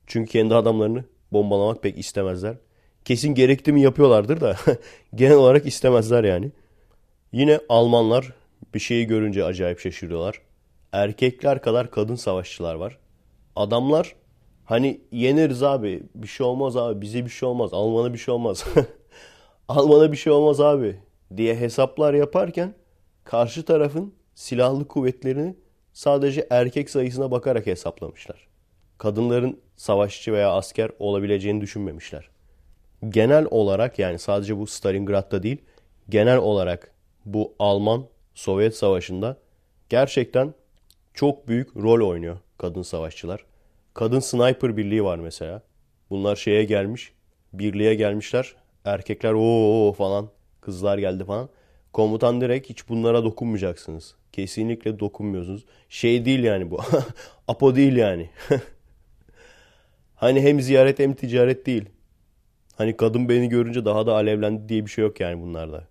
Çünkü 0.07 0.31
kendi 0.31 0.55
adamlarını 0.55 1.05
bombalamak 1.31 1.83
pek 1.83 1.97
istemezler. 1.97 2.57
Kesin 3.05 3.33
gerekti 3.33 3.71
mi 3.71 3.81
yapıyorlardır 3.81 4.41
da 4.41 4.55
genel 5.15 5.35
olarak 5.35 5.65
istemezler 5.65 6.23
yani. 6.23 6.51
Yine 7.33 7.59
Almanlar 7.69 8.33
bir 8.73 8.79
şeyi 8.79 9.07
görünce 9.07 9.43
acayip 9.43 9.79
şaşırıyorlar. 9.79 10.41
Erkekler 10.91 11.61
kadar 11.61 11.91
kadın 11.91 12.15
savaşçılar 12.15 12.75
var. 12.75 12.97
Adamlar 13.55 14.15
hani 14.65 15.01
yeneriz 15.11 15.63
abi 15.63 16.03
bir 16.15 16.27
şey 16.27 16.45
olmaz 16.45 16.77
abi 16.77 17.01
bize 17.01 17.25
bir 17.25 17.29
şey 17.29 17.49
olmaz 17.49 17.73
Alman'a 17.73 18.13
bir 18.13 18.19
şey 18.19 18.33
olmaz. 18.33 18.65
Alman'a 19.67 20.11
bir 20.11 20.17
şey 20.17 20.33
olmaz 20.33 20.61
abi 20.61 20.99
diye 21.37 21.55
hesaplar 21.55 22.13
yaparken 22.13 22.73
karşı 23.23 23.65
tarafın 23.65 24.18
silahlı 24.39 24.87
kuvvetlerini 24.87 25.55
sadece 25.93 26.47
erkek 26.49 26.89
sayısına 26.89 27.31
bakarak 27.31 27.65
hesaplamışlar. 27.65 28.47
Kadınların 28.97 29.59
savaşçı 29.75 30.33
veya 30.33 30.51
asker 30.51 30.91
olabileceğini 30.99 31.61
düşünmemişler. 31.61 32.29
Genel 33.09 33.47
olarak 33.51 33.99
yani 33.99 34.19
sadece 34.19 34.57
bu 34.57 34.67
Stalingrad'da 34.67 35.43
değil, 35.43 35.57
genel 36.09 36.37
olarak 36.37 36.91
bu 37.25 37.53
Alman-Sovyet 37.59 38.75
savaşında 38.75 39.37
gerçekten 39.89 40.53
çok 41.13 41.47
büyük 41.47 41.77
rol 41.77 42.09
oynuyor 42.09 42.37
kadın 42.57 42.81
savaşçılar. 42.81 43.45
Kadın 43.93 44.19
sniper 44.19 44.77
birliği 44.77 45.03
var 45.03 45.19
mesela. 45.19 45.61
Bunlar 46.09 46.35
şeye 46.35 46.63
gelmiş, 46.63 47.13
birliğe 47.53 47.95
gelmişler. 47.95 48.55
Erkekler 48.85 49.33
o 49.37 49.93
falan, 49.97 50.29
kızlar 50.61 50.97
geldi 50.97 51.25
falan. 51.25 51.49
Komutan 51.93 52.41
direkt 52.41 52.69
hiç 52.69 52.89
bunlara 52.89 53.23
dokunmayacaksınız. 53.23 54.18
Kesinlikle 54.31 54.99
dokunmuyorsunuz. 54.99 55.65
Şey 55.89 56.25
değil 56.25 56.43
yani 56.43 56.71
bu. 56.71 56.79
Apo 57.47 57.75
değil 57.75 57.95
yani. 57.95 58.29
hani 60.15 60.41
hem 60.41 60.61
ziyaret 60.61 60.99
hem 60.99 61.13
ticaret 61.13 61.65
değil. 61.65 61.85
Hani 62.75 62.97
kadın 62.97 63.29
beni 63.29 63.49
görünce 63.49 63.85
daha 63.85 64.07
da 64.07 64.13
alevlendi 64.13 64.69
diye 64.69 64.85
bir 64.85 64.91
şey 64.91 65.03
yok 65.03 65.19
yani 65.19 65.41
bunlarda. 65.41 65.87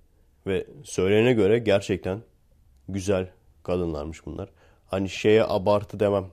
Ve 0.46 0.66
söylene 0.84 1.32
göre 1.32 1.58
gerçekten 1.58 2.20
güzel 2.88 3.28
kadınlarmış 3.62 4.26
bunlar. 4.26 4.48
Hani 4.86 5.08
şeye 5.08 5.44
abartı 5.44 6.00
demem. 6.00 6.26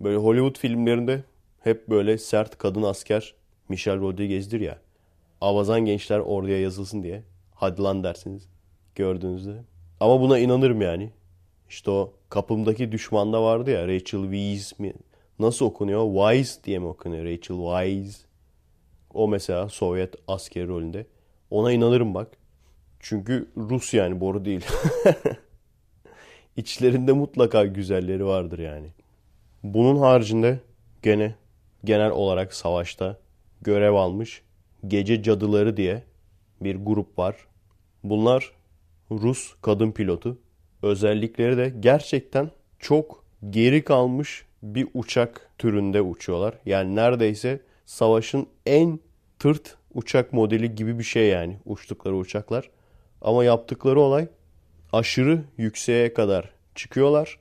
Böyle 0.00 0.16
Hollywood 0.16 0.58
filmlerinde 0.58 1.24
hep 1.60 1.88
böyle 1.88 2.18
sert 2.18 2.58
kadın 2.58 2.82
asker 2.82 3.34
Michelle 3.68 4.00
Rodriguez'dir 4.00 4.60
ya. 4.60 4.78
Avazan 5.40 5.80
gençler 5.80 6.18
oraya 6.18 6.60
yazılsın 6.60 7.02
diye. 7.02 7.22
Hadi 7.54 7.82
lan 7.82 8.04
dersiniz 8.04 8.48
gördüğünüzde. 8.94 9.64
Ama 10.00 10.20
buna 10.20 10.38
inanırım 10.38 10.80
yani. 10.80 11.10
İşte 11.70 11.90
o 11.90 12.12
kapımdaki 12.28 12.92
düşmanda 12.92 13.42
vardı 13.42 13.70
ya 13.70 13.88
Rachel 13.88 14.22
Weisz 14.22 14.78
mi? 14.78 14.92
Nasıl 15.38 15.66
okunuyor? 15.66 16.32
Wise 16.34 16.64
diye 16.64 16.78
mi 16.78 16.86
okunuyor? 16.86 17.24
Rachel 17.24 17.56
Weisz. 17.56 18.24
O 19.14 19.28
mesela 19.28 19.68
Sovyet 19.68 20.14
askeri 20.28 20.68
rolünde. 20.68 21.06
Ona 21.50 21.72
inanırım 21.72 22.14
bak. 22.14 22.28
Çünkü 23.00 23.50
Rus 23.56 23.94
yani 23.94 24.20
boru 24.20 24.44
değil. 24.44 24.66
İçlerinde 26.56 27.12
mutlaka 27.12 27.64
güzelleri 27.64 28.26
vardır 28.26 28.58
yani. 28.58 28.88
Bunun 29.62 29.96
haricinde 29.96 30.60
gene 31.02 31.34
genel 31.84 32.10
olarak 32.10 32.54
savaşta 32.54 33.18
görev 33.62 33.92
almış 33.92 34.42
gece 34.88 35.22
cadıları 35.22 35.76
diye 35.76 36.02
bir 36.60 36.76
grup 36.76 37.18
var. 37.18 37.36
Bunlar 38.04 38.52
Rus 39.10 39.54
kadın 39.62 39.92
pilotu. 39.92 40.38
Özellikleri 40.82 41.56
de 41.56 41.74
gerçekten 41.80 42.50
çok 42.78 43.24
geri 43.50 43.84
kalmış 43.84 44.44
bir 44.62 44.88
uçak 44.94 45.50
türünde 45.58 46.02
uçuyorlar. 46.02 46.54
Yani 46.66 46.96
neredeyse 46.96 47.60
savaşın 47.86 48.46
en 48.66 49.00
tırt 49.38 49.76
uçak 49.94 50.32
modeli 50.32 50.74
gibi 50.74 50.98
bir 50.98 51.04
şey 51.04 51.28
yani 51.28 51.58
uçtukları 51.64 52.16
uçaklar. 52.16 52.70
Ama 53.22 53.44
yaptıkları 53.44 54.00
olay 54.00 54.28
aşırı 54.92 55.42
yükseğe 55.56 56.14
kadar 56.14 56.50
çıkıyorlar 56.74 57.38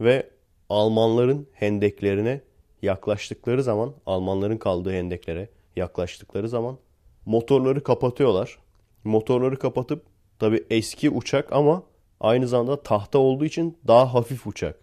ve 0.00 0.30
Almanların 0.68 1.46
hendeklerine 1.52 2.40
yaklaştıkları 2.82 3.62
zaman, 3.62 3.94
Almanların 4.06 4.56
kaldığı 4.56 4.92
hendeklere 4.92 5.48
yaklaştıkları 5.76 6.48
zaman 6.48 6.78
motorları 7.26 7.82
kapatıyorlar. 7.82 8.58
Motorları 9.04 9.58
kapatıp 9.58 10.02
tabi 10.38 10.64
eski 10.70 11.10
uçak 11.10 11.52
ama 11.52 11.82
aynı 12.20 12.48
zamanda 12.48 12.82
tahta 12.82 13.18
olduğu 13.18 13.44
için 13.44 13.78
daha 13.86 14.14
hafif 14.14 14.46
uçak. 14.46 14.78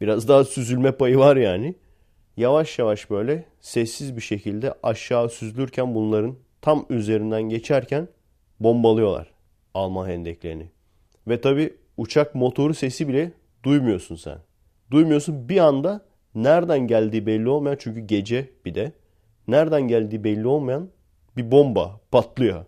Biraz 0.00 0.28
daha 0.28 0.44
süzülme 0.44 0.92
payı 0.92 1.18
var 1.18 1.36
yani. 1.36 1.74
Yavaş 2.36 2.78
yavaş 2.78 3.10
böyle 3.10 3.44
sessiz 3.60 4.16
bir 4.16 4.20
şekilde 4.20 4.74
aşağı 4.82 5.28
süzülürken 5.28 5.94
bunların 5.94 6.36
tam 6.60 6.86
üzerinden 6.90 7.42
geçerken 7.42 8.08
bombalıyorlar 8.60 9.30
Alman 9.74 10.08
hendeklerini. 10.08 10.70
Ve 11.28 11.40
tabi 11.40 11.74
uçak 11.96 12.34
motoru 12.34 12.74
sesi 12.74 13.08
bile 13.08 13.32
duymuyorsun 13.64 14.16
sen. 14.16 14.38
Duymuyorsun 14.90 15.48
bir 15.48 15.58
anda 15.58 16.04
nereden 16.34 16.86
geldiği 16.86 17.26
belli 17.26 17.48
olmayan 17.48 17.76
çünkü 17.80 18.00
gece 18.00 18.50
bir 18.64 18.74
de 18.74 18.92
nereden 19.48 19.82
geldiği 19.82 20.24
belli 20.24 20.46
olmayan 20.46 20.88
bir 21.36 21.50
bomba 21.50 22.00
patlıyor. 22.10 22.64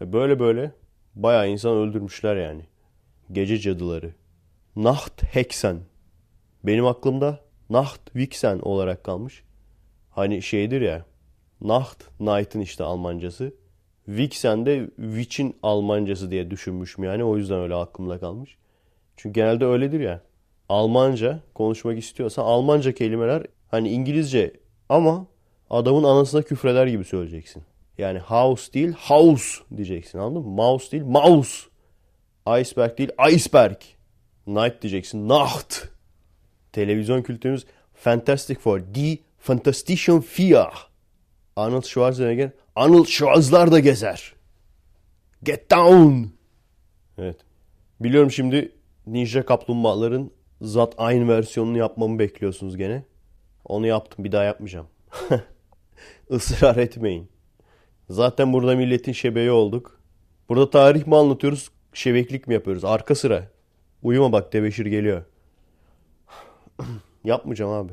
Ve 0.00 0.12
böyle 0.12 0.40
böyle 0.40 0.72
bayağı 1.14 1.48
insan 1.48 1.76
öldürmüşler 1.76 2.36
yani. 2.36 2.62
Gece 3.32 3.58
cadıları. 3.58 4.14
Nacht 4.76 5.22
Hexen. 5.22 5.80
Benim 6.64 6.86
aklımda 6.86 7.40
Nacht 7.70 8.16
Vixen 8.16 8.58
olarak 8.58 9.04
kalmış. 9.04 9.42
Hani 10.10 10.42
şeydir 10.42 10.80
ya. 10.80 11.04
Nacht, 11.60 12.04
Night'ın 12.20 12.60
işte 12.60 12.84
Almancası. 12.84 13.54
Vixen 14.08 14.66
de 14.66 14.90
Witch'in 14.96 15.56
Almancası 15.62 16.30
diye 16.30 16.50
düşünmüşüm 16.50 17.04
yani. 17.04 17.24
O 17.24 17.36
yüzden 17.36 17.60
öyle 17.60 17.74
aklımda 17.74 18.20
kalmış. 18.20 18.56
Çünkü 19.16 19.40
genelde 19.40 19.64
öyledir 19.64 20.00
ya. 20.00 20.20
Almanca 20.68 21.40
konuşmak 21.54 21.98
istiyorsan 21.98 22.44
Almanca 22.44 22.92
kelimeler 22.92 23.42
hani 23.70 23.88
İngilizce 23.88 24.52
ama 24.88 25.26
adamın 25.70 26.04
anasına 26.04 26.42
küfreder 26.42 26.86
gibi 26.86 27.04
söyleyeceksin. 27.04 27.62
Yani 27.98 28.18
house 28.18 28.72
değil 28.72 28.92
house 28.92 29.64
diyeceksin 29.76 30.18
anladın 30.18 30.42
mı? 30.42 30.54
Mouse 30.54 30.92
değil 30.92 31.04
mouse. 31.04 31.66
Iceberg 32.46 32.98
değil 32.98 33.10
iceberg. 33.32 33.76
Night 34.46 34.82
diyeceksin. 34.82 35.28
Nacht. 35.28 35.88
Televizyon 36.72 37.22
kültürümüz 37.22 37.66
Fantastic 37.94 38.58
Four. 38.58 38.80
Die 38.94 39.18
Fantastischen 39.38 40.24
Vier. 40.38 40.72
Arnold 41.56 41.84
Schwarzenegger. 41.84 42.50
Arnold 42.76 43.06
Schwarzlar 43.06 43.72
da 43.72 43.80
gezer. 43.80 44.34
Get 45.42 45.70
down. 45.70 46.24
Evet. 47.18 47.36
Biliyorum 48.00 48.30
şimdi 48.30 48.72
Ninja 49.06 49.46
Kaplumbağaların 49.46 50.30
zat 50.60 50.94
aynı 50.98 51.28
versiyonunu 51.28 51.78
yapmamı 51.78 52.18
bekliyorsunuz 52.18 52.76
gene. 52.76 53.04
Onu 53.64 53.86
yaptım. 53.86 54.24
Bir 54.24 54.32
daha 54.32 54.44
yapmayacağım. 54.44 54.86
Israr 56.30 56.76
etmeyin. 56.76 57.28
Zaten 58.10 58.52
burada 58.52 58.76
milletin 58.76 59.12
şebeği 59.12 59.50
olduk. 59.50 60.00
Burada 60.48 60.70
tarih 60.70 61.06
mi 61.06 61.16
anlatıyoruz, 61.16 61.70
şebeklik 61.96 62.46
mi 62.46 62.54
yapıyoruz? 62.54 62.84
Arka 62.84 63.14
sıra. 63.14 63.50
Uyuma 64.02 64.32
bak 64.32 64.52
Tebeşir 64.52 64.86
geliyor. 64.86 65.22
Yapmayacağım 67.24 67.72
abi. 67.72 67.92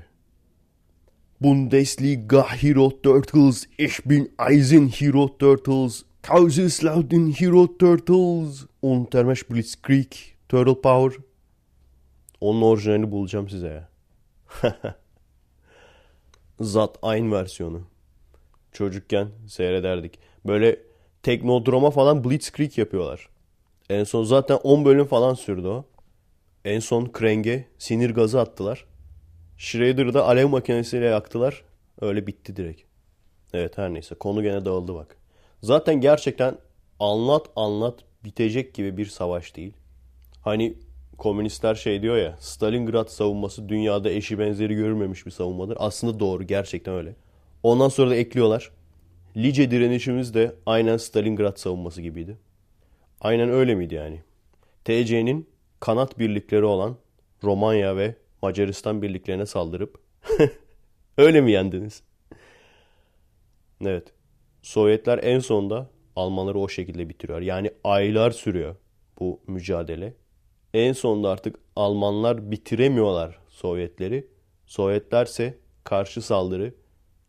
Bundesliga 1.41 2.43
Hero 2.43 3.01
Turtles. 3.01 3.65
Ich 3.77 3.99
bin 4.05 4.35
Eisen 4.49 4.87
Hero 4.87 5.37
Turtles. 5.37 6.03
Kaiserslautern 6.21 7.31
Hero 7.31 7.77
Turtles. 7.77 8.65
Untermesh 8.81 9.49
Blitzkrieg. 9.49 10.11
Turtle 10.49 10.81
Power. 10.81 11.23
Onun 12.41 12.61
orijinalini 12.61 13.11
bulacağım 13.11 13.49
size 13.49 13.67
ya. 13.67 13.89
Zat 16.59 16.97
aynı 17.01 17.31
versiyonu. 17.31 17.81
Çocukken 18.71 19.27
seyrederdik. 19.47 20.19
Böyle 20.45 20.79
Teknodrom'a 21.23 21.91
falan 21.91 22.23
Blitzkrieg 22.23 22.77
yapıyorlar. 22.77 23.32
En 23.93 24.03
son 24.03 24.23
zaten 24.23 24.59
10 24.63 24.85
bölüm 24.85 25.05
falan 25.05 25.33
sürdü 25.33 25.67
o. 25.67 25.85
En 26.65 26.79
son 26.79 27.05
Krang'e 27.05 27.67
sinir 27.77 28.09
gazı 28.09 28.39
attılar. 28.39 28.85
Shredder'ı 29.57 30.13
da 30.13 30.27
alev 30.27 30.47
makinesiyle 30.47 31.05
yaktılar. 31.05 31.63
Öyle 32.01 32.27
bitti 32.27 32.55
direkt. 32.55 32.81
Evet 33.53 33.77
her 33.77 33.93
neyse 33.93 34.15
konu 34.15 34.43
gene 34.43 34.65
dağıldı 34.65 34.95
bak. 34.95 35.17
Zaten 35.61 36.01
gerçekten 36.01 36.57
anlat 36.99 37.45
anlat 37.55 37.99
bitecek 38.23 38.73
gibi 38.73 38.97
bir 38.97 39.05
savaş 39.05 39.55
değil. 39.55 39.73
Hani 40.41 40.77
komünistler 41.17 41.75
şey 41.75 42.01
diyor 42.01 42.17
ya 42.17 42.37
Stalingrad 42.39 43.07
savunması 43.07 43.69
dünyada 43.69 44.09
eşi 44.09 44.39
benzeri 44.39 44.75
görülmemiş 44.75 45.25
bir 45.25 45.31
savunmadır. 45.31 45.77
Aslında 45.79 46.19
doğru 46.19 46.43
gerçekten 46.43 46.93
öyle. 46.93 47.15
Ondan 47.63 47.89
sonra 47.89 48.09
da 48.09 48.15
ekliyorlar. 48.15 48.71
Lice 49.37 49.71
direnişimiz 49.71 50.33
de 50.33 50.55
aynen 50.65 50.97
Stalingrad 50.97 51.57
savunması 51.57 52.01
gibiydi. 52.01 52.37
Aynen 53.23 53.49
öyle 53.49 53.75
miydi 53.75 53.95
yani? 53.95 54.21
TC'nin 54.85 55.49
kanat 55.79 56.19
birlikleri 56.19 56.65
olan 56.65 56.97
Romanya 57.43 57.97
ve 57.97 58.15
Macaristan 58.41 59.01
birliklerine 59.01 59.45
saldırıp 59.45 59.99
öyle 61.17 61.41
mi 61.41 61.51
yendiniz? 61.51 62.03
Evet. 63.81 64.13
Sovyetler 64.61 65.19
en 65.23 65.39
sonunda 65.39 65.89
Almanları 66.15 66.59
o 66.59 66.69
şekilde 66.69 67.09
bitiriyor. 67.09 67.41
Yani 67.41 67.71
aylar 67.83 68.31
sürüyor 68.31 68.75
bu 69.19 69.39
mücadele. 69.47 70.13
En 70.73 70.93
sonunda 70.93 71.29
artık 71.29 71.59
Almanlar 71.75 72.51
bitiremiyorlar 72.51 73.39
Sovyetleri. 73.49 74.27
Sovyetlerse 74.65 75.57
karşı 75.83 76.21
saldırı 76.21 76.73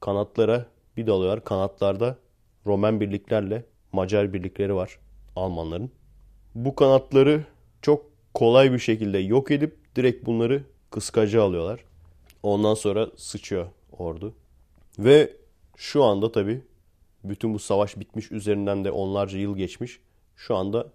kanatlara 0.01 0.67
bir 0.97 1.07
dalıyorlar. 1.07 1.45
Kanatlarda 1.45 2.19
Roman 2.67 3.01
birliklerle 3.01 3.65
Macar 3.93 4.33
birlikleri 4.33 4.75
var 4.75 4.99
Almanların. 5.37 5.91
Bu 6.55 6.75
kanatları 6.75 7.45
çok 7.83 8.07
kolay 8.35 8.73
bir 8.73 8.79
şekilde 8.79 9.19
yok 9.19 9.51
edip 9.51 9.77
direkt 9.97 10.27
bunları 10.27 10.65
kıskacı 10.91 11.43
alıyorlar. 11.43 11.85
Ondan 12.43 12.75
sonra 12.75 13.09
sıçıyor 13.17 13.67
ordu. 13.99 14.35
Ve 14.99 15.37
şu 15.77 16.05
anda 16.05 16.33
tabi 16.33 16.63
bütün 17.25 17.55
bu 17.55 17.59
savaş 17.59 17.97
bitmiş 17.97 18.33
üzerinden 18.33 18.85
de 18.85 18.91
onlarca 18.91 19.39
yıl 19.39 19.57
geçmiş. 19.57 20.01
Şu 20.37 20.57
anda 20.57 20.87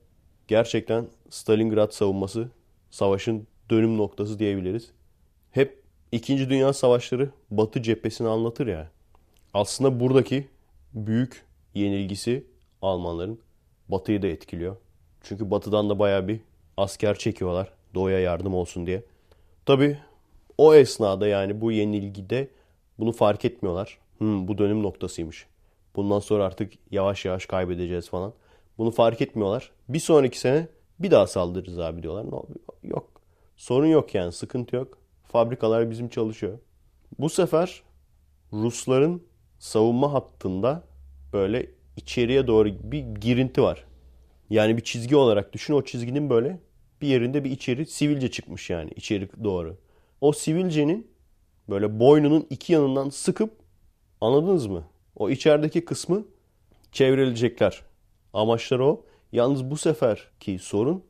gerçekten 0.48 1.08
Stalingrad 1.30 1.92
savunması 1.92 2.50
savaşın 2.92 3.48
dönüm 3.70 3.98
noktası 3.98 4.40
diyebiliriz. 4.40 4.92
Hep 5.52 5.84
İkinci 6.12 6.50
Dünya 6.50 6.74
Savaşları 6.74 7.30
Batı 7.52 7.82
cephesini 7.82 8.28
anlatır 8.28 8.68
ya. 8.68 8.92
Aslında 9.54 10.00
buradaki 10.00 10.48
büyük 10.94 11.46
yenilgisi 11.74 12.44
Almanların 12.82 13.40
Batı'yı 13.90 14.22
da 14.22 14.28
etkiliyor. 14.28 14.76
Çünkü 15.22 15.52
Batı'dan 15.52 15.90
da 15.90 16.00
baya 16.00 16.28
bir 16.28 16.40
asker 16.78 17.18
çekiyorlar 17.18 17.74
Doğu'ya 17.96 18.20
yardım 18.20 18.54
olsun 18.54 18.86
diye. 18.86 19.04
Tabi 19.66 19.98
o 20.58 20.74
esnada 20.76 21.28
yani 21.28 21.62
bu 21.62 21.72
yenilgide 21.72 22.48
bunu 23.00 23.12
fark 23.12 23.46
etmiyorlar. 23.46 23.98
Hmm, 24.18 24.48
bu 24.48 24.58
dönüm 24.58 24.84
noktasıymış. 24.84 25.48
Bundan 25.96 26.20
sonra 26.20 26.46
artık 26.46 26.74
yavaş 26.92 27.26
yavaş 27.26 27.46
kaybedeceğiz 27.46 28.10
falan. 28.10 28.34
Bunu 28.78 28.92
fark 28.92 29.22
etmiyorlar. 29.22 29.72
Bir 29.90 30.00
sonraki 30.00 30.40
sene 30.40 30.68
bir 31.00 31.12
daha 31.12 31.28
saldırırız 31.28 31.80
abi 31.80 32.04
diyorlar. 32.04 32.32
No, 32.32 32.44
yok. 32.84 33.10
Sorun 33.58 33.88
yok 33.88 34.16
yani 34.16 34.32
sıkıntı 34.32 34.76
yok. 34.76 34.98
Fabrikalar 35.24 35.92
bizim 35.92 36.10
çalışıyor. 36.10 36.60
Bu 37.20 37.30
sefer 37.30 37.84
Rusların 38.54 39.24
savunma 39.60 40.14
hattında 40.14 40.84
böyle 41.34 41.79
içeriye 42.00 42.48
doğru 42.48 42.70
bir 42.84 43.00
girinti 43.00 43.62
var. 43.62 43.86
Yani 44.50 44.78
bir 44.78 44.84
çizgi 44.84 45.16
olarak 45.16 45.54
düşün 45.54 45.74
o 45.74 45.84
çizginin 45.84 46.30
böyle 46.30 46.60
bir 47.02 47.08
yerinde 47.08 47.44
bir 47.44 47.52
içeri 47.52 47.86
sivilce 47.86 48.32
çıkmış 48.32 48.70
yani 48.70 48.92
içeri 48.96 49.30
doğru. 49.44 49.78
O 50.22 50.32
sivilcenin 50.32 51.08
böyle 51.70 52.00
boynunun 52.00 52.48
iki 52.50 52.74
yanından 52.74 53.10
sıkıp 53.10 53.52
anladınız 54.22 54.68
mı? 54.68 54.84
O 55.16 55.30
içerideki 55.30 55.86
kısmı 55.86 56.26
çevreleyecekler. 56.92 57.82
Amaçları 58.34 58.86
o. 58.86 59.06
Yalnız 59.32 59.72
bu 59.72 59.78
seferki 59.78 60.60
sorun 60.60 61.04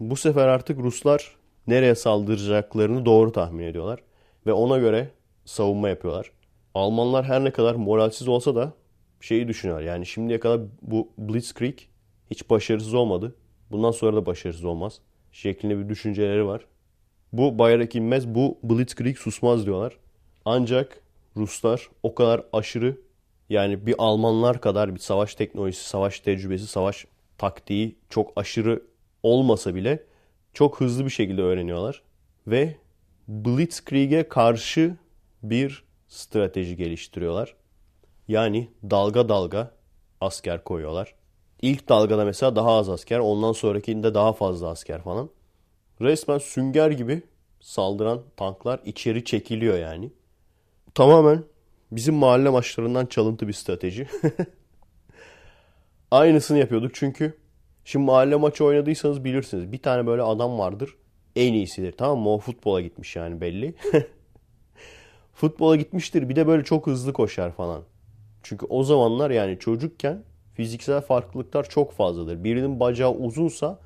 bu 0.00 0.16
sefer 0.16 0.48
artık 0.48 0.78
Ruslar 0.78 1.36
nereye 1.66 1.94
saldıracaklarını 1.94 3.06
doğru 3.06 3.32
tahmin 3.32 3.64
ediyorlar. 3.64 4.00
Ve 4.46 4.52
ona 4.52 4.78
göre 4.78 5.10
savunma 5.44 5.88
yapıyorlar. 5.88 6.30
Almanlar 6.74 7.24
her 7.24 7.44
ne 7.44 7.50
kadar 7.50 7.74
moralsiz 7.74 8.28
olsa 8.28 8.54
da 8.54 8.72
şeyi 9.22 9.48
düşünüyorlar. 9.48 9.86
Yani 9.86 10.06
şimdiye 10.06 10.40
kadar 10.40 10.60
bu 10.82 11.08
Blitzkrieg 11.18 11.78
hiç 12.30 12.50
başarısız 12.50 12.94
olmadı. 12.94 13.34
Bundan 13.70 13.90
sonra 13.90 14.16
da 14.16 14.26
başarısız 14.26 14.64
olmaz. 14.64 15.00
Şeklinde 15.32 15.78
bir 15.78 15.88
düşünceleri 15.88 16.46
var. 16.46 16.66
Bu 17.32 17.58
bayrak 17.58 17.94
inmez, 17.94 18.28
bu 18.28 18.58
Blitzkrieg 18.62 19.16
susmaz 19.18 19.66
diyorlar. 19.66 19.96
Ancak 20.44 21.00
Ruslar 21.36 21.88
o 22.02 22.14
kadar 22.14 22.44
aşırı 22.52 22.96
yani 23.48 23.86
bir 23.86 23.94
Almanlar 23.98 24.60
kadar 24.60 24.94
bir 24.94 25.00
savaş 25.00 25.34
teknolojisi, 25.34 25.88
savaş 25.88 26.20
tecrübesi, 26.20 26.66
savaş 26.66 27.06
taktiği 27.38 27.96
çok 28.10 28.32
aşırı 28.36 28.82
olmasa 29.22 29.74
bile 29.74 30.04
çok 30.54 30.80
hızlı 30.80 31.04
bir 31.04 31.10
şekilde 31.10 31.42
öğreniyorlar. 31.42 32.02
Ve 32.46 32.76
Blitzkrieg'e 33.28 34.28
karşı 34.28 34.96
bir 35.42 35.84
strateji 36.08 36.76
geliştiriyorlar. 36.76 37.54
Yani 38.28 38.68
dalga 38.90 39.28
dalga 39.28 39.70
asker 40.20 40.64
koyuyorlar. 40.64 41.14
İlk 41.62 41.88
dalgada 41.88 42.24
mesela 42.24 42.56
daha 42.56 42.72
az 42.72 42.88
asker, 42.88 43.18
ondan 43.18 43.52
sonrakinde 43.52 44.14
daha 44.14 44.32
fazla 44.32 44.68
asker 44.68 45.02
falan. 45.02 45.30
Resmen 46.00 46.38
sünger 46.38 46.90
gibi 46.90 47.22
saldıran 47.60 48.22
tanklar 48.36 48.80
içeri 48.84 49.24
çekiliyor 49.24 49.78
yani. 49.78 50.10
Tamamen 50.94 51.44
bizim 51.92 52.14
mahalle 52.14 52.48
maçlarından 52.48 53.06
çalıntı 53.06 53.48
bir 53.48 53.52
strateji. 53.52 54.08
Aynısını 56.10 56.58
yapıyorduk 56.58 56.94
çünkü 56.94 57.36
şimdi 57.84 58.06
mahalle 58.06 58.36
maçı 58.36 58.64
oynadıysanız 58.64 59.24
bilirsiniz. 59.24 59.72
Bir 59.72 59.82
tane 59.82 60.06
böyle 60.06 60.22
adam 60.22 60.58
vardır 60.58 60.96
en 61.36 61.52
iyisidir 61.52 61.92
tamam 61.92 62.18
mı? 62.18 62.30
O 62.30 62.38
futbola 62.38 62.80
gitmiş 62.80 63.16
yani 63.16 63.40
belli. 63.40 63.74
futbola 65.34 65.76
gitmiştir 65.76 66.28
bir 66.28 66.36
de 66.36 66.46
böyle 66.46 66.64
çok 66.64 66.86
hızlı 66.86 67.12
koşar 67.12 67.52
falan. 67.52 67.82
Çünkü 68.42 68.66
o 68.66 68.84
zamanlar 68.84 69.30
yani 69.30 69.58
çocukken 69.58 70.22
fiziksel 70.54 71.00
farklılıklar 71.00 71.68
çok 71.68 71.92
fazladır. 71.92 72.44
Birinin 72.44 72.80
bacağı 72.80 73.12
uzunsa 73.12 73.78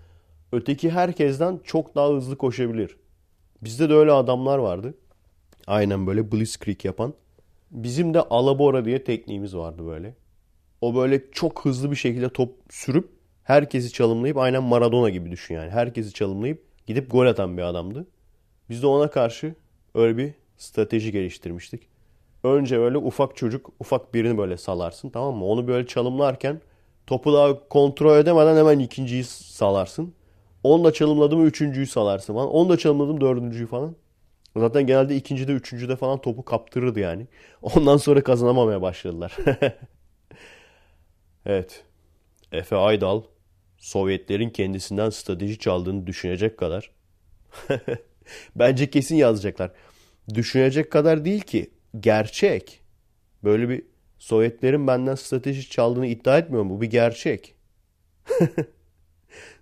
öteki 0.53 0.91
herkesten 0.91 1.61
çok 1.65 1.95
daha 1.95 2.09
hızlı 2.09 2.37
koşabilir. 2.37 2.97
Bizde 3.63 3.89
de 3.89 3.95
öyle 3.95 4.13
adamlar 4.13 4.59
vardı. 4.59 4.95
Aynen 5.67 6.07
böyle 6.07 6.33
blitzkrieg 6.33 6.85
yapan. 6.85 7.15
Bizim 7.71 8.15
de 8.15 8.21
alabora 8.21 8.85
diye 8.85 9.05
tekniğimiz 9.05 9.57
vardı 9.57 9.87
böyle. 9.87 10.15
O 10.81 10.95
böyle 10.95 11.31
çok 11.33 11.65
hızlı 11.65 11.91
bir 11.91 11.97
şekilde 11.97 12.29
top 12.29 12.55
sürüp 12.71 13.09
herkesi 13.43 13.93
çalımlayıp 13.93 14.37
aynen 14.37 14.63
Maradona 14.63 15.11
gibi 15.11 15.31
düşün 15.31 15.55
yani. 15.55 15.71
Herkesi 15.71 16.13
çalımlayıp 16.13 16.63
gidip 16.87 17.11
gol 17.11 17.27
atan 17.27 17.57
bir 17.57 17.63
adamdı. 17.63 18.07
Biz 18.71 18.83
de 18.83 18.87
ona 18.87 19.11
karşı 19.11 19.55
öyle 19.95 20.17
bir 20.17 20.33
strateji 20.57 21.13
geliştirmiştik. 21.13 21.89
Önce 22.47 22.79
böyle 22.79 22.99
ufak 22.99 23.37
çocuk 23.37 23.71
ufak 23.81 24.15
birini 24.15 24.39
böyle 24.39 24.57
salarsın 24.57 25.11
tamam 25.11 25.35
mı? 25.37 25.45
Onu 25.45 25.69
böyle 25.69 25.87
çalımlarken 25.87 26.61
topu 27.07 27.33
daha 27.33 27.69
kontrol 27.69 28.19
edemeden 28.19 28.57
hemen 28.57 28.79
ikinciyi 28.79 29.25
salarsın. 29.25 30.15
Onu 30.63 30.85
da 30.85 30.93
çalımladım 30.93 31.47
üçüncüyü 31.47 31.87
salarsın 31.87 32.35
falan. 32.35 32.51
Onu 32.51 32.69
da 32.69 32.77
çalımladım 32.79 33.21
dördüncüyü 33.21 33.67
falan. 33.67 33.97
Zaten 34.57 34.87
genelde 34.87 35.17
ikincide 35.17 35.53
üçüncüde 35.53 35.97
falan 35.97 36.21
topu 36.21 36.45
kaptırırdı 36.45 37.01
yani. 37.01 37.27
Ondan 37.63 37.97
sonra 37.97 38.25
kazanamamaya 38.25 38.83
başladılar. 38.83 39.37
evet. 41.47 41.85
Efe 42.53 42.77
Aydal 42.77 43.23
Sovyetlerin 43.79 44.51
kendisinden 44.51 45.11
strateji 45.11 45.59
çaldığını 45.59 46.07
düşünecek 46.07 46.59
kadar. 46.59 46.91
Bence 48.57 48.91
kesin 48.91 49.17
yazacaklar. 49.17 49.71
Düşünecek 50.35 50.93
kadar 50.93 51.25
değil 51.25 51.41
ki. 51.41 51.71
Gerçek. 52.01 52.81
Böyle 53.45 53.69
bir 53.69 53.83
Sovyetlerin 54.19 54.87
benden 54.87 55.15
strateji 55.15 55.71
çaldığını 55.71 56.07
iddia 56.07 56.39
etmiyorum. 56.39 56.71
Bu 56.71 56.81
bir 56.81 56.91
gerçek. 56.91 57.55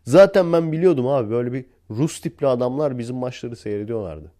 Zaten 0.04 0.52
ben 0.52 0.72
biliyordum 0.72 1.06
abi. 1.06 1.30
Böyle 1.30 1.52
bir 1.52 1.64
Rus 1.90 2.20
tipli 2.20 2.46
adamlar 2.46 2.98
bizim 2.98 3.16
maçları 3.16 3.56
seyrediyorlardı. 3.56 4.32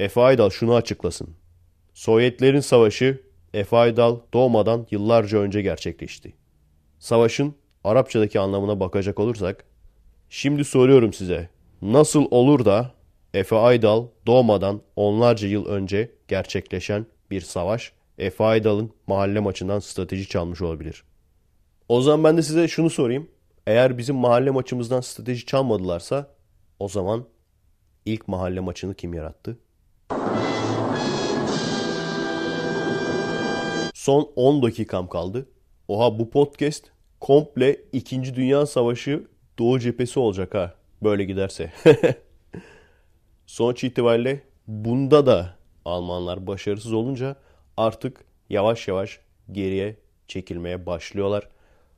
Efe 0.00 0.20
Aydal 0.20 0.50
şunu 0.50 0.74
açıklasın. 0.74 1.28
Sovyetlerin 1.94 2.60
savaşı 2.60 3.22
Efe 3.54 3.76
Aydal 3.76 4.18
doğmadan 4.32 4.86
yıllarca 4.90 5.38
önce 5.38 5.62
gerçekleşti. 5.62 6.32
Savaşın 6.98 7.54
Arapçadaki 7.84 8.40
anlamına 8.40 8.80
bakacak 8.80 9.20
olursak, 9.20 9.64
şimdi 10.28 10.64
soruyorum 10.64 11.12
size, 11.12 11.48
nasıl 11.82 12.26
olur 12.30 12.64
da 12.64 12.92
Efe 13.34 13.56
Aydal 13.56 14.06
doğmadan 14.26 14.80
onlarca 14.96 15.48
yıl 15.48 15.66
önce 15.66 16.10
gerçekleşen 16.28 17.06
bir 17.30 17.40
savaş 17.40 17.92
Efe 18.18 18.44
Aydal'ın 18.44 18.90
mahalle 19.06 19.40
maçından 19.40 19.78
strateji 19.78 20.28
çalmış 20.28 20.62
olabilir? 20.62 21.04
O 21.88 22.00
zaman 22.00 22.24
ben 22.24 22.36
de 22.36 22.42
size 22.42 22.68
şunu 22.68 22.90
sorayım. 22.90 23.28
Eğer 23.66 23.98
bizim 23.98 24.16
mahalle 24.16 24.50
maçımızdan 24.50 25.00
strateji 25.00 25.46
çalmadılarsa 25.46 26.34
o 26.78 26.88
zaman 26.88 27.24
ilk 28.04 28.28
mahalle 28.28 28.60
maçını 28.60 28.94
kim 28.94 29.14
yarattı? 29.14 29.58
Son 33.94 34.32
10 34.36 34.62
dakikam 34.62 35.08
kaldı. 35.08 35.48
Oha 35.88 36.18
bu 36.18 36.30
podcast 36.30 36.84
komple 37.20 37.76
2. 37.92 38.34
Dünya 38.34 38.66
Savaşı 38.66 39.26
Doğu 39.58 39.78
cephesi 39.78 40.20
olacak 40.20 40.54
ha. 40.54 40.74
Böyle 41.02 41.24
giderse. 41.24 41.72
Sonuç 43.48 43.84
itibariyle 43.84 44.40
bunda 44.66 45.26
da 45.26 45.56
Almanlar 45.84 46.46
başarısız 46.46 46.92
olunca 46.92 47.36
artık 47.76 48.24
yavaş 48.50 48.88
yavaş 48.88 49.20
geriye 49.52 49.96
çekilmeye 50.26 50.86
başlıyorlar. 50.86 51.48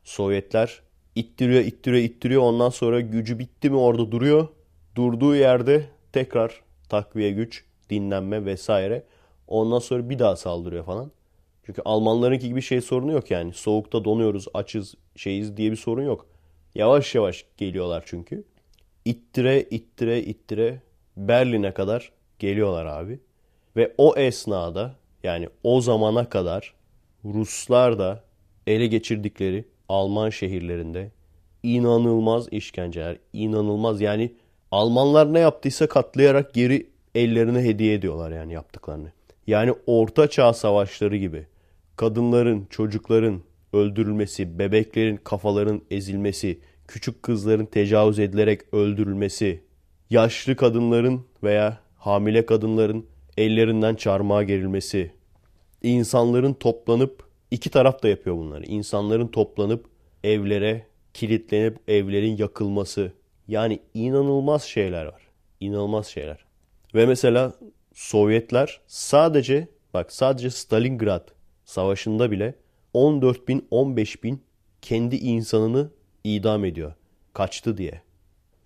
Sovyetler 0.05 0.82
ittiriyor, 1.14 1.64
ittiriyor, 1.64 2.03
ittiriyor. 2.03 2.42
Ondan 2.42 2.68
sonra 2.68 3.01
gücü 3.01 3.38
bitti 3.38 3.70
mi 3.70 3.76
orada 3.76 4.12
duruyor. 4.12 4.48
Durduğu 4.96 5.36
yerde 5.36 5.84
tekrar 6.12 6.62
takviye 6.88 7.30
güç, 7.30 7.64
dinlenme 7.90 8.44
vesaire. 8.44 9.05
Ondan 9.48 9.78
sonra 9.78 10.11
bir 10.11 10.18
daha 10.18 10.36
saldırıyor 10.36 10.84
falan. 10.84 11.12
Çünkü 11.66 11.82
Almanlarınki 11.84 12.48
gibi 12.48 12.62
şey 12.62 12.80
sorunu 12.80 13.12
yok 13.12 13.30
yani. 13.30 13.53
Soğukta 13.53 14.05
donuyoruz, 14.05 14.46
açız, 14.55 14.94
şeyiz 15.16 15.57
diye 15.57 15.70
bir 15.70 15.76
sorun 15.76 16.03
yok. 16.03 16.26
Yavaş 16.74 17.14
yavaş 17.14 17.44
geliyorlar 17.57 18.03
çünkü. 18.07 18.44
İttire, 19.05 19.62
ittire, 19.62 20.22
ittire 20.22 20.80
Berlin'e 21.28 21.74
kadar 21.74 22.12
geliyorlar 22.38 22.86
abi. 22.86 23.20
Ve 23.76 23.94
o 23.98 24.16
esnada 24.16 24.94
yani 25.22 25.48
o 25.62 25.80
zamana 25.80 26.28
kadar 26.28 26.74
Ruslar 27.24 27.98
da 27.98 28.24
ele 28.66 28.86
geçirdikleri 28.86 29.64
Alman 29.88 30.30
şehirlerinde 30.30 31.10
inanılmaz 31.62 32.48
işkenceler, 32.50 33.16
inanılmaz 33.32 34.00
yani 34.00 34.32
Almanlar 34.70 35.34
ne 35.34 35.38
yaptıysa 35.38 35.86
katlayarak 35.86 36.54
geri 36.54 36.90
ellerine 37.14 37.58
hediye 37.58 37.94
ediyorlar 37.94 38.30
yani 38.30 38.52
yaptıklarını. 38.52 39.12
Yani 39.46 39.74
orta 39.86 40.30
çağ 40.30 40.52
savaşları 40.52 41.16
gibi 41.16 41.46
kadınların, 41.96 42.66
çocukların 42.70 43.40
öldürülmesi, 43.72 44.58
bebeklerin 44.58 45.16
kafaların 45.16 45.82
ezilmesi, 45.90 46.60
küçük 46.88 47.22
kızların 47.22 47.66
tecavüz 47.66 48.18
edilerek 48.18 48.74
öldürülmesi, 48.74 49.60
yaşlı 50.11 50.56
kadınların 50.56 51.26
veya 51.42 51.80
hamile 51.96 52.46
kadınların 52.46 53.06
ellerinden 53.36 53.94
çarmıha 53.94 54.42
gerilmesi, 54.42 55.12
insanların 55.82 56.52
toplanıp 56.52 57.28
iki 57.50 57.70
taraf 57.70 58.02
da 58.02 58.08
yapıyor 58.08 58.36
bunları. 58.36 58.64
İnsanların 58.64 59.28
toplanıp 59.28 59.86
evlere 60.24 60.86
kilitlenip 61.14 61.78
evlerin 61.88 62.36
yakılması. 62.36 63.12
Yani 63.48 63.80
inanılmaz 63.94 64.62
şeyler 64.62 65.06
var. 65.06 65.22
İnanılmaz 65.61 66.06
şeyler. 66.06 66.44
Ve 66.94 67.06
mesela 67.06 67.54
Sovyetler 67.94 68.80
sadece 68.86 69.68
bak 69.94 70.12
sadece 70.12 70.50
Stalingrad 70.50 71.28
savaşında 71.64 72.30
bile 72.30 72.54
14 72.94 73.48
bin 73.48 73.66
15 73.70 74.24
bin 74.24 74.42
kendi 74.82 75.16
insanını 75.16 75.90
idam 76.24 76.64
ediyor. 76.64 76.92
Kaçtı 77.32 77.76
diye. 77.76 78.02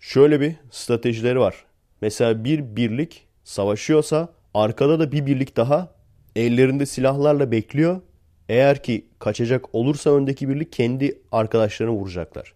Şöyle 0.05 0.41
bir 0.41 0.55
stratejileri 0.71 1.39
var. 1.39 1.65
Mesela 2.01 2.43
bir 2.43 2.75
birlik 2.75 3.27
savaşıyorsa 3.43 4.29
arkada 4.53 4.99
da 4.99 5.11
bir 5.11 5.25
birlik 5.25 5.57
daha 5.57 5.95
ellerinde 6.35 6.85
silahlarla 6.85 7.51
bekliyor. 7.51 8.01
Eğer 8.49 8.83
ki 8.83 9.05
kaçacak 9.19 9.75
olursa 9.75 10.09
öndeki 10.15 10.49
birlik 10.49 10.71
kendi 10.71 11.21
arkadaşlarını 11.31 11.93
vuracaklar. 11.93 12.53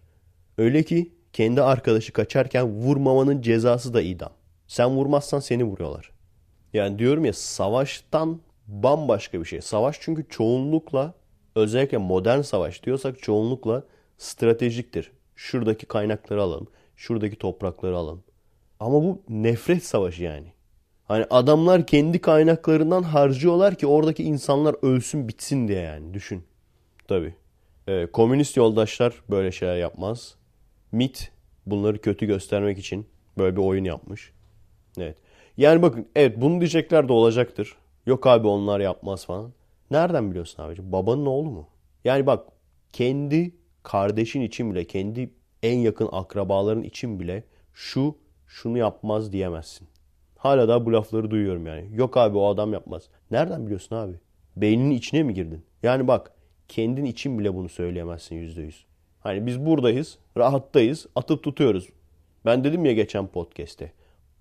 Öyle 0.58 0.82
ki 0.82 1.12
kendi 1.32 1.62
arkadaşı 1.62 2.12
kaçarken 2.12 2.66
vurmamanın 2.66 3.42
cezası 3.42 3.94
da 3.94 4.02
idam. 4.02 4.32
Sen 4.66 4.90
vurmazsan 4.90 5.40
seni 5.40 5.64
vuruyorlar. 5.64 6.10
Yani 6.72 6.98
diyorum 6.98 7.24
ya 7.24 7.32
savaştan 7.32 8.40
bambaşka 8.66 9.40
bir 9.40 9.44
şey. 9.44 9.60
Savaş 9.60 9.96
çünkü 10.00 10.26
çoğunlukla 10.28 11.14
özellikle 11.54 11.98
modern 11.98 12.40
savaş 12.40 12.82
diyorsak 12.82 13.22
çoğunlukla 13.22 13.82
stratejiktir. 14.18 15.12
Şuradaki 15.36 15.86
kaynakları 15.86 16.42
alalım. 16.42 16.68
Şuradaki 17.00 17.36
toprakları 17.36 17.96
alalım. 17.96 18.22
Ama 18.80 19.02
bu 19.02 19.22
nefret 19.28 19.84
savaşı 19.84 20.22
yani. 20.22 20.52
Hani 21.04 21.26
adamlar 21.30 21.86
kendi 21.86 22.20
kaynaklarından 22.20 23.02
harcıyorlar 23.02 23.74
ki 23.74 23.86
oradaki 23.86 24.22
insanlar 24.22 24.76
ölsün 24.82 25.28
bitsin 25.28 25.68
diye 25.68 25.80
yani 25.80 26.14
düşün. 26.14 26.44
Tabii. 27.08 27.34
Ee, 27.88 28.06
komünist 28.12 28.56
yoldaşlar 28.56 29.14
böyle 29.30 29.52
şeyler 29.52 29.76
yapmaz. 29.76 30.34
MIT 30.92 31.32
bunları 31.66 32.00
kötü 32.00 32.26
göstermek 32.26 32.78
için 32.78 33.06
böyle 33.38 33.56
bir 33.56 33.62
oyun 33.62 33.84
yapmış. 33.84 34.32
Evet. 34.98 35.16
Yani 35.56 35.82
bakın 35.82 36.06
evet 36.16 36.40
bunu 36.40 36.60
diyecekler 36.60 37.08
de 37.08 37.12
olacaktır. 37.12 37.76
Yok 38.06 38.26
abi 38.26 38.46
onlar 38.46 38.80
yapmaz 38.80 39.26
falan. 39.26 39.52
Nereden 39.90 40.30
biliyorsun 40.30 40.62
abici? 40.62 40.92
Babanın 40.92 41.26
oğlu 41.26 41.50
mu? 41.50 41.68
Yani 42.04 42.26
bak 42.26 42.48
kendi 42.92 43.54
kardeşin 43.82 44.40
için 44.40 44.70
bile, 44.70 44.84
kendi 44.84 45.39
en 45.62 45.78
yakın 45.78 46.08
akrabaların 46.12 46.82
için 46.82 47.20
bile 47.20 47.44
şu 47.74 48.14
şunu 48.46 48.78
yapmaz 48.78 49.32
diyemezsin. 49.32 49.88
Hala 50.36 50.68
da 50.68 50.86
bu 50.86 50.92
lafları 50.92 51.30
duyuyorum 51.30 51.66
yani. 51.66 51.88
Yok 51.92 52.16
abi 52.16 52.38
o 52.38 52.46
adam 52.46 52.72
yapmaz. 52.72 53.08
Nereden 53.30 53.64
biliyorsun 53.66 53.96
abi? 53.96 54.14
Beyninin 54.56 54.94
içine 54.94 55.22
mi 55.22 55.34
girdin? 55.34 55.64
Yani 55.82 56.08
bak 56.08 56.32
kendin 56.68 57.04
için 57.04 57.38
bile 57.38 57.54
bunu 57.54 57.68
söyleyemezsin 57.68 58.36
yüzde 58.36 58.62
yüz. 58.62 58.84
Hani 59.20 59.46
biz 59.46 59.66
buradayız, 59.66 60.18
rahattayız, 60.36 61.06
atıp 61.16 61.42
tutuyoruz. 61.44 61.88
Ben 62.44 62.64
dedim 62.64 62.84
ya 62.84 62.92
geçen 62.92 63.26
podcast'te. 63.26 63.92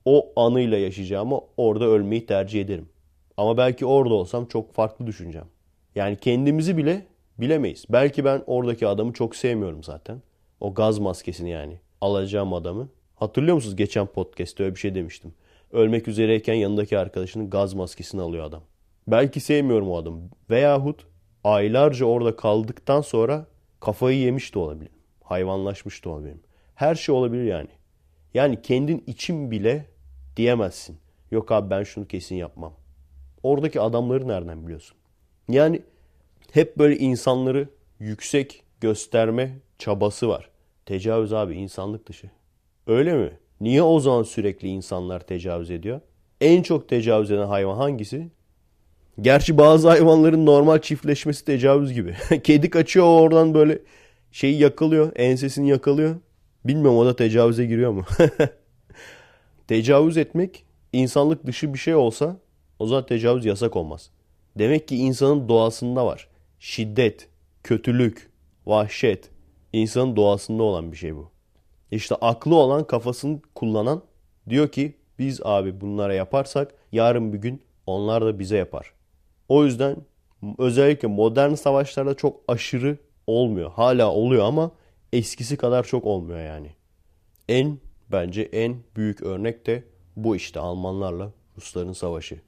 o 0.05 0.31
anıyla 0.35 0.77
yaşayacağımı 0.77 1.41
orada 1.57 1.85
ölmeyi 1.85 2.25
tercih 2.25 2.61
ederim. 2.61 2.89
Ama 3.37 3.57
belki 3.57 3.85
orada 3.85 4.13
olsam 4.13 4.45
çok 4.45 4.73
farklı 4.73 5.07
düşüneceğim. 5.07 5.47
Yani 5.95 6.17
kendimizi 6.17 6.77
bile 6.77 7.05
bilemeyiz. 7.37 7.85
Belki 7.89 8.25
ben 8.25 8.43
oradaki 8.47 8.87
adamı 8.87 9.13
çok 9.13 9.35
sevmiyorum 9.35 9.83
zaten. 9.83 10.21
O 10.59 10.73
gaz 10.73 10.99
maskesini 10.99 11.49
yani. 11.49 11.79
Alacağım 12.01 12.53
adamı. 12.53 12.89
Hatırlıyor 13.15 13.55
musunuz 13.55 13.75
geçen 13.75 14.07
podcast'te 14.07 14.63
öyle 14.63 14.75
bir 14.75 14.79
şey 14.79 14.95
demiştim. 14.95 15.33
Ölmek 15.71 16.07
üzereyken 16.07 16.53
yanındaki 16.53 16.97
arkadaşının 16.97 17.49
gaz 17.49 17.73
maskesini 17.73 18.21
alıyor 18.21 18.43
adam. 18.43 18.61
Belki 19.07 19.39
sevmiyorum 19.39 19.91
o 19.91 19.97
adamı. 19.97 20.21
Veyahut 20.49 21.05
aylarca 21.43 22.05
orada 22.05 22.35
kaldıktan 22.35 23.01
sonra 23.01 23.45
kafayı 23.79 24.19
yemiş 24.19 24.55
de 24.55 24.59
olabilirim. 24.59 24.95
Hayvanlaşmış 25.23 26.05
da 26.05 26.09
olabilirim. 26.09 26.41
Her 26.75 26.95
şey 26.95 27.15
olabilir 27.15 27.43
yani. 27.43 27.69
Yani 28.33 28.61
kendin 28.61 29.03
için 29.07 29.51
bile 29.51 29.85
diyemezsin. 30.37 30.97
Yok 31.31 31.51
abi 31.51 31.69
ben 31.69 31.83
şunu 31.83 32.07
kesin 32.07 32.35
yapmam. 32.35 32.73
Oradaki 33.43 33.81
adamları 33.81 34.27
nereden 34.27 34.63
biliyorsun? 34.63 34.97
Yani 35.49 35.81
hep 36.51 36.77
böyle 36.77 36.97
insanları 36.97 37.69
yüksek 37.99 38.63
gösterme 38.81 39.59
çabası 39.79 40.29
var. 40.29 40.48
Tecavüz 40.89 41.33
abi 41.33 41.55
insanlık 41.55 42.09
dışı. 42.09 42.29
Öyle 42.87 43.13
mi? 43.13 43.31
Niye 43.61 43.81
o 43.81 43.99
zaman 43.99 44.23
sürekli 44.23 44.67
insanlar 44.67 45.19
tecavüz 45.19 45.71
ediyor? 45.71 46.01
En 46.41 46.63
çok 46.63 46.89
tecavüz 46.89 47.31
eden 47.31 47.47
hayvan 47.47 47.75
hangisi? 47.75 48.29
Gerçi 49.21 49.57
bazı 49.57 49.89
hayvanların 49.89 50.45
normal 50.45 50.79
çiftleşmesi 50.79 51.45
tecavüz 51.45 51.93
gibi. 51.93 52.15
Kedi 52.43 52.69
kaçıyor 52.69 53.05
oradan 53.05 53.53
böyle 53.53 53.79
şeyi 54.31 54.59
yakalıyor, 54.59 55.11
ensesini 55.15 55.69
yakalıyor. 55.69 56.15
Bilmiyorum 56.65 56.97
o 56.97 57.05
da 57.05 57.15
tecavüze 57.15 57.65
giriyor 57.65 57.91
mu? 57.91 58.05
tecavüz 59.67 60.17
etmek 60.17 60.65
insanlık 60.93 61.45
dışı 61.45 61.73
bir 61.73 61.79
şey 61.79 61.95
olsa 61.95 62.37
o 62.79 62.87
zaman 62.87 63.05
tecavüz 63.05 63.45
yasak 63.45 63.75
olmaz. 63.75 64.09
Demek 64.57 64.87
ki 64.87 64.97
insanın 64.97 65.49
doğasında 65.49 66.05
var. 66.05 66.27
Şiddet, 66.59 67.27
kötülük, 67.63 68.29
vahşet 68.65 69.29
insanın 69.73 70.15
doğasında 70.15 70.63
olan 70.63 70.91
bir 70.91 70.97
şey 70.97 71.15
bu. 71.15 71.31
İşte 71.91 72.15
aklı 72.15 72.55
olan 72.55 72.87
kafasını 72.87 73.39
kullanan 73.55 74.03
diyor 74.49 74.67
ki 74.67 74.97
biz 75.19 75.41
abi 75.43 75.81
bunlara 75.81 76.13
yaparsak 76.13 76.73
yarın 76.91 77.33
bir 77.33 77.37
gün 77.37 77.61
onlar 77.85 78.25
da 78.25 78.39
bize 78.39 78.57
yapar. 78.57 78.93
O 79.49 79.65
yüzden 79.65 79.97
özellikle 80.57 81.07
modern 81.07 81.53
savaşlarda 81.53 82.13
çok 82.13 82.41
aşırı 82.47 82.97
olmuyor. 83.27 83.71
Hala 83.71 84.11
oluyor 84.11 84.45
ama 84.45 84.71
eskisi 85.13 85.57
kadar 85.57 85.83
çok 85.83 86.05
olmuyor 86.05 86.39
yani. 86.39 86.71
En 87.49 87.77
bence 88.11 88.41
en 88.41 88.77
büyük 88.95 89.21
örnek 89.21 89.65
de 89.65 89.83
bu 90.15 90.35
işte 90.35 90.59
Almanlarla 90.59 91.31
Rusların 91.57 91.93
savaşı. 91.93 92.41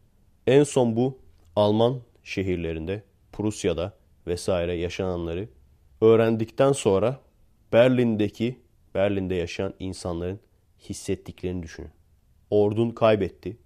En 0.47 0.63
son 0.63 0.95
bu 0.95 1.19
Alman 1.55 2.01
şehirlerinde, 2.23 3.03
Prusya'da 3.31 3.93
vesaire 4.27 4.73
yaşananları 4.73 5.47
öğrendikten 6.01 6.71
sonra 6.71 7.19
Berlin'deki 7.73 8.59
Berlin'de 8.95 9.35
yaşayan 9.35 9.73
insanların 9.79 10.39
hissettiklerini 10.79 11.63
düşünün. 11.63 11.91
Ordun 12.49 12.89
kaybetti. 12.89 13.57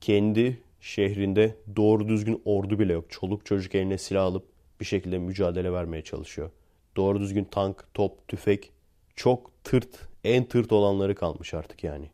Kendi 0.00 0.62
şehrinde 0.80 1.56
doğru 1.76 2.08
düzgün 2.08 2.42
ordu 2.44 2.78
bile 2.78 2.92
yok. 2.92 3.04
Çoluk 3.08 3.46
çocuk 3.46 3.74
eline 3.74 3.98
silah 3.98 4.24
alıp 4.24 4.46
bir 4.80 4.84
şekilde 4.84 5.18
mücadele 5.18 5.72
vermeye 5.72 6.02
çalışıyor. 6.02 6.50
Doğru 6.96 7.20
düzgün 7.20 7.44
tank, 7.44 7.84
top, 7.94 8.28
tüfek 8.28 8.70
çok 9.16 9.64
tırt, 9.64 10.08
en 10.24 10.44
tırt 10.44 10.72
olanları 10.72 11.14
kalmış 11.14 11.54
artık 11.54 11.84
yani. 11.84 12.10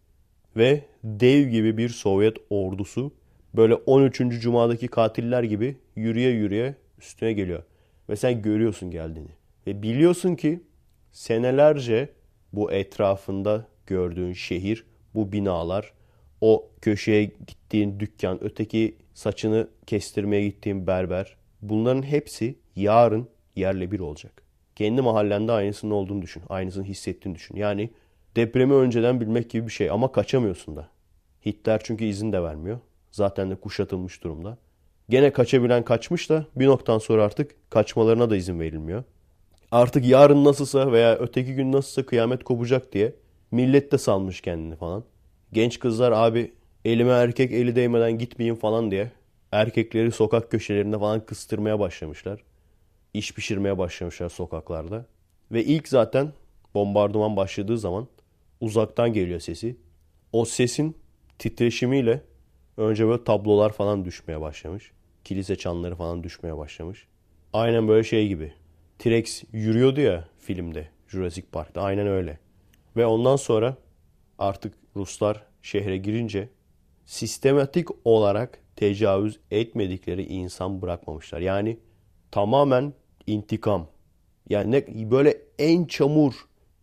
Ve 0.56 0.84
dev 1.04 1.48
gibi 1.48 1.76
bir 1.76 1.88
Sovyet 1.88 2.36
ordusu 2.50 3.12
böyle 3.54 3.74
13. 3.74 4.18
Cuma'daki 4.18 4.88
katiller 4.88 5.42
gibi 5.42 5.76
yürüye 5.96 6.30
yürüye 6.30 6.74
üstüne 6.98 7.32
geliyor. 7.32 7.62
Ve 8.08 8.16
sen 8.16 8.42
görüyorsun 8.42 8.90
geldiğini. 8.90 9.38
Ve 9.68 9.82
biliyorsun 9.82 10.34
ki 10.34 10.62
senelerce 11.12 12.08
bu 12.52 12.72
etrafında 12.72 13.66
gördüğün 13.86 14.32
şehir, 14.32 14.84
bu 15.14 15.32
binalar, 15.32 15.92
o 16.40 16.70
köşeye 16.80 17.24
gittiğin 17.24 18.00
dükkan, 18.00 18.44
öteki 18.44 18.96
saçını 19.14 19.68
kestirmeye 19.86 20.48
gittiğin 20.48 20.86
berber. 20.86 21.36
Bunların 21.62 22.02
hepsi 22.02 22.58
yarın 22.76 23.28
yerle 23.56 23.90
bir 23.90 24.00
olacak. 24.00 24.42
Kendi 24.76 25.02
mahallende 25.02 25.52
aynısının 25.52 25.90
olduğunu 25.90 26.22
düşün. 26.22 26.42
Aynısını 26.48 26.84
hissettiğini 26.84 27.36
düşün. 27.36 27.56
Yani 27.56 27.90
depremi 28.36 28.74
önceden 28.74 29.20
bilmek 29.20 29.50
gibi 29.50 29.66
bir 29.66 29.72
şey 29.72 29.90
ama 29.90 30.12
kaçamıyorsun 30.12 30.76
da. 30.76 30.88
Hitler 31.46 31.80
çünkü 31.84 32.04
izin 32.04 32.32
de 32.32 32.42
vermiyor. 32.42 32.78
Zaten 33.10 33.50
de 33.50 33.54
kuşatılmış 33.54 34.24
durumda. 34.24 34.58
Gene 35.08 35.32
kaçabilen 35.32 35.84
kaçmış 35.84 36.30
da 36.30 36.46
bir 36.56 36.66
noktadan 36.66 36.98
sonra 36.98 37.24
artık 37.24 37.70
kaçmalarına 37.70 38.30
da 38.30 38.36
izin 38.36 38.60
verilmiyor. 38.60 39.04
Artık 39.72 40.06
yarın 40.06 40.44
nasılsa 40.44 40.92
veya 40.92 41.16
öteki 41.18 41.54
gün 41.54 41.72
nasılsa 41.72 42.06
kıyamet 42.06 42.44
kopacak 42.44 42.92
diye 42.92 43.14
millet 43.50 43.92
de 43.92 43.98
salmış 43.98 44.40
kendini 44.40 44.76
falan. 44.76 45.04
Genç 45.52 45.78
kızlar 45.78 46.12
abi 46.12 46.52
elime 46.84 47.10
erkek 47.12 47.52
eli 47.52 47.76
değmeden 47.76 48.18
gitmeyeyim 48.18 48.56
falan 48.56 48.90
diye 48.90 49.12
erkekleri 49.52 50.12
sokak 50.12 50.50
köşelerinde 50.50 50.98
falan 50.98 51.26
kıstırmaya 51.26 51.80
başlamışlar. 51.80 52.40
İş 53.14 53.34
pişirmeye 53.34 53.78
başlamışlar 53.78 54.28
sokaklarda. 54.28 55.06
Ve 55.52 55.64
ilk 55.64 55.88
zaten 55.88 56.32
bombardıman 56.74 57.36
başladığı 57.36 57.78
zaman 57.78 58.08
uzaktan 58.60 59.12
geliyor 59.12 59.40
sesi. 59.40 59.76
O 60.32 60.44
sesin 60.44 60.96
titreşimiyle 61.38 62.20
önce 62.76 63.06
böyle 63.06 63.24
tablolar 63.24 63.72
falan 63.72 64.04
düşmeye 64.04 64.40
başlamış. 64.40 64.92
Kilise 65.24 65.56
çanları 65.56 65.94
falan 65.94 66.24
düşmeye 66.24 66.56
başlamış. 66.56 67.06
Aynen 67.52 67.88
böyle 67.88 68.04
şey 68.04 68.28
gibi. 68.28 68.52
T-Rex 68.98 69.44
yürüyordu 69.52 70.00
ya 70.00 70.28
filmde 70.38 70.88
Jurassic 71.08 71.46
Park'ta. 71.52 71.82
Aynen 71.82 72.06
öyle. 72.06 72.38
Ve 72.96 73.06
ondan 73.06 73.36
sonra 73.36 73.76
artık 74.38 74.74
Ruslar 74.96 75.42
şehre 75.62 75.96
girince 75.96 76.48
sistematik 77.04 77.88
olarak 78.04 78.58
tecavüz 78.76 79.40
etmedikleri 79.50 80.24
insan 80.24 80.82
bırakmamışlar. 80.82 81.40
Yani 81.40 81.78
tamamen 82.30 82.92
intikam. 83.26 83.86
Yani 84.48 84.84
böyle 85.10 85.38
en 85.58 85.84
çamur 85.84 86.34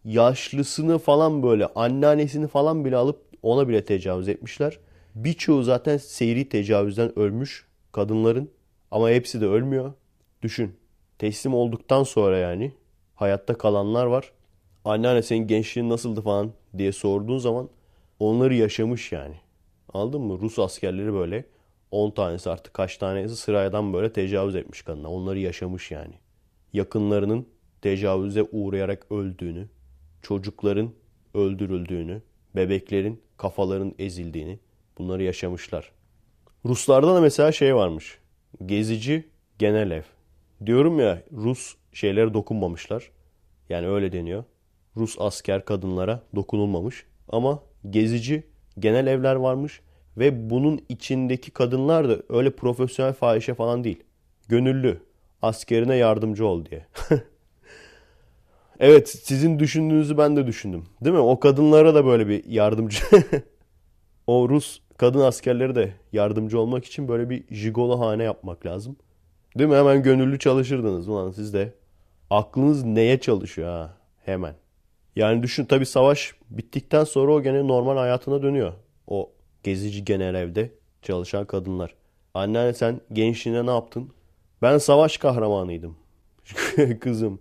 yaşlısını 0.05 0.97
falan 0.97 1.43
böyle 1.43 1.65
anneannesini 1.65 2.47
falan 2.47 2.85
bile 2.85 2.95
alıp 2.95 3.21
ona 3.41 3.67
bile 3.67 3.85
tecavüz 3.85 4.29
etmişler. 4.29 4.79
Birçoğu 5.15 5.63
zaten 5.63 5.97
seyri 5.97 6.49
tecavüzden 6.49 7.19
ölmüş 7.19 7.67
kadınların 7.91 8.51
ama 8.91 9.09
hepsi 9.09 9.41
de 9.41 9.45
ölmüyor. 9.45 9.93
Düşün 10.41 10.75
teslim 11.19 11.53
olduktan 11.53 12.03
sonra 12.03 12.37
yani 12.37 12.71
hayatta 13.15 13.57
kalanlar 13.57 14.05
var. 14.05 14.31
Anneanne 14.85 15.21
senin 15.21 15.47
gençliğin 15.47 15.89
nasıldı 15.89 16.21
falan 16.21 16.51
diye 16.77 16.91
sorduğun 16.91 17.37
zaman 17.37 17.69
onları 18.19 18.55
yaşamış 18.55 19.11
yani. 19.11 19.35
Anladın 19.93 20.21
mı? 20.21 20.39
Rus 20.41 20.59
askerleri 20.59 21.13
böyle 21.13 21.45
10 21.91 22.11
tanesi 22.11 22.49
artık 22.49 22.73
kaç 22.73 22.97
tanesi 22.97 23.35
sıradan 23.35 23.93
böyle 23.93 24.13
tecavüz 24.13 24.55
etmiş 24.55 24.81
kadına. 24.81 25.11
Onları 25.11 25.39
yaşamış 25.39 25.91
yani. 25.91 26.13
Yakınlarının 26.73 27.47
tecavüze 27.81 28.43
uğrayarak 28.51 29.11
öldüğünü, 29.11 29.67
çocukların 30.21 30.91
öldürüldüğünü, 31.33 32.21
bebeklerin 32.55 33.21
kafaların 33.37 33.95
ezildiğini 33.99 34.59
bunları 34.97 35.23
yaşamışlar. 35.23 35.91
Ruslarda 36.65 37.15
da 37.15 37.21
mesela 37.21 37.51
şey 37.51 37.75
varmış. 37.75 38.19
Gezici 38.65 39.29
genel 39.59 39.91
ev. 39.91 40.03
Diyorum 40.65 40.99
ya 40.99 41.23
Rus 41.31 41.75
şeylere 41.93 42.33
dokunmamışlar. 42.33 43.11
Yani 43.69 43.87
öyle 43.87 44.11
deniyor. 44.11 44.43
Rus 44.97 45.15
asker 45.19 45.65
kadınlara 45.65 46.23
dokunulmamış. 46.35 47.05
Ama 47.29 47.63
gezici 47.89 48.43
genel 48.79 49.07
evler 49.07 49.35
varmış. 49.35 49.81
Ve 50.17 50.49
bunun 50.49 50.81
içindeki 50.89 51.51
kadınlar 51.51 52.09
da 52.09 52.17
öyle 52.29 52.55
profesyonel 52.55 53.13
fahişe 53.13 53.53
falan 53.53 53.83
değil. 53.83 54.03
Gönüllü. 54.47 55.01
Askerine 55.41 55.95
yardımcı 55.95 56.45
ol 56.45 56.65
diye. 56.65 56.85
evet 58.79 59.09
sizin 59.09 59.59
düşündüğünüzü 59.59 60.17
ben 60.17 60.35
de 60.35 60.47
düşündüm. 60.47 60.85
Değil 61.01 61.15
mi? 61.15 61.21
O 61.21 61.39
kadınlara 61.39 61.95
da 61.95 62.05
böyle 62.05 62.27
bir 62.27 62.45
yardımcı. 62.45 62.99
o 64.27 64.49
Rus 64.49 64.81
kadın 64.97 65.19
askerleri 65.19 65.75
de 65.75 65.93
yardımcı 66.13 66.59
olmak 66.59 66.85
için 66.85 67.07
böyle 67.07 67.29
bir 67.29 67.43
jigolo 67.51 67.99
hane 67.99 68.23
yapmak 68.23 68.65
lazım. 68.65 68.95
Değil 69.55 69.69
mi? 69.69 69.75
Hemen 69.75 70.03
gönüllü 70.03 70.39
çalışırdınız. 70.39 71.07
Ulan 71.07 71.31
siz 71.31 71.53
de. 71.53 71.73
Aklınız 72.29 72.83
neye 72.83 73.19
çalışıyor 73.19 73.69
ha? 73.69 73.97
Hemen. 74.25 74.55
Yani 75.15 75.43
düşün 75.43 75.65
tabii 75.65 75.85
savaş 75.85 76.35
bittikten 76.49 77.03
sonra 77.03 77.31
o 77.31 77.41
gene 77.41 77.67
normal 77.67 77.97
hayatına 77.97 78.43
dönüyor. 78.43 78.73
O 79.07 79.31
gezici 79.63 80.05
genel 80.05 80.35
evde 80.35 80.71
çalışan 81.01 81.45
kadınlar. 81.45 81.95
Anneanne 82.33 82.73
sen 82.73 83.01
gençliğinde 83.13 83.65
ne 83.65 83.71
yaptın? 83.71 84.09
Ben 84.61 84.77
savaş 84.77 85.17
kahramanıydım. 85.17 85.97
Kızım. 86.99 87.39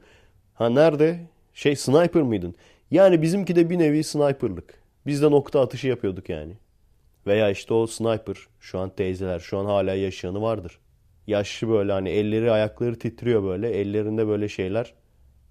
Ha 0.54 0.68
nerede? 0.68 1.20
Şey 1.54 1.76
sniper 1.76 2.22
mıydın? 2.22 2.54
Yani 2.90 3.22
bizimki 3.22 3.56
de 3.56 3.70
bir 3.70 3.78
nevi 3.78 4.04
sniperlık. 4.04 4.74
Biz 5.06 5.22
de 5.22 5.30
nokta 5.30 5.60
atışı 5.60 5.88
yapıyorduk 5.88 6.28
yani. 6.28 6.52
Veya 7.26 7.50
işte 7.50 7.74
o 7.74 7.86
sniper 7.86 8.36
şu 8.60 8.78
an 8.78 8.90
teyzeler 8.90 9.38
şu 9.38 9.58
an 9.58 9.64
hala 9.64 9.94
yaşayanı 9.94 10.42
vardır. 10.42 10.78
Yaşlı 11.27 11.68
böyle 11.68 11.93
hani 11.93 12.09
elleri 12.09 12.51
ayakları 12.51 12.99
titriyor 12.99 13.43
böyle 13.43 13.70
ellerinde 13.70 14.27
böyle 14.27 14.49
şeyler 14.49 14.95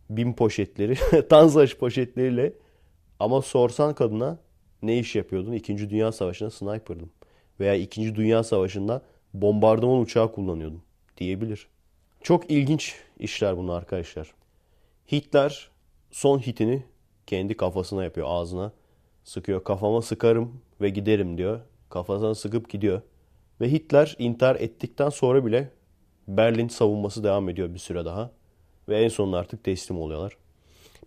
bin 0.10 0.34
poşetleri 0.34 1.28
tanzaş 1.30 1.76
poşetleriyle 1.76 2.54
ama 3.20 3.42
sorsan 3.42 3.96
kadına 3.96 4.40
ne 4.82 5.00
iş 5.00 5.16
yapıyordun? 5.16 5.52
İkinci 5.52 5.90
Dünya 5.90 6.12
Savaşı'nda 6.12 6.50
sniper'dım. 6.50 7.12
Veya 7.60 7.76
İkinci 7.76 8.16
Dünya 8.16 8.44
Savaşı'nda 8.44 9.02
bombardıman 9.34 10.00
uçağı 10.00 10.32
kullanıyordum 10.32 10.82
diyebilir. 11.18 11.68
Çok 12.22 12.52
ilginç 12.52 12.96
işler 13.20 13.58
bunlar 13.58 13.78
arkadaşlar. 13.78 14.34
Hitler 15.12 15.70
son 16.12 16.40
hitini 16.40 16.84
kendi 17.28 17.58
kafasına 17.58 18.04
yapıyor 18.04 18.28
ağzına. 18.30 18.72
Sıkıyor 19.24 19.64
kafama 19.64 20.02
sıkarım 20.02 20.62
ve 20.82 20.90
giderim 20.90 21.38
diyor. 21.38 21.60
Kafasına 21.90 22.36
sıkıp 22.36 22.70
gidiyor. 22.70 23.02
Ve 23.64 23.72
Hitler 23.72 24.16
intihar 24.20 24.56
ettikten 24.56 25.10
sonra 25.10 25.46
bile 25.46 25.70
Berlin 26.28 26.68
savunması 26.68 27.24
devam 27.24 27.50
ediyor 27.50 27.74
bir 27.74 27.80
süre 27.80 28.06
daha. 28.06 28.32
Ve 28.90 29.04
en 29.04 29.08
sonunda 29.08 29.38
artık 29.38 29.64
teslim 29.64 30.00
oluyorlar. 30.00 30.38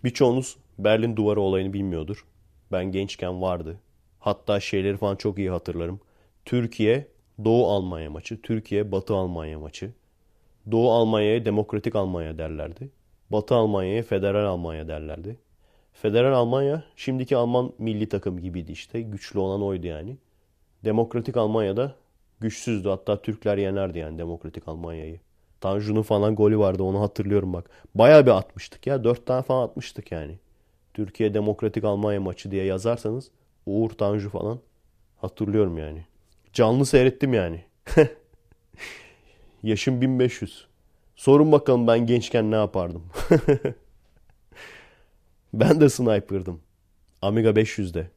Birçoğunuz 0.05 0.57
Berlin 0.79 1.17
duvarı 1.17 1.41
olayını 1.41 1.73
bilmiyordur. 1.73 2.27
Ben 2.73 2.85
gençken 2.85 3.43
vardı. 3.43 3.81
Hatta 4.21 4.61
şeyleri 4.61 4.97
falan 4.97 5.17
çok 5.17 5.39
iyi 5.39 5.51
hatırlarım. 5.51 6.01
Türkiye 6.45 7.09
Doğu 7.45 7.67
Almanya 7.67 8.11
maçı, 8.11 8.43
Türkiye 8.43 8.93
Batı 8.93 9.15
Almanya 9.15 9.59
maçı. 9.59 9.93
Doğu 10.71 10.93
Almanya'ya 10.93 11.45
Demokratik 11.45 11.97
Almanya 11.97 12.39
derlerdi. 12.39 12.91
Batı 13.31 13.55
Almanya'ya 13.55 14.03
Federal 14.03 14.47
Almanya 14.47 14.89
derlerdi. 14.89 15.39
Federal 15.93 16.33
Almanya 16.33 16.85
şimdiki 16.97 17.37
Alman 17.37 17.73
milli 17.79 18.09
takım 18.09 18.41
gibiydi 18.41 18.73
işte. 18.73 19.03
Güçlü 19.03 19.39
olan 19.39 19.63
oydu 19.63 19.87
yani. 19.87 20.17
Demokratik 20.85 21.37
Almanya'da 21.37 22.06
güçsüzdü. 22.41 22.89
Hatta 22.89 23.23
Türkler 23.23 23.59
yenerdi 23.59 23.99
yani 23.99 24.19
Demokratik 24.19 24.69
Almanya'yı. 24.69 25.21
Tanju'nun 25.61 26.03
falan 26.03 26.35
golü 26.35 26.59
vardı 26.59 26.83
onu 26.83 27.01
hatırlıyorum 27.01 27.53
bak. 27.53 27.71
Bayağı 27.95 28.27
bir 28.27 28.31
atmıştık 28.31 28.87
ya. 28.87 29.05
Dört 29.05 29.27
tane 29.27 29.43
falan 29.43 29.65
atmıştık 29.65 30.13
yani. 30.13 30.39
Türkiye 30.95 31.35
Demokratik 31.35 31.85
Almanya 31.85 32.21
maçı 32.21 32.51
diye 32.51 32.65
yazarsanız 32.65 33.31
Uğur 33.67 33.91
Tanju 33.91 34.31
falan 34.31 34.61
hatırlıyorum 35.17 35.79
yani. 35.79 36.05
Canlı 36.53 36.87
seyrettim 36.87 37.35
yani. 37.35 37.65
Yaşım 39.63 40.01
1500. 40.01 40.67
Sorun 41.17 41.53
bakalım 41.53 41.87
ben 41.87 42.07
gençken 42.07 42.51
ne 42.51 42.55
yapardım? 42.55 43.05
ben 45.55 45.81
de 45.81 45.89
sniper'dım. 45.89 46.61
Amiga 47.23 47.51
500'de. 47.51 48.11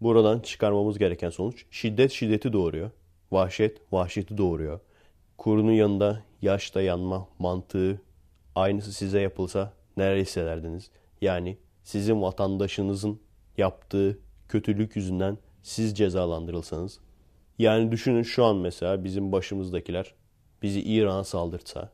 Buradan 0.00 0.40
çıkarmamız 0.40 0.98
gereken 0.98 1.30
sonuç 1.30 1.64
şiddet 1.70 2.10
şiddeti 2.12 2.52
doğuruyor. 2.52 2.90
Vahşet 3.32 3.78
vahşeti 3.92 4.38
doğuruyor. 4.38 4.80
Kurunun 5.38 5.72
yanında 5.72 6.22
yaşta 6.42 6.82
yanma 6.82 7.28
mantığı 7.38 8.00
aynısı 8.54 8.92
size 8.92 9.20
yapılsa 9.20 9.72
neler 9.96 10.16
hissederdiniz? 10.16 10.90
Yani 11.20 11.58
sizin 11.84 12.22
vatandaşınızın 12.22 13.20
yaptığı 13.56 14.18
kötülük 14.48 14.96
yüzünden 14.96 15.38
siz 15.62 15.96
cezalandırılsanız. 15.98 17.00
Yani 17.58 17.92
düşünün 17.92 18.22
şu 18.22 18.44
an 18.44 18.56
mesela 18.56 19.04
bizim 19.04 19.32
başımızdakiler 19.32 20.14
bizi 20.62 20.82
İran'a 20.82 21.24
saldırtsa 21.24 21.92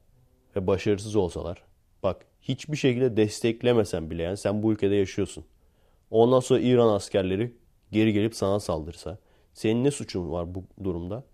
ve 0.57 0.67
başarısız 0.67 1.17
olsalar. 1.17 1.63
Bak 2.03 2.27
hiçbir 2.43 2.77
şekilde 2.77 3.17
desteklemesen 3.17 4.11
bile 4.11 4.23
yani 4.23 4.37
sen 4.37 4.63
bu 4.63 4.73
ülkede 4.73 4.95
yaşıyorsun. 4.95 5.45
Ondan 6.11 6.41
sonra 6.41 6.61
İran 6.61 6.89
askerleri 6.89 7.53
geri 7.93 8.13
gelip 8.13 8.35
sana 8.35 8.61
saldırsa. 8.61 9.19
Senin 9.57 9.85
ne 9.85 9.91
suçun 9.91 10.31
var 10.31 10.55
bu 10.55 10.65
durumda? 10.85 11.25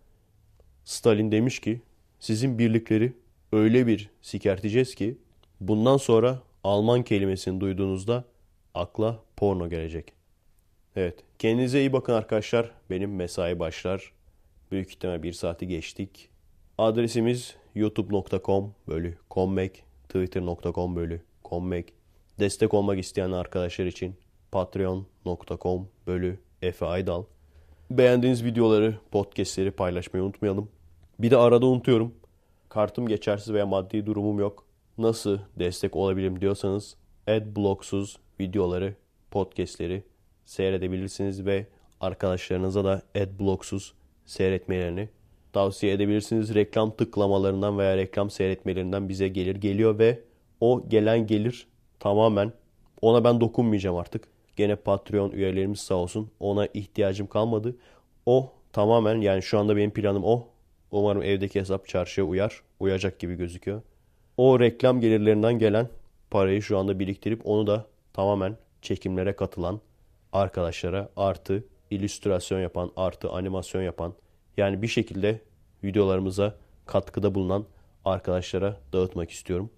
Stalin 0.84 1.32
demiş 1.32 1.60
ki 1.60 1.80
sizin 2.20 2.58
birlikleri 2.58 3.12
öyle 3.52 3.86
bir 3.86 4.10
sikerteceğiz 4.20 4.94
ki 4.94 5.18
bundan 5.60 5.96
sonra 5.96 6.42
Alman 6.64 7.02
kelimesini 7.02 7.60
duyduğunuzda 7.60 8.24
akla 8.74 9.22
porno 9.36 9.68
gelecek. 9.68 10.12
Evet. 10.96 11.18
Kendinize 11.38 11.80
iyi 11.80 11.92
bakın 11.92 12.12
arkadaşlar. 12.12 12.70
Benim 12.90 13.16
mesai 13.16 13.58
başlar. 13.58 14.12
Büyük 14.70 14.90
ihtimal 14.90 15.22
bir 15.22 15.32
saati 15.32 15.68
geçtik. 15.68 16.28
Adresimiz 16.78 17.56
youtube.com 17.74 18.74
bölü 18.88 19.18
kommek, 19.30 19.84
twitter.com 20.08 20.96
bölü 20.96 21.22
kommek. 21.44 21.92
Destek 22.40 22.74
olmak 22.74 22.98
isteyen 22.98 23.32
arkadaşlar 23.32 23.86
için 23.86 24.14
patreon.com 24.52 25.88
bölü 26.06 26.38
Efe 26.62 26.86
Aydal. 26.86 27.24
Beğendiğiniz 27.98 28.44
videoları, 28.44 28.94
podcastleri 29.10 29.70
paylaşmayı 29.70 30.24
unutmayalım. 30.24 30.68
Bir 31.18 31.30
de 31.30 31.36
arada 31.36 31.66
unutuyorum. 31.66 32.14
Kartım 32.68 33.08
geçersiz 33.08 33.54
veya 33.54 33.66
maddi 33.66 34.06
durumum 34.06 34.38
yok. 34.38 34.64
Nasıl 34.98 35.38
destek 35.58 35.96
olabilirim 35.96 36.40
diyorsanız 36.40 36.96
adblocksuz 37.26 38.18
videoları, 38.40 38.94
podcastleri 39.30 40.02
seyredebilirsiniz 40.44 41.46
ve 41.46 41.66
arkadaşlarınıza 42.00 42.84
da 42.84 43.02
adblocksuz 43.16 43.94
seyretmelerini 44.26 45.08
tavsiye 45.52 45.92
edebilirsiniz. 45.92 46.54
Reklam 46.54 46.96
tıklamalarından 46.96 47.78
veya 47.78 47.96
reklam 47.96 48.30
seyretmelerinden 48.30 49.08
bize 49.08 49.28
gelir 49.28 49.56
geliyor 49.56 49.98
ve 49.98 50.20
o 50.60 50.88
gelen 50.88 51.26
gelir 51.26 51.66
tamamen 52.00 52.52
ona 53.02 53.24
ben 53.24 53.40
dokunmayacağım 53.40 53.96
artık. 53.96 54.31
Gene 54.56 54.76
Patreon 54.76 55.30
üyelerimiz 55.30 55.80
sağ 55.80 55.94
olsun. 55.94 56.30
Ona 56.40 56.66
ihtiyacım 56.66 57.26
kalmadı. 57.26 57.76
O 58.26 58.52
tamamen 58.72 59.20
yani 59.20 59.42
şu 59.42 59.58
anda 59.58 59.76
benim 59.76 59.90
planım 59.90 60.24
o. 60.24 60.48
Umarım 60.90 61.22
evdeki 61.22 61.60
hesap 61.60 61.88
çarşıya 61.88 62.26
uyar. 62.26 62.62
Uyacak 62.80 63.18
gibi 63.18 63.34
gözüküyor. 63.34 63.82
O 64.36 64.60
reklam 64.60 65.00
gelirlerinden 65.00 65.58
gelen 65.58 65.88
parayı 66.30 66.62
şu 66.62 66.78
anda 66.78 66.98
biriktirip 66.98 67.46
onu 67.46 67.66
da 67.66 67.86
tamamen 68.12 68.56
çekimlere 68.82 69.36
katılan 69.36 69.80
arkadaşlara 70.32 71.08
artı 71.16 71.64
illüstrasyon 71.90 72.60
yapan, 72.60 72.90
artı 72.96 73.30
animasyon 73.30 73.82
yapan 73.82 74.14
yani 74.56 74.82
bir 74.82 74.88
şekilde 74.88 75.40
videolarımıza 75.84 76.56
katkıda 76.86 77.34
bulunan 77.34 77.66
arkadaşlara 78.04 78.80
dağıtmak 78.92 79.30
istiyorum. 79.30 79.70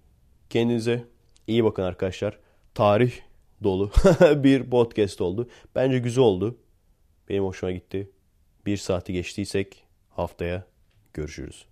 Kendinize 0.49 1.03
iyi 1.47 1.63
bakın 1.63 1.83
arkadaşlar. 1.83 2.37
Tarih 2.73 3.11
dolu 3.63 3.91
bir 4.43 4.69
podcast 4.69 5.21
oldu. 5.21 5.49
Bence 5.75 5.99
güzel 5.99 6.23
oldu. 6.23 6.57
Benim 7.29 7.43
hoşuma 7.43 7.71
gitti. 7.71 8.09
Bir 8.65 8.77
saati 8.77 9.13
geçtiysek 9.13 9.83
haftaya 10.09 10.63
görüşürüz. 11.13 11.65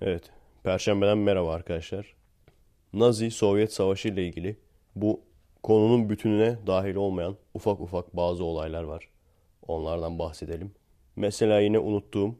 Evet. 0.00 0.30
Perşembeden 0.62 1.18
merhaba 1.18 1.52
arkadaşlar. 1.52 2.14
Nazi-Sovyet 2.92 3.72
Savaşı 3.72 4.08
ile 4.08 4.26
ilgili 4.26 4.56
bu 4.96 5.20
konunun 5.62 6.10
bütününe 6.10 6.58
dahil 6.66 6.94
olmayan 6.94 7.36
ufak 7.54 7.80
ufak 7.80 8.16
bazı 8.16 8.44
olaylar 8.44 8.82
var. 8.82 9.08
Onlardan 9.66 10.18
bahsedelim. 10.18 10.74
Mesela 11.16 11.60
yine 11.60 11.78
unuttuğum 11.78 12.38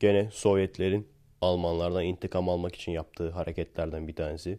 gene 0.00 0.28
Sovyetlerin 0.32 1.08
Almanlardan 1.40 2.04
intikam 2.04 2.48
almak 2.48 2.74
için 2.74 2.92
yaptığı 2.92 3.30
hareketlerden 3.30 4.08
bir 4.08 4.14
tanesi. 4.14 4.58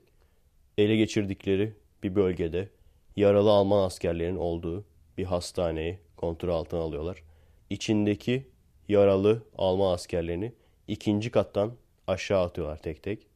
Ele 0.78 0.96
geçirdikleri 0.96 1.74
bir 2.04 2.16
bölgede 2.16 2.70
yaralı 3.16 3.52
Alman 3.52 3.84
askerlerin 3.84 4.36
olduğu 4.36 4.86
bir 5.18 5.26
hastaneyi 5.26 6.00
kontrol 6.18 6.50
altına 6.50 6.80
alıyorlar. 6.80 7.24
İçindeki 7.70 8.48
yaralı 8.88 9.44
Alman 9.58 9.94
askerlerini 9.94 10.54
ikinci 10.88 11.32
kattan 11.32 11.74
aşağı 12.08 12.44
atıyorlar 12.44 12.78
tek 12.78 13.04
tek. 13.04 13.28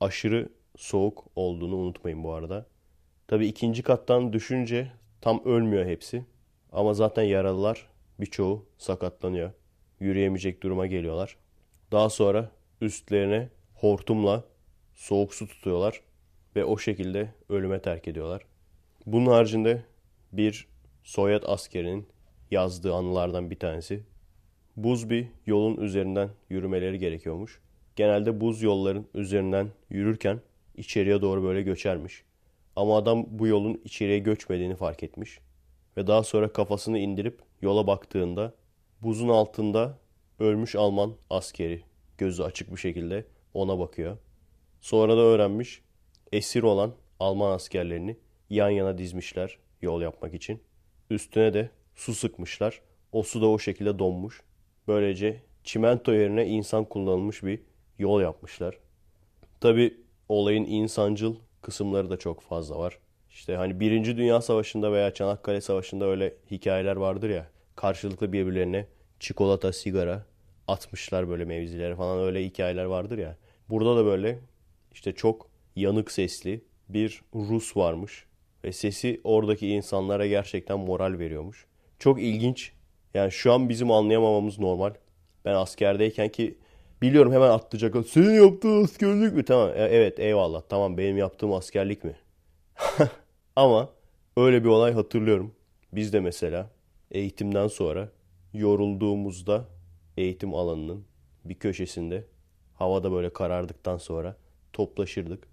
Aşırı 0.00 0.48
soğuk 0.76 1.24
olduğunu 1.36 1.76
unutmayın 1.76 2.24
bu 2.24 2.32
arada. 2.32 2.66
Tabi 3.28 3.46
ikinci 3.46 3.82
kattan 3.82 4.32
düşünce 4.32 4.92
tam 5.20 5.44
ölmüyor 5.44 5.86
hepsi. 5.86 6.24
Ama 6.72 6.94
zaten 6.94 7.22
yaralılar 7.22 7.86
birçoğu 8.20 8.66
sakatlanıyor. 8.78 9.52
Yürüyemeyecek 10.00 10.62
duruma 10.62 10.86
geliyorlar. 10.86 11.36
Daha 11.92 12.10
sonra 12.10 12.50
üstlerine 12.82 13.48
hortumla 13.74 14.44
soğuk 14.94 15.34
su 15.34 15.48
tutuyorlar 15.48 16.00
ve 16.56 16.64
o 16.64 16.78
şekilde 16.78 17.34
ölüme 17.48 17.82
terk 17.82 18.08
ediyorlar. 18.08 18.42
Bunun 19.06 19.26
haricinde 19.26 19.82
bir 20.32 20.68
Sovyet 21.02 21.48
askerinin 21.48 22.06
yazdığı 22.50 22.94
anılardan 22.94 23.50
bir 23.50 23.58
tanesi. 23.58 24.02
Buz 24.76 25.10
bir 25.10 25.26
yolun 25.46 25.76
üzerinden 25.76 26.30
yürümeleri 26.50 26.98
gerekiyormuş. 26.98 27.60
Genelde 27.96 28.40
buz 28.40 28.62
yolların 28.62 29.06
üzerinden 29.14 29.68
yürürken 29.90 30.40
içeriye 30.76 31.22
doğru 31.22 31.42
böyle 31.42 31.62
göçermiş. 31.62 32.22
Ama 32.76 32.96
adam 32.96 33.26
bu 33.28 33.46
yolun 33.46 33.80
içeriye 33.84 34.18
göçmediğini 34.18 34.76
fark 34.76 35.02
etmiş. 35.02 35.38
Ve 35.96 36.06
daha 36.06 36.22
sonra 36.22 36.52
kafasını 36.52 36.98
indirip 36.98 37.40
yola 37.62 37.86
baktığında 37.86 38.54
buzun 39.00 39.28
altında 39.28 39.98
ölmüş 40.38 40.76
Alman 40.76 41.14
askeri 41.30 41.82
gözü 42.18 42.42
açık 42.42 42.72
bir 42.72 42.76
şekilde 42.76 43.24
ona 43.54 43.78
bakıyor. 43.78 44.18
Sonra 44.80 45.16
da 45.16 45.20
öğrenmiş 45.20 45.82
esir 46.32 46.62
olan 46.62 46.94
Alman 47.20 47.52
askerlerini 47.52 48.16
yan 48.50 48.70
yana 48.70 48.98
dizmişler 48.98 49.58
yol 49.82 50.02
yapmak 50.02 50.34
için. 50.34 50.62
Üstüne 51.10 51.54
de 51.54 51.70
su 51.94 52.14
sıkmışlar. 52.14 52.80
O 53.12 53.22
su 53.22 53.42
da 53.42 53.46
o 53.48 53.58
şekilde 53.58 53.98
donmuş. 53.98 54.42
Böylece 54.88 55.40
çimento 55.64 56.12
yerine 56.12 56.46
insan 56.46 56.84
kullanılmış 56.84 57.42
bir 57.42 57.60
yol 57.98 58.20
yapmışlar. 58.20 58.78
Tabi 59.60 59.96
olayın 60.28 60.64
insancıl 60.64 61.36
kısımları 61.62 62.10
da 62.10 62.16
çok 62.16 62.40
fazla 62.40 62.78
var. 62.78 62.98
İşte 63.30 63.56
hani 63.56 63.80
Birinci 63.80 64.16
Dünya 64.16 64.40
Savaşı'nda 64.40 64.92
veya 64.92 65.14
Çanakkale 65.14 65.60
Savaşı'nda 65.60 66.06
öyle 66.06 66.34
hikayeler 66.50 66.96
vardır 66.96 67.30
ya. 67.30 67.50
Karşılıklı 67.76 68.32
birbirlerine 68.32 68.86
çikolata, 69.20 69.72
sigara 69.72 70.26
atmışlar 70.72 71.28
böyle 71.28 71.44
mevzilere 71.44 71.96
falan 71.96 72.18
öyle 72.24 72.44
hikayeler 72.44 72.84
vardır 72.84 73.18
ya. 73.18 73.36
Burada 73.70 73.96
da 73.96 74.04
böyle 74.04 74.38
işte 74.92 75.12
çok 75.12 75.50
yanık 75.76 76.12
sesli 76.12 76.64
bir 76.88 77.22
Rus 77.34 77.76
varmış. 77.76 78.26
Ve 78.64 78.72
sesi 78.72 79.20
oradaki 79.24 79.68
insanlara 79.68 80.26
gerçekten 80.26 80.78
moral 80.78 81.18
veriyormuş. 81.18 81.66
Çok 81.98 82.22
ilginç. 82.22 82.72
Yani 83.14 83.32
şu 83.32 83.52
an 83.52 83.68
bizim 83.68 83.90
anlayamamamız 83.90 84.58
normal. 84.58 84.94
Ben 85.44 85.54
askerdeyken 85.54 86.28
ki 86.28 86.58
biliyorum 87.02 87.32
hemen 87.32 87.50
atlayacak. 87.50 88.06
Senin 88.06 88.44
yaptığın 88.44 88.84
askerlik 88.84 89.32
mi? 89.32 89.44
Tamam 89.44 89.68
e, 89.68 89.82
evet 89.82 90.18
eyvallah 90.18 90.62
tamam 90.68 90.98
benim 90.98 91.16
yaptığım 91.16 91.52
askerlik 91.52 92.04
mi? 92.04 92.16
Ama 93.56 93.90
öyle 94.36 94.64
bir 94.64 94.68
olay 94.68 94.92
hatırlıyorum. 94.92 95.54
Biz 95.92 96.12
de 96.12 96.20
mesela 96.20 96.70
eğitimden 97.10 97.68
sonra 97.68 98.08
yorulduğumuzda 98.54 99.64
eğitim 100.16 100.54
alanının 100.54 101.04
bir 101.44 101.54
köşesinde 101.54 102.24
havada 102.74 103.12
böyle 103.12 103.32
karardıktan 103.32 103.96
sonra 103.96 104.36
toplaşırdık. 104.72 105.48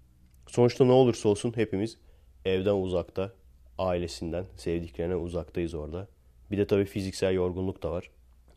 Sonuçta 0.46 0.84
ne 0.84 0.92
olursa 0.92 1.28
olsun 1.28 1.52
hepimiz 1.56 1.98
evden 2.44 2.74
uzakta, 2.74 3.32
ailesinden, 3.78 4.46
sevdiklerine 4.56 5.16
uzaktayız 5.16 5.74
orada. 5.74 6.08
Bir 6.50 6.58
de 6.58 6.66
tabii 6.66 6.84
fiziksel 6.84 7.34
yorgunluk 7.34 7.82
da 7.82 7.90
var. 7.90 8.10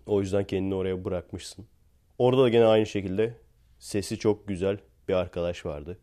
O 0.05 0.21
yüzden 0.21 0.43
kendini 0.43 0.75
oraya 0.75 1.05
bırakmışsın. 1.05 1.65
Orada 2.17 2.43
da 2.43 2.49
gene 2.49 2.65
aynı 2.65 2.85
şekilde 2.85 3.37
sesi 3.79 4.17
çok 4.17 4.47
güzel 4.47 4.77
bir 5.07 5.13
arkadaş 5.13 5.65
vardı. 5.65 5.97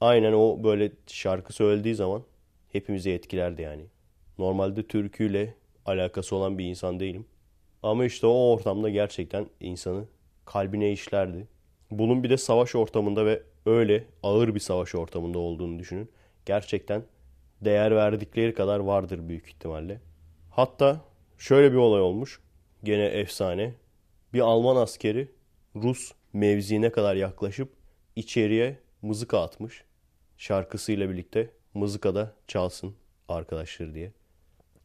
Aynen 0.00 0.32
o 0.32 0.64
böyle 0.64 0.92
şarkı 1.06 1.52
söylediği 1.52 1.94
zaman 1.94 2.22
hepimizi 2.72 3.10
etkilerdi 3.10 3.62
yani. 3.62 3.86
Normalde 4.38 4.86
türküyle 4.86 5.54
alakası 5.86 6.36
olan 6.36 6.58
bir 6.58 6.64
insan 6.64 7.00
değilim. 7.00 7.26
Ama 7.84 8.04
işte 8.04 8.26
o 8.26 8.52
ortamda 8.52 8.90
gerçekten 8.90 9.46
insanı 9.60 10.04
kalbine 10.44 10.92
işlerdi. 10.92 11.48
Bunun 11.90 12.22
bir 12.22 12.30
de 12.30 12.36
savaş 12.36 12.74
ortamında 12.74 13.26
ve 13.26 13.42
öyle 13.66 14.04
ağır 14.22 14.54
bir 14.54 14.60
savaş 14.60 14.94
ortamında 14.94 15.38
olduğunu 15.38 15.78
düşünün. 15.78 16.10
Gerçekten 16.46 17.02
değer 17.60 17.96
verdikleri 17.96 18.54
kadar 18.54 18.78
vardır 18.78 19.28
büyük 19.28 19.48
ihtimalle. 19.48 20.00
Hatta 20.50 21.00
şöyle 21.38 21.72
bir 21.72 21.76
olay 21.76 22.00
olmuş. 22.00 22.40
Gene 22.84 23.04
efsane. 23.04 23.74
Bir 24.32 24.40
Alman 24.40 24.76
askeri 24.76 25.28
Rus 25.76 26.12
mevziine 26.32 26.90
kadar 26.90 27.14
yaklaşıp 27.16 27.72
içeriye 28.16 28.78
mızıka 29.02 29.42
atmış. 29.42 29.84
Şarkısıyla 30.38 31.10
birlikte 31.10 31.50
mızıka 31.74 32.14
da 32.14 32.32
çalsın 32.48 32.94
arkadaşlar 33.28 33.94
diye. 33.94 34.12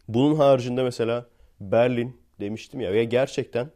Bunun 0.07 0.35
haricinde 0.35 0.83
mesela 0.83 1.25
Berlin 1.59 2.28
demiştim 2.39 2.81
ya 2.81 2.93
ve 2.93 3.03
gerçekten 3.03 3.71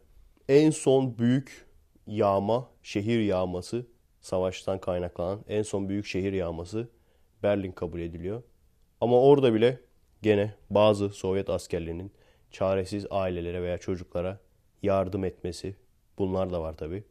en 0.50 0.70
son 0.70 1.18
büyük 1.18 1.68
yağma, 2.08 2.70
şehir 2.84 3.20
yağması, 3.20 3.86
savaştan 4.22 4.80
kaynaklanan 4.80 5.46
en 5.48 5.62
son 5.62 5.90
büyük 5.90 6.06
şehir 6.06 6.34
yağması 6.34 6.90
Berlin 7.44 7.72
kabul 7.72 8.00
ediliyor. 8.00 8.44
Ama 9.02 9.22
orada 9.22 9.54
bile 9.54 9.80
gene 10.22 10.54
bazı 10.70 11.10
Sovyet 11.10 11.50
askerlerinin 11.50 12.12
çaresiz 12.52 13.06
ailelere 13.12 13.62
veya 13.62 13.78
çocuklara 13.78 14.40
yardım 14.84 15.24
etmesi 15.24 15.76
bunlar 16.18 16.52
da 16.52 16.62
var 16.62 16.78
tabi. 16.78 17.04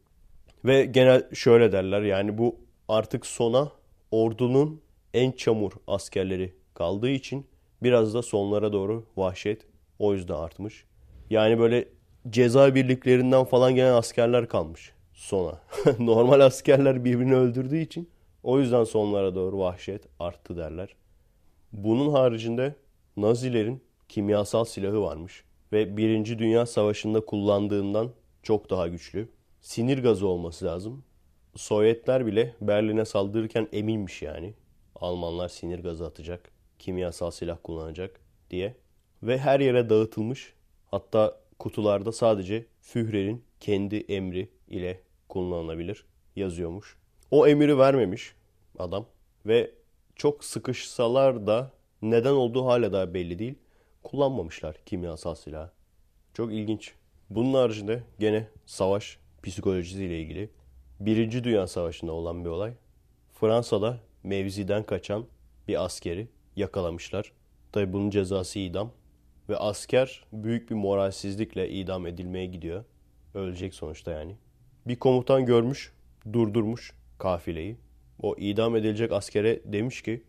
Ve 0.65 0.85
genel 0.85 1.33
şöyle 1.33 1.71
derler 1.71 2.01
yani 2.01 2.37
bu 2.37 2.59
artık 2.87 3.25
sona 3.25 3.71
ordunun 4.11 4.81
en 5.13 5.31
çamur 5.31 5.71
askerleri 5.87 6.55
kaldığı 6.73 7.09
için 7.09 7.47
biraz 7.83 8.13
da 8.13 8.21
sonlara 8.21 8.73
doğru 8.73 9.05
vahşet 9.17 9.67
o 9.99 10.13
yüzden 10.13 10.35
artmış. 10.35 10.85
Yani 11.29 11.59
böyle 11.59 11.87
ceza 12.29 12.75
birliklerinden 12.75 13.43
falan 13.43 13.75
gelen 13.75 13.93
askerler 13.93 14.47
kalmış 14.47 14.93
sona. 15.13 15.61
Normal 15.99 16.39
askerler 16.39 17.05
birbirini 17.05 17.35
öldürdüğü 17.35 17.77
için 17.77 18.09
o 18.43 18.59
yüzden 18.59 18.83
sonlara 18.83 19.35
doğru 19.35 19.59
vahşet 19.59 20.03
arttı 20.19 20.57
derler. 20.57 20.95
Bunun 21.73 22.11
haricinde 22.11 22.75
Nazilerin 23.17 23.83
kimyasal 24.09 24.65
silahı 24.65 25.01
varmış 25.01 25.43
ve 25.71 25.97
Birinci 25.97 26.39
Dünya 26.39 26.65
Savaşı'nda 26.65 27.25
kullandığından 27.25 28.11
çok 28.43 28.69
daha 28.69 28.87
güçlü. 28.87 29.29
Sinir 29.61 30.03
gazı 30.03 30.27
olması 30.27 30.65
lazım. 30.65 31.03
Sovyetler 31.55 32.25
bile 32.25 32.55
Berlin'e 32.61 33.05
saldırırken 33.05 33.67
eminmiş 33.71 34.21
yani. 34.21 34.53
Almanlar 34.95 35.49
sinir 35.49 35.79
gazı 35.79 36.05
atacak, 36.05 36.51
kimyasal 36.79 37.31
silah 37.31 37.57
kullanacak 37.63 38.19
diye. 38.49 38.75
Ve 39.23 39.37
her 39.37 39.59
yere 39.59 39.89
dağıtılmış. 39.89 40.53
Hatta 40.93 41.39
kutularda 41.59 42.11
sadece 42.11 42.65
Führer'in 42.81 43.43
kendi 43.59 43.95
emri 43.95 44.49
ile 44.67 45.01
kullanılabilir 45.29 46.05
yazıyormuş. 46.35 46.97
O 47.31 47.47
emiri 47.47 47.77
vermemiş 47.77 48.35
adam 48.79 49.05
ve 49.45 49.71
çok 50.15 50.43
sıkışsalar 50.43 51.47
da 51.47 51.71
neden 52.01 52.31
olduğu 52.31 52.65
hala 52.65 52.93
daha 52.93 53.13
belli 53.13 53.39
değil. 53.39 53.55
Kullanmamışlar 54.03 54.77
kimyasal 54.85 55.35
silah. 55.35 55.69
Çok 56.33 56.53
ilginç. 56.53 56.93
Bunun 57.29 57.53
haricinde 57.53 58.03
gene 58.19 58.47
savaş 58.65 59.17
psikolojisiyle 59.43 60.19
ilgili 60.19 60.49
Birinci 60.99 61.43
Dünya 61.43 61.67
Savaşı'nda 61.67 62.11
olan 62.11 62.45
bir 62.45 62.49
olay. 62.49 62.73
Fransa'da 63.33 63.99
mevziden 64.23 64.83
kaçan 64.83 65.25
bir 65.67 65.83
askeri 65.83 66.27
yakalamışlar. 66.55 67.31
Tabi 67.71 67.93
bunun 67.93 68.09
cezası 68.09 68.59
idam. 68.59 68.91
Ve 69.49 69.57
asker 69.57 70.23
büyük 70.33 70.69
bir 70.69 70.75
moralsizlikle 70.75 71.69
idam 71.69 72.07
edilmeye 72.07 72.45
gidiyor. 72.45 72.83
Ölecek 73.33 73.73
sonuçta 73.73 74.11
yani. 74.11 74.35
Bir 74.87 74.95
komutan 74.95 75.45
görmüş, 75.45 75.93
durdurmuş 76.33 76.93
kafileyi. 77.17 77.77
O 78.21 78.35
idam 78.37 78.75
edilecek 78.75 79.11
askere 79.11 79.59
demiş 79.65 80.01
ki 80.01 80.23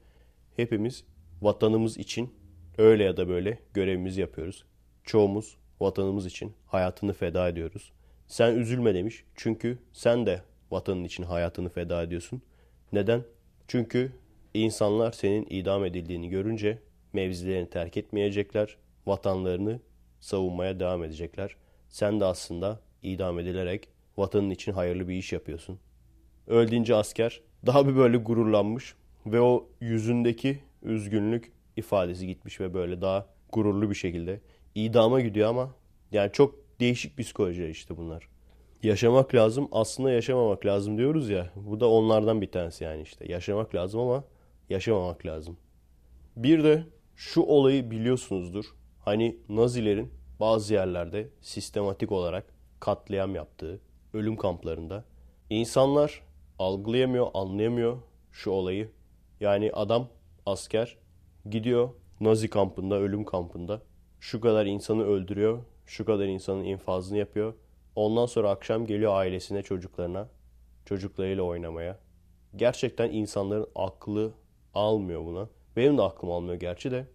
hepimiz 0.57 1.05
vatanımız 1.43 1.99
için 1.99 2.35
öyle 2.79 3.05
ya 3.05 3.17
da 3.17 3.29
böyle 3.29 3.59
görevimizi 3.75 4.21
yapıyoruz. 4.21 4.65
Çoğumuz 5.05 5.57
vatanımız 5.81 6.27
için 6.27 6.53
hayatını 6.67 7.13
feda 7.13 7.49
ediyoruz. 7.49 7.93
Sen 8.27 8.55
üzülme 8.55 8.95
demiş. 8.95 9.25
Çünkü 9.35 9.79
sen 9.93 10.27
de 10.27 10.43
vatanın 10.71 11.05
için 11.05 11.23
hayatını 11.23 11.69
feda 11.69 12.03
ediyorsun. 12.03 12.43
Neden? 12.93 13.23
Çünkü 13.69 14.13
insanlar 14.55 15.13
senin 15.13 15.47
idam 15.51 15.85
edildiğini 15.85 16.29
görünce 16.29 16.79
mevzilerini 17.13 17.71
terk 17.71 17.97
etmeyecekler. 17.97 18.77
Vatanlarını 19.07 19.81
savunmaya 20.21 20.81
devam 20.81 21.05
edecekler. 21.05 21.57
Sen 21.89 22.21
de 22.21 22.25
aslında 22.25 22.81
idam 23.03 23.39
edilerek 23.39 23.89
vatanın 24.17 24.51
için 24.51 24.73
hayırlı 24.73 25.09
bir 25.09 25.15
iş 25.15 25.33
yapıyorsun. 25.33 25.79
Öldüğünce 26.47 26.95
asker 26.95 27.41
daha 27.67 27.89
bir 27.89 27.97
böyle 27.97 28.17
gururlanmış 28.17 28.95
ve 29.27 29.41
o 29.41 29.69
yüzündeki 29.81 30.59
üzgünlük 30.83 31.53
ifadesi 31.77 32.27
gitmiş 32.27 32.61
ve 32.61 32.75
böyle 32.75 33.01
daha 33.01 33.27
gururlu 33.53 33.91
bir 33.91 33.95
şekilde 33.95 34.41
idama 34.75 35.21
gidiyor 35.21 35.49
ama 35.49 35.75
yani 36.13 36.33
çok 36.33 36.55
değişik 36.81 37.19
psikolojiler 37.19 37.69
işte 37.69 37.97
bunlar. 37.97 38.29
Yaşamak 38.83 39.35
lazım 39.35 39.69
aslında 39.73 40.11
yaşamamak 40.11 40.67
lazım 40.67 40.99
diyoruz 40.99 41.31
ya. 41.31 41.51
Bu 41.57 41.81
da 41.81 41.91
onlardan 41.91 42.41
bir 42.41 42.51
tanesi 42.51 42.85
yani 42.85 43.03
işte. 43.03 43.33
Yaşamak 43.33 43.75
lazım 43.75 44.01
ama 44.01 44.25
yaşamamak 44.71 45.27
lazım. 45.27 45.57
Bir 46.37 46.65
de 46.65 46.85
şu 47.17 47.41
olayı 47.41 47.91
biliyorsunuzdur. 47.91 48.65
Hani 49.05 49.37
Nazilerin 49.49 50.13
bazı 50.41 50.75
yerlerde 50.75 51.29
sistematik 51.41 52.13
olarak 52.13 52.45
katliam 52.81 53.35
yaptığı 53.35 53.81
ölüm 54.15 54.37
kamplarında 54.37 55.05
insanlar 55.51 56.23
algılayamıyor, 56.59 57.27
anlayamıyor 57.35 57.99
şu 58.33 58.51
olayı. 58.51 58.91
Yani 59.41 59.73
adam 59.73 60.09
asker 60.47 60.97
gidiyor 61.51 61.89
Nazi 62.21 62.51
kampında, 62.51 62.95
ölüm 62.95 63.25
kampında 63.25 63.83
şu 64.21 64.41
kadar 64.41 64.67
insanı 64.67 65.05
öldürüyor, 65.05 65.59
şu 65.87 66.05
kadar 66.05 66.27
insanın 66.27 66.65
infazını 66.65 67.19
yapıyor. 67.19 67.55
Ondan 67.97 68.27
sonra 68.27 68.51
akşam 68.51 68.87
geliyor 68.87 69.15
ailesine, 69.15 69.63
çocuklarına, 69.63 70.29
çocuklarıyla 70.85 71.43
oynamaya. 71.43 71.99
Gerçekten 72.57 73.11
insanların 73.11 73.67
aklı 73.75 74.33
almıyor 74.75 75.25
buna. 75.25 75.49
Benim 75.77 75.99
de 75.99 76.03
aklım 76.03 76.31
almıyor 76.31 76.55
gerçi 76.55 76.91
de. 76.91 77.07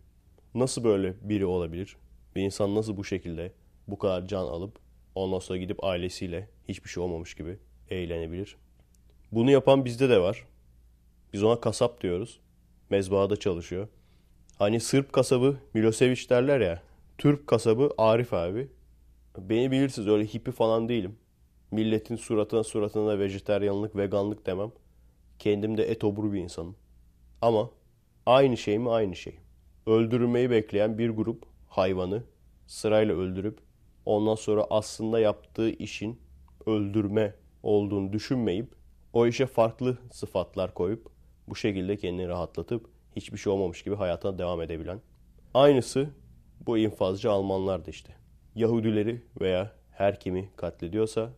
Nasıl 0.55 0.83
böyle 0.83 1.15
biri 1.21 1.45
olabilir? 1.45 1.95
Bir 2.35 2.41
insan 2.41 2.75
nasıl 2.75 2.97
bu 2.97 3.03
şekilde 3.03 3.51
bu 3.87 3.97
kadar 3.99 4.27
can 4.27 4.43
alıp 4.43 4.79
ondan 5.15 5.39
sonra 5.39 5.59
gidip 5.59 5.83
ailesiyle 5.83 6.49
hiçbir 6.67 6.89
şey 6.89 7.03
olmamış 7.03 7.33
gibi 7.35 7.57
eğlenebilir? 7.89 8.55
Bunu 9.31 9.51
yapan 9.51 9.85
bizde 9.85 10.09
de 10.09 10.19
var. 10.19 10.47
Biz 11.33 11.43
ona 11.43 11.59
kasap 11.61 12.01
diyoruz. 12.01 12.39
mezbahada 12.89 13.35
çalışıyor. 13.35 13.87
Hani 14.59 14.79
Sırp 14.79 15.13
kasabı 15.13 15.57
Milosevic 15.73 16.29
derler 16.29 16.59
ya. 16.59 16.81
Türk 17.17 17.47
kasabı 17.47 17.89
Arif 17.97 18.33
abi. 18.33 18.67
Beni 19.37 19.71
bilirsiniz 19.71 20.07
öyle 20.07 20.25
hippi 20.25 20.51
falan 20.51 20.89
değilim. 20.89 21.15
Milletin 21.71 22.15
suratına 22.15 22.63
suratına 22.63 23.19
vejeteryanlık, 23.19 23.95
veganlık 23.95 24.45
demem. 24.45 24.71
Kendim 25.39 25.77
de 25.77 25.91
et 25.91 26.03
obur 26.03 26.33
bir 26.33 26.39
insanım. 26.39 26.75
Ama 27.41 27.69
aynı 28.25 28.57
şey 28.57 28.79
mi? 28.79 28.89
Aynı 28.89 29.15
şey. 29.15 29.39
Öldürülmeyi 29.87 30.49
bekleyen 30.49 30.97
bir 30.97 31.09
grup 31.09 31.43
hayvanı 31.67 32.23
sırayla 32.67 33.15
öldürüp 33.15 33.59
ondan 34.05 34.35
sonra 34.35 34.65
aslında 34.69 35.19
yaptığı 35.19 35.69
işin 35.69 36.19
öldürme 36.65 37.35
olduğunu 37.63 38.13
düşünmeyip 38.13 38.75
o 39.13 39.27
işe 39.27 39.45
farklı 39.45 39.97
sıfatlar 40.11 40.73
koyup 40.73 41.07
bu 41.47 41.55
şekilde 41.55 41.97
kendini 41.97 42.27
rahatlatıp 42.27 42.89
hiçbir 43.15 43.37
şey 43.37 43.53
olmamış 43.53 43.83
gibi 43.83 43.95
hayatına 43.95 44.37
devam 44.37 44.61
edebilen. 44.61 45.01
Aynısı 45.53 46.09
bu 46.59 46.77
infazcı 46.77 47.31
Almanlar 47.31 47.81
işte. 47.87 48.15
Yahudileri 48.55 49.21
veya 49.41 49.75
her 49.91 50.19
kimi 50.19 50.49
katlediyorsa 50.55 51.33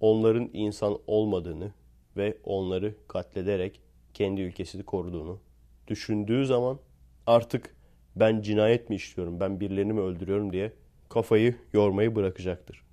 onların 0.00 0.50
insan 0.52 0.98
olmadığını 1.06 1.72
ve 2.16 2.38
onları 2.44 2.94
katlederek 3.08 3.80
kendi 4.14 4.40
ülkesini 4.40 4.82
koruduğunu 4.82 5.40
düşündüğü 5.88 6.46
zaman 6.46 6.78
artık 7.26 7.76
ben 8.16 8.40
cinayet 8.40 8.90
mi 8.90 8.96
işliyorum, 8.96 9.40
ben 9.40 9.60
birilerini 9.60 9.92
mi 9.92 10.00
öldürüyorum 10.00 10.52
diye 10.52 10.72
kafayı 11.08 11.56
yormayı 11.72 12.14
bırakacaktır. 12.14 12.84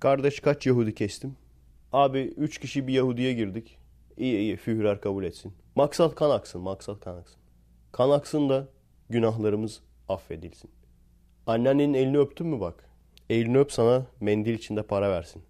Kardeş 0.00 0.40
kaç 0.40 0.66
Yahudi 0.66 0.94
kestim? 0.94 1.36
Abi 1.92 2.20
üç 2.20 2.58
kişi 2.58 2.86
bir 2.86 2.92
Yahudi'ye 2.92 3.32
girdik. 3.32 3.78
İyi 4.16 4.36
iyi 4.36 4.56
Führer 4.56 5.00
kabul 5.00 5.24
etsin. 5.24 5.52
Maksat 5.74 6.14
kan 6.14 6.30
aksın, 6.30 6.60
maksat 6.60 7.00
kan 7.00 7.16
aksın. 7.16 7.40
Kan 7.92 8.10
aksın 8.10 8.48
da 8.48 8.68
günahlarımız 9.10 9.80
affedilsin. 10.08 10.70
Anneannenin 11.46 11.94
elini 11.94 12.18
öptün 12.18 12.46
mü 12.46 12.60
bak? 12.60 12.90
Elini 13.30 13.58
öp 13.58 13.72
sana 13.72 14.06
mendil 14.20 14.54
içinde 14.54 14.82
para 14.82 15.10
versin. 15.10 15.42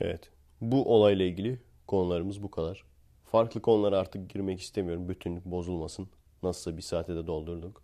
Evet. 0.00 0.30
Bu 0.60 0.94
olayla 0.94 1.24
ilgili 1.24 1.60
konularımız 1.86 2.42
bu 2.42 2.50
kadar. 2.50 2.84
Farklı 3.24 3.62
konulara 3.62 3.98
artık 3.98 4.30
girmek 4.30 4.60
istemiyorum. 4.60 5.08
Bütünlük 5.08 5.44
bozulmasın. 5.44 6.08
Nasılsa 6.42 6.76
bir 6.76 6.82
saate 6.82 7.14
de 7.14 7.26
doldurduk. 7.26 7.82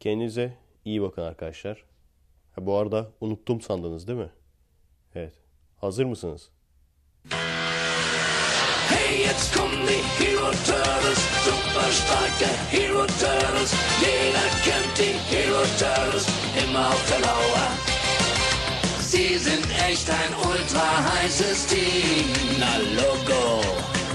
Kendinize 0.00 0.56
iyi 0.84 1.02
bakın 1.02 1.22
arkadaşlar. 1.22 1.84
Ha, 2.52 2.66
bu 2.66 2.74
arada 2.76 3.10
unuttum 3.20 3.60
sandınız 3.60 4.06
değil 4.08 4.18
mi? 4.18 4.30
Evet. 5.14 5.34
Hazır 5.76 6.04
mısınız? 6.04 6.50
Hey, 8.88 9.20
jetzt 9.20 9.56
kommen 9.56 9.86
die 9.86 10.02
Hero 10.18 10.50
Turtles, 10.50 11.18
super 11.44 11.90
starke 11.90 12.46
Hero 12.70 13.06
Turtles. 13.06 13.74
Jeder 14.00 14.50
kennt 14.64 14.98
Hero 15.30 15.62
Turtles, 15.78 16.26
immer 16.64 16.86
auf 16.88 17.10
der 17.10 17.20
Lauer. 17.20 17.68
Sie 19.00 19.38
sind 19.38 19.66
echt 19.88 20.08
ein 20.10 20.32
ultra 20.50 20.86
heißes 21.12 21.66
Team. 21.66 22.26
Na 22.60 22.72
Logo, 22.98 23.62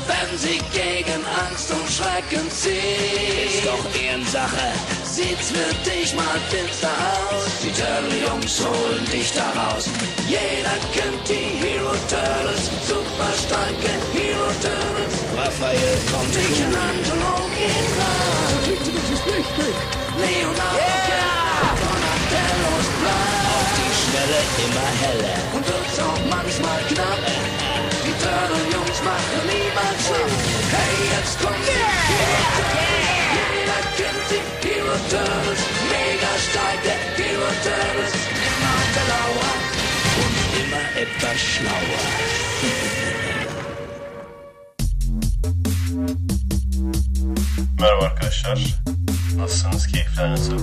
wenn 0.08 0.38
sie 0.38 0.60
gegen 0.72 1.22
Angst 1.47 1.72
und 1.72 1.88
Schrecken 1.89 2.49
ziehen. 2.49 3.47
Ist 3.47 3.66
doch 3.66 3.86
Ehrensache, 4.01 4.72
sieht's 5.03 5.51
für 5.51 5.72
dich 5.89 6.14
mal 6.16 6.39
finster 6.49 6.89
aus. 7.30 7.45
Die 7.64 7.72
Turtle-Jungs 7.72 8.66
holen 8.66 9.05
dich 9.12 9.32
da 9.34 9.47
raus. 9.60 9.86
Jeder 10.28 10.78
kennt 10.93 11.24
die 11.28 11.60
Hero 11.62 11.93
Turtles, 12.10 12.72
super 12.88 13.32
starke 13.36 13.93
Hero 14.14 14.49
Turtles. 14.62 15.16
Raphael 15.36 15.97
kommt 16.12 16.34
Michelangelo 16.36 17.47
geht 17.58 17.88
ran. 17.99 18.38
Leonardo 20.18 20.78
yeah! 20.78 21.28
Donatello 21.82 22.72
ist 22.80 22.93
blau. 23.01 23.28
Auf 23.55 23.70
die 23.78 23.93
Schnelle 24.01 24.39
immer 24.66 24.89
heller. 25.03 25.38
Und 25.53 25.68
wird's 25.68 25.99
auch 25.99 26.22
manchmal 26.30 26.80
knapp. 26.89 27.66
Die 28.38 28.44
Turtle-Jungs 28.44 29.00
machen 29.04 29.42
niemals 29.48 30.02
schlapp. 30.06 30.32
Hey, 30.72 30.94
jetzt 31.10 31.36
kommt 31.42 31.64
die 31.66 31.72
Hero 32.14 32.46
Turtles. 32.58 33.08
Jeder 33.34 33.82
kennt 33.98 34.28
die 34.30 34.42
Hero 34.68 34.96
Turtles. 35.10 35.62
Mega 35.90 36.32
starke 36.46 36.94
Hero 37.18 37.50
Turtles. 37.64 38.14
Immer 38.48 38.74
auf 38.78 38.90
der 38.96 39.06
Lauer. 39.14 39.54
Und 40.22 40.38
immer 40.62 40.86
etwas 41.02 41.38
schlauer. 41.42 42.06
Merhaba 47.80 48.06
arkadaşlar. 48.06 48.60
Nasılsınız? 49.38 49.88
Keyifler 49.88 50.32
nasıl? 50.32 50.60